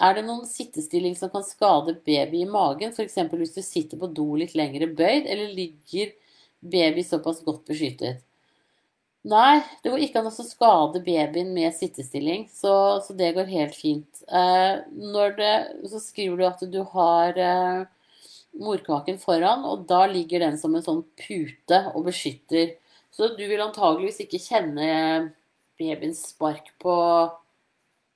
Er 0.00 0.16
det 0.16 0.24
noen 0.24 0.46
sittestilling 0.48 1.14
som 1.18 1.30
kan 1.32 1.44
skade 1.44 1.98
baby 2.06 2.42
i 2.42 2.48
magen, 2.48 2.94
f.eks. 2.96 3.18
hvis 3.28 3.56
du 3.56 3.62
sitter 3.62 4.00
på 4.00 4.08
do 4.08 4.30
litt 4.40 4.54
lengre 4.56 4.88
bøyd, 4.88 5.26
eller 5.28 5.52
ligger 5.52 6.14
baby 6.60 7.04
såpass 7.04 7.42
godt 7.44 7.66
beskyttet? 7.68 8.22
Nei, 9.28 9.60
det 9.84 9.92
går 9.92 10.02
ikke 10.02 10.18
an 10.18 10.30
å 10.32 10.34
skade 10.34 11.02
babyen 11.04 11.52
med 11.54 11.76
sittestilling, 11.76 12.48
så, 12.50 12.98
så 13.04 13.14
det 13.14 13.34
går 13.36 13.52
helt 13.52 13.76
fint. 13.78 14.22
Eh, 14.26 14.80
det, 15.36 15.52
så 15.92 16.00
skriver 16.02 16.40
du 16.40 16.46
at 16.48 16.64
du 16.72 16.80
har 16.90 17.38
eh, 17.38 17.84
morkaken 18.58 19.20
foran, 19.22 19.62
og 19.68 19.84
da 19.86 20.06
ligger 20.10 20.42
den 20.42 20.58
som 20.58 20.74
en 20.74 20.82
sånn 20.82 21.04
pute 21.20 21.78
og 21.92 22.08
beskytter. 22.08 22.74
Så 23.12 23.30
du 23.36 23.44
vil 23.44 23.62
antageligvis 23.62 24.24
ikke 24.24 24.42
kjenne 24.42 24.88
babyens 25.78 26.24
spark 26.32 26.72
på 26.82 26.96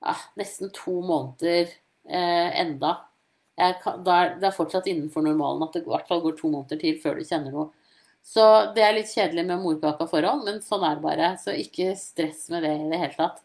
ah, 0.00 0.22
nesten 0.36 0.72
to 0.74 1.00
måneder 1.04 1.70
eh, 2.08 2.60
enda. 2.60 2.98
Kan, 3.56 4.02
det, 4.04 4.12
er, 4.12 4.34
det 4.40 4.50
er 4.50 4.56
fortsatt 4.56 4.88
innenfor 4.90 5.24
normalen 5.24 5.64
at 5.64 5.76
det 5.76 5.86
i 5.86 5.88
hvert 5.88 6.08
fall 6.08 6.20
går 6.24 6.36
to 6.36 6.50
måneder 6.52 6.80
til 6.82 6.98
før 7.00 7.16
du 7.16 7.24
kjenner 7.24 7.54
noe. 7.54 7.70
Så 8.26 8.42
det 8.74 8.82
er 8.82 8.96
litt 8.96 9.12
kjedelig 9.12 9.44
med 9.46 9.62
morkaka 9.62 10.08
forhånd, 10.10 10.42
men 10.48 10.58
sånn 10.64 10.84
er 10.84 10.98
det 10.98 11.04
bare. 11.04 11.28
Så 11.40 11.54
ikke 11.54 11.92
stress 11.98 12.48
med 12.52 12.66
det 12.66 12.74
i 12.74 12.88
det 12.90 13.00
hele 13.00 13.16
tatt. 13.16 13.38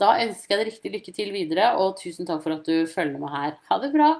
Da 0.00 0.16
ønsker 0.24 0.56
jeg 0.56 0.60
deg 0.60 0.70
riktig 0.72 0.92
lykke 0.92 1.12
til 1.16 1.30
videre, 1.32 1.68
og 1.80 1.98
tusen 2.00 2.28
takk 2.28 2.42
for 2.44 2.56
at 2.56 2.66
du 2.66 2.88
følger 2.88 3.20
med 3.20 3.32
her. 3.32 3.54
Ha 3.68 3.78
det 3.80 3.92
bra! 3.94 4.10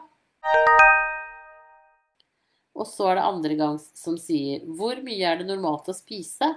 Og 2.77 2.85
så 2.89 3.11
er 3.11 3.19
det 3.19 3.25
andre 3.25 3.57
gang 3.57 3.77
som 3.81 4.19
sier 4.21 4.61
Hvor 4.77 4.99
mye 5.05 5.25
er 5.25 5.41
det 5.41 5.47
normalt 5.49 5.89
å 5.89 5.97
spise? 5.97 6.51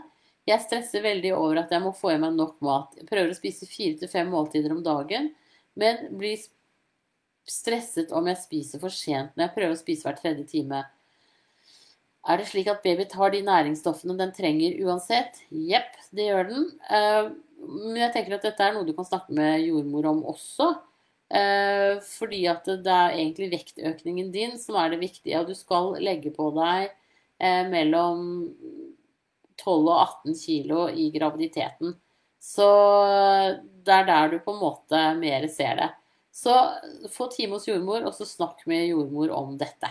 Jeg 0.50 0.64
stresser 0.66 1.04
veldig 1.06 1.34
over 1.38 1.62
at 1.62 1.74
jeg 1.74 1.84
må 1.84 1.92
få 1.94 2.16
i 2.16 2.22
meg 2.22 2.34
nok 2.34 2.56
mat. 2.66 2.96
Jeg 2.98 3.10
prøver 3.10 3.34
å 3.34 3.38
spise 3.38 3.68
fire 3.70 4.00
til 4.00 4.10
fem 4.10 4.32
måltider 4.34 4.74
om 4.74 4.82
dagen, 4.86 5.30
men 5.78 6.08
blir 6.18 6.42
stresset 7.50 8.14
om 8.16 8.28
jeg 8.30 8.42
spiser 8.42 8.82
for 8.82 8.94
sent 8.94 9.36
når 9.36 9.48
jeg 9.48 9.56
prøver 9.58 9.76
å 9.76 9.80
spise 9.80 10.08
hver 10.08 10.18
tredje 10.18 10.48
time. 10.50 10.82
Er 12.30 12.40
det 12.40 12.50
slik 12.50 12.68
at 12.70 12.84
baby 12.84 13.06
tar 13.10 13.32
de 13.34 13.44
næringsstoffene 13.46 14.18
den 14.20 14.34
trenger 14.36 14.76
uansett? 14.86 15.40
Jepp, 15.50 15.96
det 16.16 16.28
gjør 16.28 16.50
den. 16.50 16.68
Eh, 16.92 17.32
men 17.70 18.02
jeg 18.04 18.14
tenker 18.16 18.36
at 18.38 18.46
dette 18.46 18.66
er 18.66 18.76
noe 18.76 18.88
du 18.88 18.94
kan 18.98 19.08
snakke 19.08 19.36
med 19.36 19.64
jordmor 19.64 20.10
om 20.12 20.22
også. 20.34 20.74
Eh, 21.30 22.02
fordi 22.18 22.42
at 22.50 22.68
det 22.68 22.96
er 22.96 23.16
egentlig 23.16 23.52
vektøkningen 23.54 24.34
din 24.34 24.58
som 24.62 24.78
er 24.82 24.94
det 24.94 25.02
viktige. 25.04 25.40
Og 25.40 25.50
du 25.50 25.56
skal 25.58 25.94
legge 26.04 26.34
på 26.36 26.50
deg 26.58 26.90
eh, 26.90 27.64
mellom 27.72 28.44
12 29.60 29.78
og 29.78 29.96
18 30.26 30.38
kilo 30.40 30.88
i 30.90 31.10
graviditeten. 31.14 31.96
Så 32.40 32.68
det 33.84 33.96
er 33.96 34.06
der 34.08 34.32
du 34.32 34.38
på 34.44 34.56
en 34.56 34.62
måte 34.62 35.02
mer 35.20 35.48
ser 35.52 35.80
det. 35.82 35.90
Så 36.32 36.54
få 37.12 37.28
time 37.34 37.58
hos 37.58 37.68
jordmor, 37.68 38.06
og 38.08 38.16
så 38.16 38.28
snakk 38.28 38.64
med 38.70 38.88
jordmor 38.88 39.34
om 39.36 39.58
dette. 39.60 39.90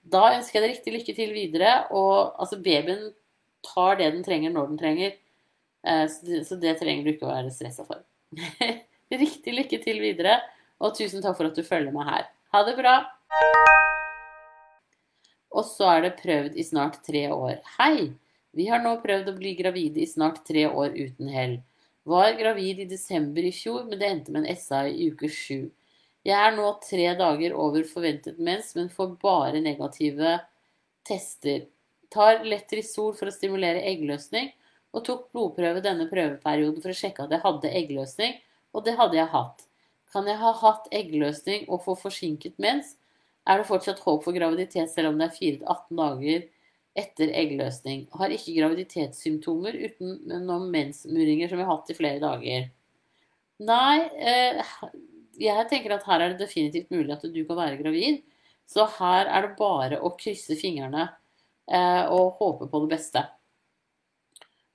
Da 0.00 0.30
ønsker 0.36 0.56
jeg 0.58 0.64
deg 0.64 0.76
riktig 0.76 0.94
lykke 0.94 1.16
til 1.16 1.34
videre. 1.36 1.72
Og 1.92 2.32
altså, 2.40 2.60
babyen 2.64 3.10
tar 3.66 4.00
det 4.00 4.12
den 4.14 4.24
trenger 4.24 4.54
når 4.54 4.70
den 4.70 4.80
trenger. 4.80 5.18
Eh, 5.84 6.06
så 6.46 6.56
det 6.60 6.78
trenger 6.80 7.04
du 7.04 7.12
ikke 7.12 7.28
å 7.28 7.34
være 7.34 7.52
stressa 7.52 7.84
for. 7.88 8.00
riktig 9.24 9.56
lykke 9.56 9.80
til 9.82 10.00
videre, 10.02 10.38
og 10.80 10.94
tusen 10.96 11.22
takk 11.24 11.36
for 11.38 11.50
at 11.50 11.56
du 11.58 11.66
følger 11.66 11.92
meg 11.94 12.08
her. 12.08 12.28
Ha 12.54 12.64
det 12.66 12.76
bra! 12.78 12.96
Og 15.50 15.66
så 15.66 15.88
er 15.96 16.04
det 16.06 16.18
prøvd 16.20 16.56
i 16.56 16.66
snart 16.66 17.00
tre 17.06 17.26
år. 17.34 17.58
Hei! 17.78 18.12
Vi 18.56 18.66
har 18.66 18.82
nå 18.82 18.96
prøvd 19.02 19.30
å 19.30 19.36
bli 19.38 19.54
gravide 19.58 20.02
i 20.02 20.08
snart 20.10 20.42
tre 20.46 20.66
år 20.66 20.96
uten 20.96 21.28
hell. 21.30 21.60
Var 22.08 22.32
gravid 22.38 22.80
i 22.82 22.88
desember 22.90 23.46
i 23.46 23.52
fjor, 23.54 23.84
men 23.86 24.00
det 24.00 24.08
endte 24.08 24.34
med 24.34 24.46
en 24.48 24.58
SA 24.58 24.86
i 24.88 25.10
uke 25.12 25.30
sju. 25.30 25.68
Jeg 26.26 26.36
er 26.36 26.56
nå 26.56 26.66
tre 26.84 27.06
dager 27.16 27.54
over 27.56 27.86
forventet 27.88 28.40
mens, 28.42 28.74
men 28.76 28.90
får 28.92 29.14
bare 29.22 29.62
negative 29.62 30.38
tester. 31.06 31.68
Tar 32.10 32.42
Letrisol 32.44 33.14
for 33.16 33.30
å 33.30 33.34
stimulere 33.34 33.84
eggløsning, 33.86 34.50
og 34.90 35.04
tok 35.06 35.28
blodprøve 35.30 35.82
denne 35.84 36.08
prøveperioden 36.10 36.82
for 36.82 36.90
å 36.90 36.98
sjekke 36.98 37.24
at 37.24 37.34
jeg 37.36 37.44
hadde 37.44 37.74
eggløsning, 37.80 38.38
og 38.74 38.86
det 38.86 38.96
hadde 38.98 39.20
jeg 39.20 39.30
hatt. 39.30 39.66
Kan 40.10 40.26
jeg 40.26 40.40
ha 40.40 40.50
hatt 40.58 40.88
eggløsning 40.90 41.68
og 41.70 41.84
få 41.84 41.94
forsinket 41.98 42.58
mens? 42.58 42.96
Er 43.46 43.60
det 43.60 43.68
fortsatt 43.70 44.02
håp 44.02 44.24
for 44.24 44.34
graviditet 44.34 44.90
selv 44.90 45.12
om 45.12 45.20
det 45.20 45.30
er 45.30 45.38
4-18 45.38 46.00
dager 46.00 46.48
etter 47.00 47.32
eggløsning? 47.36 48.04
Har 48.16 48.32
ikke 48.32 48.54
graviditetssymptomer 48.58 49.76
utenom 49.86 50.68
mensmuringer 50.72 51.50
som 51.50 51.60
vi 51.60 51.66
har 51.66 51.72
hatt 51.72 51.90
i 51.92 51.96
flere 51.98 52.22
dager. 52.22 52.68
Nei, 53.60 53.96
eh, 54.16 54.60
jeg 55.40 55.66
tenker 55.68 55.96
at 55.96 56.06
her 56.08 56.24
er 56.24 56.32
det 56.32 56.46
definitivt 56.46 56.92
mulig 56.92 57.12
at 57.16 57.26
du 57.26 57.42
kan 57.44 57.58
være 57.58 57.80
gravid. 57.80 58.22
Så 58.70 58.86
her 59.00 59.26
er 59.26 59.48
det 59.48 59.58
bare 59.58 59.98
å 60.00 60.14
krysse 60.18 60.56
fingrene 60.58 61.08
eh, 61.66 62.04
og 62.06 62.38
håpe 62.38 62.70
på 62.70 62.84
det 62.84 62.92
beste. 62.94 63.24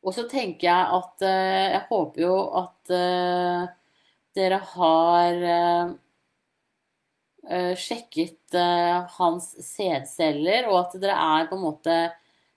Og 0.05 0.13
så 0.13 0.27
tenker 0.29 0.67
jeg 0.67 0.97
at 0.99 1.23
eh, 1.25 1.71
Jeg 1.73 1.85
håper 1.89 2.21
jo 2.27 2.35
at 2.61 2.95
dere 4.35 4.57
har 4.75 5.45
sjekket 7.77 8.57
eh, 8.57 9.15
hans 9.17 9.51
sædceller, 9.61 10.69
og 10.71 10.79
at 10.83 10.95
dere 11.01 11.15
er 11.39 11.49
på 11.49 11.59
en 11.59 11.65
måte 11.65 11.97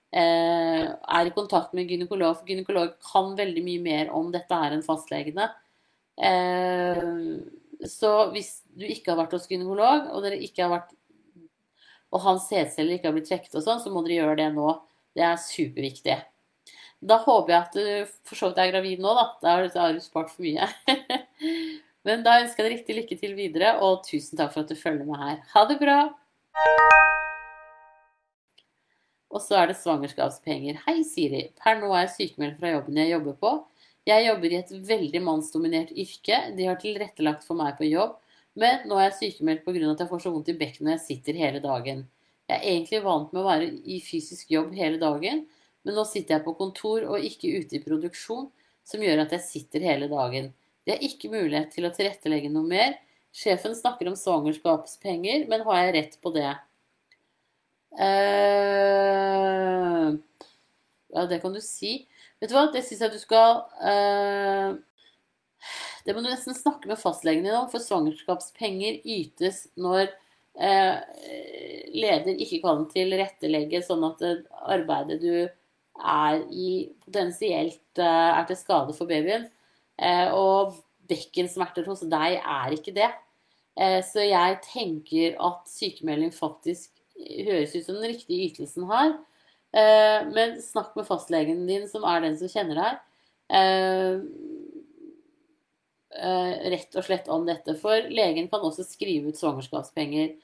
er 0.09 1.27
i 1.29 1.33
kontakt 1.35 1.75
med 1.77 1.85
gynekolog. 1.85 2.39
For 2.39 2.49
gynekolog 2.49 2.95
kan 3.05 3.35
veldig 3.37 3.61
mye 3.61 3.81
mer 3.83 4.07
om 4.17 4.31
dette 4.33 4.57
her 4.57 4.73
enn 4.73 4.81
fastlegene. 4.81 5.45
Eh, 6.17 7.03
så 7.85 8.13
hvis 8.33 8.55
du 8.73 8.87
ikke 8.89 9.13
har 9.13 9.19
vært 9.21 9.35
hos 9.37 9.45
gynekolog, 9.51 10.09
og 10.09 10.25
dere 10.25 10.41
ikke 10.41 10.65
har 10.65 10.73
vært 10.79 10.95
og 12.09 12.23
hans 12.23 12.47
sædceller 12.49 12.97
ikke 12.97 13.09
har 13.09 13.15
blitt 13.15 13.29
trukket 13.29 13.53
sånn, 13.61 13.81
så 13.83 13.91
må 13.93 14.01
dere 14.05 14.23
gjøre 14.23 14.37
det 14.39 14.49
nå. 14.55 14.71
Det 15.13 15.25
er 15.25 15.41
superviktig. 15.41 16.15
Da 16.99 17.19
håper 17.23 17.53
jeg 17.53 17.59
at 17.59 17.75
du 17.77 18.15
for 18.27 18.39
så 18.39 18.49
vidt 18.49 18.61
er 18.63 18.71
gravid 18.73 19.03
nå, 19.03 19.13
da. 19.15 19.25
Da 19.43 19.83
har 19.83 19.93
du 19.93 20.01
spart 20.03 20.33
for 20.33 20.43
mye. 20.43 20.65
Men 22.07 22.23
da 22.23 22.37
ønsker 22.39 22.63
jeg 22.63 22.69
deg 22.69 22.77
riktig 22.77 22.95
lykke 22.95 23.17
til 23.19 23.35
videre, 23.35 23.73
og 23.83 24.05
tusen 24.07 24.39
takk 24.39 24.53
for 24.53 24.63
at 24.63 24.71
du 24.71 24.79
følger 24.79 25.07
med 25.07 25.19
her. 25.19 25.41
Ha 25.53 25.65
det 25.67 25.79
bra! 25.81 25.99
Og 29.29 29.43
så 29.43 29.59
er 29.59 29.69
det 29.69 29.77
svangerskapspenger. 29.77 30.79
Hei, 30.87 31.01
Siri. 31.05 31.49
Per 31.59 31.77
nå 31.81 31.91
er 31.93 32.07
jeg 32.07 32.15
sykemeldt 32.15 32.57
fra 32.61 32.71
jobben 32.73 32.97
jeg 32.97 33.11
jobber 33.13 33.35
på. 33.43 33.51
Jeg 34.09 34.25
jobber 34.25 34.53
i 34.53 34.57
et 34.57 34.71
veldig 34.89 35.21
mannsdominert 35.21 35.91
yrke. 35.93 36.39
De 36.57 36.65
har 36.65 36.79
tilrettelagt 36.81 37.45
for 37.45 37.59
meg 37.59 37.75
på 37.77 37.85
jobb. 37.89 38.15
Men 38.59 38.87
nå 38.89 38.97
er 38.97 39.09
jeg 39.09 39.19
sykemeldt 39.19 39.67
pga. 39.67 39.91
at 39.91 40.01
jeg 40.01 40.09
får 40.09 40.23
så 40.23 40.31
vondt 40.33 40.49
i 40.49 40.57
bekkenet 40.57 40.87
når 40.87 40.95
jeg 40.95 41.05
sitter 41.05 41.37
hele 41.37 41.61
dagen. 41.63 42.07
Jeg 42.49 42.57
er 42.57 42.71
egentlig 42.71 43.03
vant 43.05 43.33
med 43.33 43.43
å 43.43 43.45
være 43.45 43.67
i 43.85 43.99
fysisk 44.01 44.49
jobb 44.49 44.73
hele 44.73 44.97
dagen, 44.97 45.43
men 45.85 45.95
nå 45.95 46.03
sitter 46.09 46.39
jeg 46.39 46.45
på 46.47 46.55
kontor 46.57 47.05
og 47.05 47.21
ikke 47.21 47.51
ute 47.61 47.77
i 47.77 47.83
produksjon, 47.83 48.47
som 48.83 49.03
gjør 49.05 49.21
at 49.27 49.35
jeg 49.37 49.45
sitter 49.45 49.85
hele 49.85 50.09
dagen. 50.09 50.49
Det 50.89 50.95
er 50.97 51.05
ikke 51.05 51.29
mulighet 51.29 51.69
til 51.75 51.85
å 51.85 51.93
tilrettelegge 51.93 52.49
noe 52.49 52.65
mer. 52.65 52.95
Sjefen 53.29 53.75
snakker 53.77 54.07
om 54.09 54.15
svangerskapspenger, 54.17 55.43
men 55.51 55.61
har 55.67 55.83
jeg 55.83 55.91
rett 55.93 56.15
på 56.23 56.31
det? 56.33 56.49
Uh, 57.93 58.07
ja, 61.13 61.25
det 61.29 61.37
kan 61.43 61.53
du 61.53 61.61
si. 61.61 62.07
Vet 62.41 62.49
du 62.49 62.55
hva, 62.57 62.71
det 62.73 62.81
syns 62.87 63.03
jeg 63.05 63.13
du 63.13 63.19
skal 63.21 63.69
uh, 63.83 64.73
Det 66.07 66.15
må 66.15 66.23
du 66.23 66.29
nesten 66.31 66.57
snakke 66.57 66.89
med 66.89 66.97
fastlegen 67.01 67.45
din 67.45 67.53
om, 67.53 67.69
for 67.69 67.85
svangerskapspenger 67.85 69.05
ytes 69.05 69.67
når 69.77 70.09
uh, 70.57 70.97
leder 71.93 72.33
ikke 72.33 72.63
kan 72.65 72.89
tilrettelegge 72.89 73.85
sånn 73.85 74.09
at 74.09 74.25
arbeidet 74.65 75.21
du 75.21 75.33
er 75.45 76.41
i, 76.49 76.89
potensielt 77.05 78.01
er 78.01 78.45
til 78.49 78.57
skade 78.57 78.97
for 78.97 79.05
babyen. 79.05 79.45
Og 79.99 80.77
bekkensmerter 81.09 81.87
hos 81.89 82.05
deg 82.07 82.37
er 82.39 82.75
ikke 82.75 82.93
det. 82.95 83.09
så 84.07 84.23
jeg 84.23 84.59
tenker 84.63 85.35
at 85.43 85.67
sykemelding 85.67 86.31
faktisk 86.31 86.93
høres 87.47 87.75
ut 87.75 87.85
som 87.85 87.97
den 87.97 88.13
riktige 88.13 88.47
ytelsen 88.49 88.87
her. 88.89 89.17
Eh, 89.69 90.27
men 90.33 90.57
snakk 90.63 90.95
med 90.97 91.07
fastlegen 91.07 91.65
din, 91.69 91.87
som 91.89 92.05
er 92.07 92.23
den 92.25 92.37
som 92.39 92.51
kjenner 92.51 92.79
deg. 92.79 93.01
Eh, 93.59 94.21
eh, 96.19 96.53
rett 96.73 96.97
og 96.97 97.05
slett 97.05 97.29
om 97.31 97.45
dette. 97.47 97.75
For 97.81 98.09
legen 98.09 98.49
kan 98.51 98.65
også 98.65 98.87
skrive 98.87 99.29
ut 99.29 99.39
svangerskapspenger. 99.39 100.37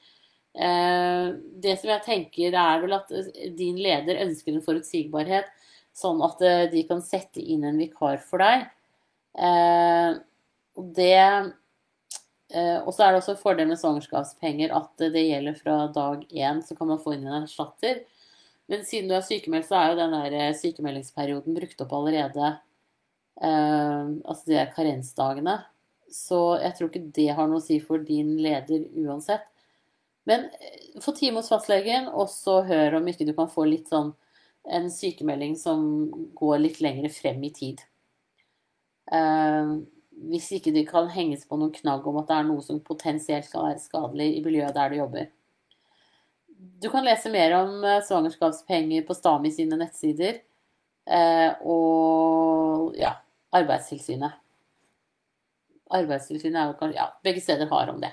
Det 0.56 1.72
som 1.76 1.90
jeg 1.90 2.02
tenker, 2.06 2.54
er 2.56 2.78
vel 2.80 2.94
at 2.96 3.10
din 3.58 3.76
leder 3.76 4.22
ønsker 4.22 4.54
en 4.54 4.64
forutsigbarhet, 4.64 5.50
sånn 5.92 6.22
at 6.24 6.40
de 6.72 6.80
kan 6.88 7.02
sette 7.04 7.42
inn 7.44 7.66
en 7.68 7.76
vikar 7.76 8.22
for 8.24 8.40
deg. 8.40 8.64
Og 9.36 10.86
det 10.96 11.52
og 12.56 12.92
så 12.94 13.02
er 13.02 13.10
det 13.10 13.18
også 13.18 13.32
en 13.34 13.40
fordel 13.40 13.66
med 13.68 13.78
svangerskapspenger 13.80 14.70
at 14.72 15.02
det 15.12 15.24
gjelder 15.26 15.56
fra 15.58 15.74
dag 15.92 16.20
én, 16.30 16.60
så 16.62 16.76
kan 16.78 16.88
man 16.88 17.00
få 17.02 17.16
inn 17.16 17.26
en 17.26 17.42
erstatter. 17.42 18.04
Men 18.70 18.84
siden 18.86 19.10
du 19.10 19.14
er 19.14 19.24
sykemeldt, 19.26 19.68
så 19.68 19.78
er 19.78 19.92
jo 19.92 19.98
den 20.00 20.14
der 20.16 20.34
eh, 20.34 20.54
sykemeldingsperioden 20.58 21.54
brukt 21.54 21.82
opp 21.84 21.92
allerede. 21.94 22.52
Eh, 23.38 24.08
altså 24.26 24.50
de 24.50 24.64
karensdagene. 24.74 25.58
Så 26.10 26.40
jeg 26.62 26.74
tror 26.74 26.90
ikke 26.90 27.10
det 27.14 27.28
har 27.38 27.50
noe 27.50 27.62
å 27.62 27.66
si 27.66 27.78
for 27.82 28.02
din 28.02 28.34
leder 28.42 28.88
uansett. 29.06 29.46
Men 30.26 30.48
eh, 30.58 30.98
få 31.02 31.14
time 31.14 31.42
hos 31.42 31.50
fastlegen, 31.52 32.10
og 32.10 32.30
så 32.32 32.60
hør 32.66 32.98
om 32.98 33.10
ikke 33.10 33.28
du 33.28 33.34
kan 33.38 33.50
få 33.52 33.68
litt 33.70 33.92
sånn 33.92 34.14
en 34.66 34.88
sykemelding 34.90 35.54
som 35.58 35.84
går 36.34 36.58
litt 36.64 36.80
lenger 36.82 37.12
frem 37.14 37.44
i 37.46 37.52
tid. 37.54 37.84
Eh, 39.12 39.72
hvis 40.30 40.48
ikke 40.56 40.72
det 40.74 40.86
kan 40.88 41.10
henges 41.12 41.44
på 41.46 41.58
noen 41.60 41.74
knagg 41.74 42.06
om 42.08 42.18
at 42.22 42.30
det 42.30 42.38
er 42.38 42.48
noe 42.48 42.64
som 42.64 42.80
potensielt 42.84 43.46
skal 43.48 43.68
være 43.68 43.82
skadelig 43.82 44.30
i 44.38 44.42
miljøet 44.44 44.74
der 44.76 44.92
du 44.92 44.98
jobber. 45.00 45.28
Du 46.82 46.88
kan 46.92 47.04
lese 47.04 47.30
mer 47.32 47.58
om 47.60 47.84
eh, 47.84 48.02
svangerskapspenger 48.06 49.06
på 49.06 49.16
Stami 49.16 49.52
sine 49.54 49.78
nettsider. 49.80 50.40
Eh, 51.06 51.50
og 51.62 52.96
ja, 52.98 53.16
Arbeidstilsynet. 53.54 54.42
Arbeidstilsynet 55.96 56.58
er 56.58 56.70
jo 56.72 56.78
kanskje 56.80 56.98
Ja, 56.98 57.10
begge 57.22 57.44
steder 57.44 57.70
har 57.70 57.92
om 57.92 58.00
det. 58.02 58.10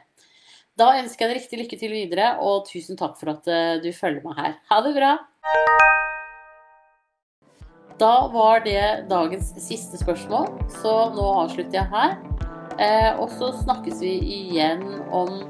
Da 0.77 0.91
ønsker 0.99 1.25
jeg 1.25 1.31
deg 1.31 1.41
riktig 1.41 1.59
lykke 1.61 1.79
til 1.81 1.93
videre, 1.93 2.31
og 2.41 2.65
tusen 2.69 2.97
takk 2.97 3.13
for 3.19 3.33
at 3.35 3.45
du 3.83 3.91
følger 3.93 4.25
meg 4.25 4.39
her. 4.41 4.57
Ha 4.71 4.81
det 4.81 4.95
bra! 4.97 5.13
Da 8.01 8.27
var 8.33 8.63
det 8.65 9.05
dagens 9.09 9.53
siste 9.61 9.99
spørsmål, 10.01 10.49
så 10.81 10.93
nå 11.13 11.27
avslutter 11.43 11.81
jeg 11.81 11.89
her. 11.93 12.15
og 13.21 13.29
så 13.29 13.51
snakkes 13.53 14.01
vi 14.01 14.15
igjen 14.17 14.81
om 15.13 15.43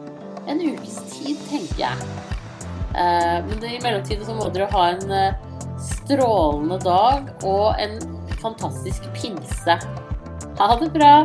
en 0.47 0.59
ukes 0.59 0.97
tid, 1.13 1.39
tenker 1.49 1.85
jeg. 1.85 2.09
Eh, 2.93 3.39
men 3.47 3.63
i 3.65 3.79
mellomtiden 3.81 4.25
så 4.27 4.35
må 4.37 4.49
dere 4.53 4.69
ha 4.73 4.83
en 4.93 5.13
eh, 5.13 5.37
strålende 5.81 6.77
dag 6.83 7.31
og 7.47 7.79
en 7.81 7.97
fantastisk 8.43 9.07
pinse. 9.17 9.79
Ha 10.59 10.75
det 10.81 10.91
bra! 10.93 11.15